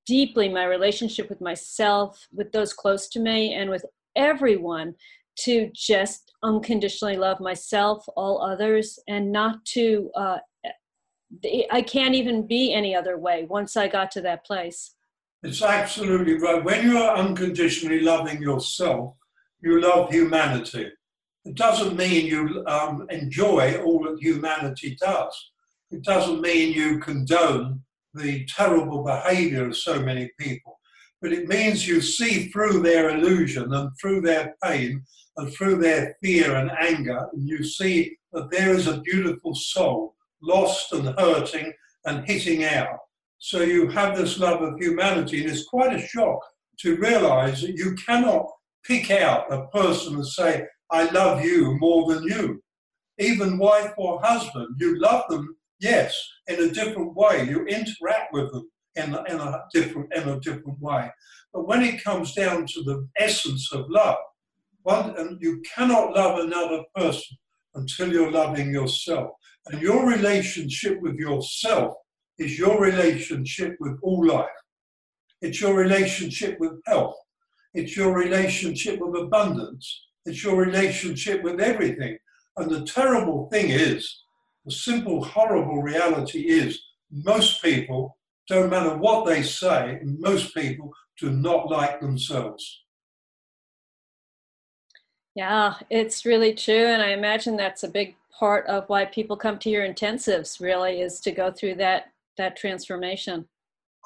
deeply 0.05 0.49
my 0.49 0.65
relationship 0.65 1.29
with 1.29 1.41
myself, 1.41 2.27
with 2.33 2.51
those 2.51 2.73
close 2.73 3.07
to 3.09 3.19
me, 3.19 3.53
and 3.53 3.69
with 3.69 3.85
everyone 4.15 4.95
to 5.39 5.69
just 5.73 6.31
unconditionally 6.43 7.17
love 7.17 7.39
myself, 7.39 8.03
all 8.15 8.41
others, 8.41 8.97
and 9.07 9.31
not 9.31 9.63
to, 9.65 10.09
uh, 10.15 10.37
I 11.71 11.81
can't 11.81 12.15
even 12.15 12.47
be 12.47 12.73
any 12.73 12.95
other 12.95 13.17
way 13.17 13.45
once 13.45 13.75
I 13.75 13.87
got 13.87 14.11
to 14.11 14.21
that 14.21 14.45
place. 14.45 14.95
It's 15.43 15.61
absolutely 15.61 16.39
right. 16.39 16.63
When 16.63 16.89
you 16.89 16.97
are 16.97 17.17
unconditionally 17.17 17.99
loving 17.99 18.41
yourself, 18.41 19.13
you 19.61 19.79
love 19.81 20.09
humanity. 20.09 20.91
It 21.45 21.55
doesn't 21.55 21.95
mean 21.95 22.25
you 22.25 22.63
um, 22.67 23.05
enjoy 23.09 23.81
all 23.81 24.03
that 24.03 24.19
humanity 24.19 24.97
does. 24.99 25.51
It 25.91 26.03
doesn't 26.03 26.41
mean 26.41 26.73
you 26.73 26.99
condone 26.99 27.81
the 28.13 28.45
terrible 28.45 29.03
behavior 29.03 29.67
of 29.67 29.77
so 29.77 30.01
many 30.01 30.29
people, 30.39 30.79
but 31.21 31.31
it 31.31 31.47
means 31.47 31.87
you 31.87 32.01
see 32.01 32.49
through 32.49 32.81
their 32.81 33.11
illusion 33.11 33.73
and 33.73 33.89
through 34.01 34.21
their 34.21 34.55
pain 34.63 35.03
and 35.37 35.53
through 35.53 35.77
their 35.77 36.17
fear 36.21 36.55
and 36.55 36.71
anger, 36.79 37.27
and 37.31 37.47
you 37.47 37.63
see 37.63 38.17
that 38.33 38.49
there 38.51 38.73
is 38.73 38.87
a 38.87 39.01
beautiful 39.01 39.53
soul 39.55 40.15
lost 40.41 40.93
and 40.93 41.07
hurting 41.19 41.73
and 42.05 42.27
hitting 42.27 42.63
out. 42.63 42.97
So 43.39 43.61
you 43.61 43.87
have 43.89 44.17
this 44.17 44.39
love 44.39 44.61
of 44.61 44.79
humanity, 44.79 45.41
and 45.41 45.51
it's 45.51 45.65
quite 45.65 45.93
a 45.93 46.07
shock 46.07 46.39
to 46.79 46.97
realize 46.97 47.61
that 47.61 47.75
you 47.75 47.95
cannot 47.95 48.45
pick 48.85 49.11
out 49.11 49.51
a 49.51 49.67
person 49.67 50.15
and 50.15 50.25
say, 50.25 50.65
I 50.91 51.09
love 51.09 51.43
you 51.43 51.77
more 51.79 52.13
than 52.13 52.23
you. 52.23 52.61
Even 53.19 53.57
wife 53.57 53.93
or 53.97 54.21
husband, 54.21 54.75
you 54.79 54.99
love 54.99 55.23
them 55.29 55.57
Yes, 55.79 56.17
in 56.47 56.59
a 56.59 56.71
different 56.71 57.15
way. 57.15 57.47
You 57.47 57.65
interact 57.65 58.33
with 58.33 58.51
them 58.51 58.69
in, 58.95 59.15
in, 59.29 59.39
a 59.39 59.63
different, 59.73 60.13
in 60.13 60.27
a 60.27 60.39
different 60.39 60.79
way. 60.79 61.11
But 61.53 61.67
when 61.67 61.83
it 61.83 62.03
comes 62.03 62.33
down 62.33 62.65
to 62.67 62.83
the 62.83 63.07
essence 63.17 63.71
of 63.71 63.89
love, 63.89 64.17
one, 64.81 65.15
and 65.17 65.37
you 65.41 65.61
cannot 65.75 66.15
love 66.15 66.39
another 66.39 66.83
person 66.95 67.37
until 67.75 68.11
you're 68.11 68.31
loving 68.31 68.71
yourself. 68.71 69.31
And 69.69 69.81
your 69.81 70.07
relationship 70.07 71.01
with 71.01 71.15
yourself 71.15 71.95
is 72.37 72.57
your 72.57 72.79
relationship 72.79 73.75
with 73.79 73.97
all 74.01 74.25
life. 74.25 74.47
It's 75.41 75.61
your 75.61 75.75
relationship 75.75 76.57
with 76.59 76.73
health. 76.85 77.15
It's 77.73 77.95
your 77.95 78.15
relationship 78.15 78.99
with 78.99 79.21
abundance. 79.21 80.07
It's 80.25 80.43
your 80.43 80.55
relationship 80.55 81.43
with 81.43 81.59
everything. 81.59 82.17
And 82.57 82.71
the 82.71 82.85
terrible 82.85 83.49
thing 83.51 83.69
is, 83.69 84.23
the 84.65 84.71
simple, 84.71 85.23
horrible 85.23 85.81
reality 85.81 86.47
is, 86.47 86.79
most 87.11 87.61
people, 87.61 88.17
don't 88.49 88.69
matter 88.69 88.97
what 88.97 89.25
they 89.25 89.43
say, 89.43 89.99
most 90.03 90.53
people 90.53 90.91
do 91.19 91.29
not 91.29 91.69
like 91.69 91.99
themselves. 91.99 92.83
Yeah, 95.35 95.75
it's 95.89 96.25
really 96.25 96.53
true. 96.53 96.87
And 96.87 97.01
I 97.01 97.09
imagine 97.09 97.57
that's 97.57 97.83
a 97.83 97.89
big 97.89 98.15
part 98.37 98.67
of 98.67 98.87
why 98.87 99.05
people 99.05 99.35
come 99.35 99.57
to 99.59 99.69
your 99.69 99.87
intensives, 99.87 100.59
really, 100.59 101.01
is 101.01 101.19
to 101.21 101.31
go 101.31 101.51
through 101.51 101.75
that, 101.75 102.05
that 102.37 102.55
transformation. 102.55 103.47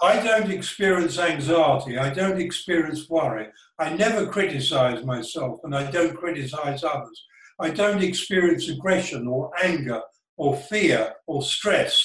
I 0.02 0.20
don't 0.24 0.50
experience 0.50 1.20
anxiety. 1.20 1.98
I 1.98 2.12
don't 2.12 2.40
experience 2.40 3.10
worry. 3.10 3.48
I 3.78 3.94
never 3.94 4.26
criticize 4.26 5.06
myself 5.06 5.60
and 5.64 5.76
I 5.76 5.92
don't 5.92 6.18
criticize 6.18 6.84
others. 6.84 7.26
I 7.60 7.70
don't 7.70 8.02
experience 8.02 8.68
aggression 8.70 9.28
or 9.28 9.52
anger 9.64 10.02
or 10.38 10.56
fear 10.56 11.14
or 11.28 11.44
stress. 11.44 12.02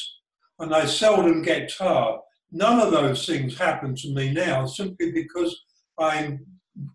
And 0.59 0.75
I 0.75 0.85
seldom 0.85 1.43
get 1.43 1.73
tired. 1.73 2.21
None 2.53 2.81
of 2.81 2.93
those 2.93 3.25
things 3.25 3.57
happen 3.57 3.95
to 3.95 4.15
me 4.15 4.33
now 4.33 4.67
simply 4.67 5.13
because 5.13 5.59
I'm 5.99 6.45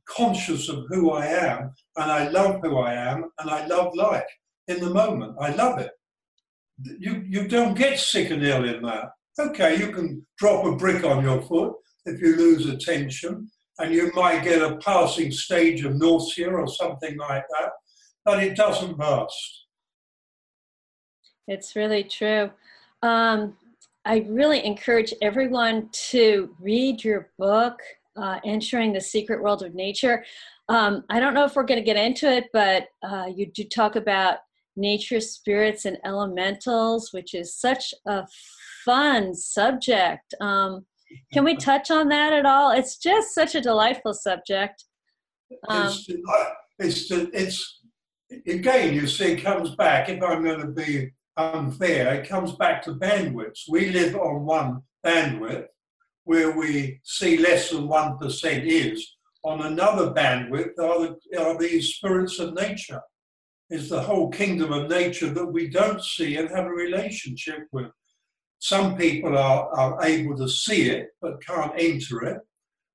conscious 0.08 0.70
of 0.70 0.86
who 0.90 1.12
I 1.12 1.26
am 1.26 1.72
and 1.98 2.12
I 2.12 2.28
love 2.28 2.60
who 2.62 2.78
I 2.78 2.94
am 2.94 3.26
and 3.40 3.50
I 3.50 3.66
love 3.66 3.96
life 3.96 4.24
in 4.68 4.80
the 4.80 4.90
moment. 4.90 5.36
I 5.40 5.52
love 5.54 5.80
it. 5.80 5.92
You, 7.00 7.24
you 7.28 7.48
don't 7.48 7.78
get 7.78 8.00
sick 8.00 8.32
and 8.32 8.44
ill 8.44 8.64
in 8.64 8.82
that. 8.84 9.10
Okay, 9.40 9.78
you 9.78 9.92
can 9.92 10.26
drop 10.38 10.66
a 10.66 10.76
brick 10.76 11.04
on 11.04 11.24
your 11.24 11.42
foot 11.42 11.74
if 12.06 12.20
you 12.22 12.36
lose 12.36 12.68
attention, 12.68 13.50
and 13.80 13.94
you 13.94 14.12
might 14.14 14.44
get 14.44 14.62
a 14.62 14.78
passing 14.78 15.32
stage 15.32 15.86
of 15.86 15.96
nausea 15.96 16.50
or 16.50 16.68
something 16.68 17.18
like 17.18 17.44
that, 17.60 17.72
but 18.26 18.44
it 18.44 18.56
doesn't 18.56 18.98
last. 18.98 19.66
It's 21.48 21.76
really 21.76 22.04
true. 22.04 22.52
Um, 23.04 23.58
I 24.06 24.26
really 24.30 24.66
encourage 24.66 25.14
everyone 25.22 25.90
to 26.10 26.56
read 26.60 27.04
your 27.04 27.30
book, 27.38 27.80
uh, 28.16 28.40
Entering 28.44 28.94
the 28.94 29.02
Secret 29.02 29.42
World 29.42 29.64
of 29.64 29.76
Nature. 29.76 30.26
Um, 30.70 31.04
I 31.10 31.20
don't 31.20 31.34
know 31.34 31.46
if 31.46 31.56
we're 31.56 31.64
going 31.64 31.80
to 31.80 31.86
get 31.86 31.98
into 31.98 32.32
it, 32.32 32.46
but 32.54 32.88
uh, 33.04 33.28
you 33.34 33.48
do 33.48 33.64
talk 33.64 33.96
about 33.96 34.40
nature, 34.76 35.20
spirits, 35.20 35.86
and 35.86 35.98
elementals, 36.06 37.12
which 37.12 37.34
is 37.34 37.56
such 37.56 37.94
a 38.08 38.26
fun 38.86 39.36
subject. 39.36 40.34
Um, 40.40 40.86
can 41.34 41.44
we 41.44 41.56
touch 41.70 41.92
on 41.92 42.10
that 42.10 42.34
at 42.34 42.46
all? 42.46 42.72
It's 42.72 42.98
just 42.98 43.34
such 43.34 43.56
a 43.56 43.62
delightful 43.62 44.14
subject. 44.14 44.86
Um, 45.68 45.94
it's, 46.80 47.12
it's, 47.12 47.12
it's, 47.12 47.80
again, 48.48 48.94
you 48.94 49.08
see, 49.08 49.34
it 49.34 49.44
comes 49.44 49.76
back, 49.76 50.10
if 50.10 50.24
I'm 50.24 50.44
going 50.44 50.62
to 50.62 50.68
be 50.68 51.12
unfair, 51.38 52.14
it 52.16 52.28
comes 52.28 52.54
back 52.54 52.82
to 52.84 52.96
bandwidths. 52.96 53.64
We 53.70 53.90
live 53.90 54.16
on 54.16 54.46
one 54.46 54.82
bandwidth 55.06 55.68
where 56.24 56.52
we 56.52 57.00
see 57.04 57.38
less 57.38 57.72
than 57.72 57.88
1% 57.88 58.66
is. 58.66 59.16
On 59.44 59.66
another 59.66 60.12
bandwidth 60.12 60.78
are, 60.80 61.00
the, 61.00 61.40
are 61.40 61.58
these 61.58 61.96
spirits 61.96 62.38
of 62.40 62.54
nature, 62.54 63.02
is 63.72 63.90
the 63.90 64.02
whole 64.02 64.30
kingdom 64.30 64.74
of 64.74 64.90
nature 64.90 65.30
that 65.30 65.46
we 65.46 65.70
don't 65.70 66.04
see 66.04 66.36
and 66.36 66.50
have 66.50 66.66
a 66.66 66.70
relationship 66.70 67.62
with. 67.72 67.88
Some 68.60 68.98
people 68.98 69.38
are, 69.38 69.70
are 69.70 70.04
able 70.04 70.38
to 70.38 70.48
see 70.48 70.90
it 70.90 71.08
but 71.22 71.44
can't 71.44 71.74
enter 71.78 72.22
it. 72.24 72.38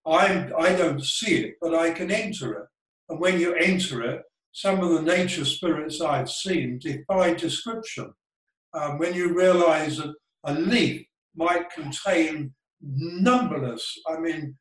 I'm, 0.07 0.53
I 0.57 0.77
don't 0.77 1.03
see 1.03 1.45
it, 1.45 1.55
but 1.61 1.75
I 1.75 1.91
can 1.91 2.11
enter 2.11 2.53
it. 2.53 2.67
And 3.09 3.19
when 3.19 3.41
you 3.41 3.55
enter 3.55 4.03
it, 4.03 4.23
some 4.53 4.81
of 4.81 4.91
the 4.91 5.03
nature 5.03 5.47
spirits 5.47 6.01
I've 6.01 6.31
seen 6.31 6.79
defy 6.79 7.35
description. 7.35 8.13
Um, 8.75 8.99
when 8.99 9.15
you 9.15 9.35
realize 9.35 9.97
that 9.97 10.15
a 10.45 10.55
leaf 10.55 11.07
might 11.35 11.71
contain 11.71 12.55
numberless, 12.81 13.99
I 14.07 14.19
mean, 14.19 14.57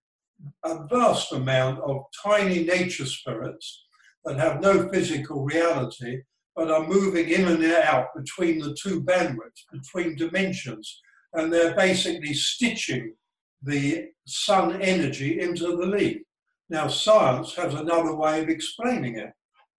a 0.63 0.88
vast 0.88 1.34
amount 1.34 1.80
of 1.80 2.03
tiny 2.24 2.63
nature 2.63 3.05
spirits 3.05 3.84
that 4.26 4.38
have 4.38 4.61
no 4.61 4.89
physical 4.89 5.43
reality 5.43 6.21
but 6.55 6.71
are 6.71 6.88
moving 6.88 7.30
in 7.30 7.47
and 7.47 7.63
out 7.65 8.07
between 8.15 8.59
the 8.59 8.76
two 8.82 9.03
bandwidths, 9.03 9.65
between 9.71 10.15
dimensions, 10.15 11.01
and 11.34 11.51
they're 11.51 11.76
basically 11.76 12.34
stitching 12.34 13.13
the 13.61 14.07
sun 14.26 14.82
energy 14.82 15.39
into 15.41 15.76
the 15.76 15.86
leaf. 15.86 16.21
Now, 16.69 16.88
science 16.88 17.55
has 17.55 17.73
another 17.73 18.15
way 18.15 18.41
of 18.41 18.49
explaining 18.49 19.17
it, 19.17 19.34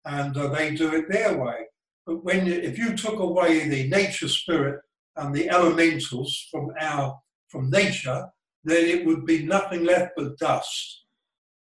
and 0.05 0.37
uh, 0.37 0.49
they 0.49 0.75
do 0.75 0.95
it 0.95 1.11
their 1.11 1.37
way. 1.37 1.67
But 2.07 2.23
when 2.25 2.47
if 2.47 2.79
you 2.79 2.97
took 2.97 3.19
away 3.19 3.69
the 3.69 3.89
nature 3.89 4.29
spirit 4.29 4.81
and 5.17 5.35
the 5.35 5.49
elementals 5.51 6.47
from 6.51 6.71
our 6.81 7.19
from 7.49 7.71
nature, 7.71 8.27
then 8.65 8.85
it 8.85 9.07
would 9.07 9.25
be 9.25 9.45
nothing 9.45 9.85
left 9.85 10.13
but 10.17 10.39
dust. 10.39 11.06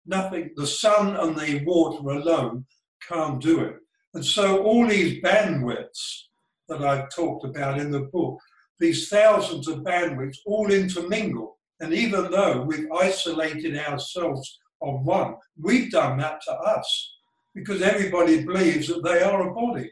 Nothing. 0.07 0.51
The 0.57 0.67
sun 0.67 1.17
and 1.17 1.37
the 1.37 1.65
water 1.65 2.09
alone 2.09 2.67
can't 3.09 3.41
do 3.41 3.61
it. 3.61 3.77
And 4.15 4.25
so 4.25 4.63
all 4.63 4.87
these 4.87 5.23
bandwidths 5.23 6.25
that 6.69 6.83
I've 6.83 7.11
talked 7.11 7.45
about 7.45 7.79
in 7.79 7.91
the 7.91 8.09
book, 8.13 8.39
these 8.79 9.09
thousands 9.09 9.69
of 9.69 9.81
bandwidths 9.81 10.39
all 10.47 10.71
intermingle. 10.71 11.59
And 11.81 11.93
even 11.93 12.31
though 12.31 12.63
we've 12.63 12.91
isolated 12.93 13.77
ourselves 13.77 14.59
on 14.81 15.05
one, 15.05 15.35
we've 15.61 15.91
done 15.91 16.19
that 16.19 16.41
to 16.43 16.53
us 16.53 17.13
because 17.55 17.83
everybody 17.83 18.45
believes 18.45 18.89
that 18.89 19.03
they 19.03 19.23
are 19.23 19.49
a 19.49 19.55
body. 19.55 19.91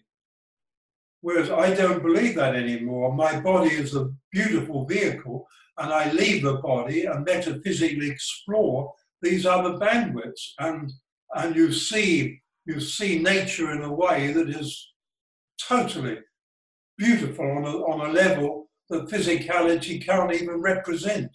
Whereas 1.20 1.50
I 1.50 1.72
don't 1.74 2.02
believe 2.02 2.34
that 2.36 2.56
anymore. 2.56 3.14
My 3.14 3.40
body 3.40 3.70
is 3.70 3.94
a 3.94 4.10
beautiful 4.32 4.84
vehicle, 4.84 5.46
and 5.78 5.92
I 5.92 6.10
leave 6.12 6.42
the 6.42 6.54
body 6.54 7.04
and 7.04 7.24
metaphysically 7.24 8.10
explore 8.10 8.92
these 9.23 9.47
other 9.47 9.79
bandwidths. 9.79 10.51
And, 10.59 10.93
and 11.35 11.57
you 11.57 11.73
see 11.73 12.43
you 12.64 12.81
see 12.81 13.18
nature 13.18 13.73
in 13.73 13.83
a 13.83 13.93
way 13.93 14.33
that 14.33 14.49
is 14.49 14.93
totally 15.61 16.18
beautiful 16.97 17.45
on 17.45 17.64
a, 17.64 17.70
on 17.70 18.09
a 18.09 18.12
level 18.12 18.68
that 18.89 19.09
physicality 19.09 20.05
can't 20.05 20.33
even 20.33 20.61
represent. 20.61 21.31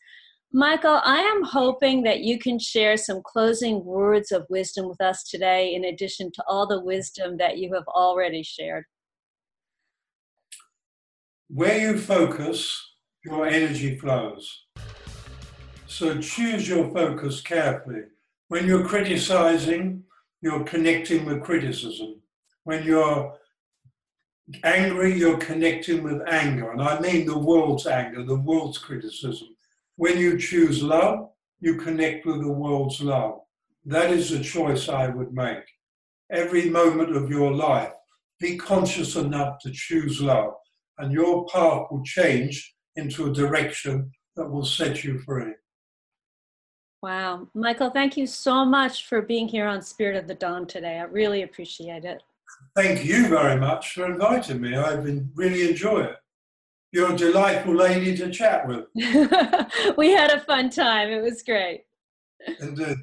Michael, 0.51 0.99
I 1.03 1.19
am 1.19 1.43
hoping 1.43 2.01
that 2.03 2.21
you 2.21 2.39
can 2.39 2.57
share 2.57 2.97
some 2.97 3.21
closing 3.23 3.85
words 3.85 4.31
of 4.31 4.47
wisdom 4.49 4.89
with 4.89 4.99
us 4.99 5.23
today, 5.23 5.75
in 5.75 5.85
addition 5.85 6.31
to 6.31 6.43
all 6.47 6.65
the 6.65 6.81
wisdom 6.81 7.37
that 7.37 7.59
you 7.59 7.71
have 7.75 7.87
already 7.87 8.41
shared. 8.41 8.85
Where 11.49 11.79
you 11.79 11.99
focus, 11.99 12.83
your 13.23 13.45
energy 13.45 13.95
flows. 13.95 14.65
So 15.93 16.17
choose 16.17 16.67
your 16.67 16.89
focus 16.89 17.39
carefully. 17.39 18.05
When 18.47 18.65
you're 18.65 18.87
criticizing, 18.87 20.03
you're 20.41 20.63
connecting 20.63 21.23
with 21.23 21.43
criticism. 21.43 22.19
When 22.63 22.83
you're 22.83 23.37
angry, 24.63 25.13
you're 25.13 25.37
connecting 25.37 26.01
with 26.01 26.27
anger. 26.27 26.71
And 26.71 26.81
I 26.81 26.99
mean 26.99 27.27
the 27.27 27.37
world's 27.37 27.85
anger, 27.85 28.23
the 28.23 28.39
world's 28.39 28.79
criticism. 28.79 29.49
When 29.97 30.17
you 30.17 30.39
choose 30.39 30.81
love, 30.81 31.29
you 31.59 31.75
connect 31.75 32.25
with 32.25 32.41
the 32.41 32.51
world's 32.51 32.99
love. 32.99 33.41
That 33.85 34.09
is 34.09 34.31
the 34.31 34.43
choice 34.43 34.89
I 34.89 35.09
would 35.09 35.31
make. 35.31 35.63
Every 36.31 36.71
moment 36.71 37.15
of 37.15 37.29
your 37.29 37.53
life, 37.53 37.93
be 38.39 38.57
conscious 38.57 39.15
enough 39.15 39.59
to 39.59 39.69
choose 39.69 40.19
love, 40.19 40.55
and 40.97 41.11
your 41.11 41.45
path 41.45 41.85
will 41.91 42.03
change 42.03 42.73
into 42.95 43.27
a 43.27 43.33
direction 43.33 44.09
that 44.35 44.49
will 44.49 44.65
set 44.65 45.03
you 45.03 45.19
free. 45.19 45.53
Wow. 47.03 47.49
Michael, 47.53 47.89
thank 47.89 48.15
you 48.15 48.25
so 48.25 48.63
much 48.63 49.07
for 49.07 49.21
being 49.21 49.49
here 49.49 49.67
on 49.67 49.81
Spirit 49.81 50.15
of 50.15 50.25
the 50.25 50.35
Dawn 50.35 50.65
today. 50.65 50.99
I 50.99 51.03
really 51.03 51.41
appreciate 51.41 52.05
it. 52.05 52.23
Thank 52.77 53.03
you 53.03 53.27
very 53.27 53.59
much 53.59 53.91
for 53.91 54.05
inviting 54.05 54.61
me. 54.61 54.77
I've 54.77 55.03
been 55.03 55.29
really 55.35 55.69
enjoyed 55.69 56.05
it. 56.05 56.15
You're 56.93 57.11
a 57.11 57.17
delightful 57.17 57.75
lady 57.75 58.15
to 58.15 58.31
chat 58.31 58.65
with. 58.65 58.85
we 59.97 60.11
had 60.11 60.31
a 60.31 60.39
fun 60.39 60.69
time. 60.69 61.09
It 61.09 61.21
was 61.21 61.43
great. 61.43 61.83
Indeed. 62.61 62.95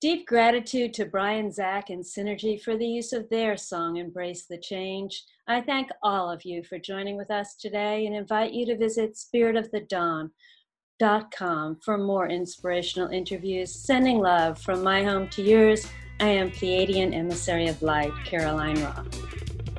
Deep 0.00 0.26
gratitude 0.26 0.92
to 0.94 1.04
Brian, 1.04 1.52
Zach, 1.52 1.90
and 1.90 2.02
Synergy 2.02 2.60
for 2.60 2.76
the 2.76 2.88
use 2.88 3.12
of 3.12 3.30
their 3.30 3.56
song, 3.56 3.98
Embrace 3.98 4.46
the 4.46 4.58
Change. 4.58 5.22
I 5.46 5.60
thank 5.60 5.90
all 6.02 6.28
of 6.28 6.44
you 6.44 6.64
for 6.64 6.80
joining 6.80 7.16
with 7.16 7.30
us 7.30 7.54
today 7.54 8.06
and 8.06 8.16
invite 8.16 8.52
you 8.52 8.66
to 8.66 8.76
visit 8.76 9.16
spiritofthedawn.com 11.00 11.76
for 11.76 11.98
more 11.98 12.28
inspirational 12.28 13.08
interviews. 13.10 13.72
Sending 13.74 14.18
love 14.18 14.58
from 14.58 14.82
my 14.82 15.02
home 15.02 15.28
to 15.30 15.42
yours, 15.42 15.86
I 16.20 16.28
am 16.28 16.50
Pleiadian 16.50 17.14
Emissary 17.14 17.68
of 17.68 17.82
Light, 17.82 18.12
Caroline 18.24 18.80
Roth. 18.82 19.73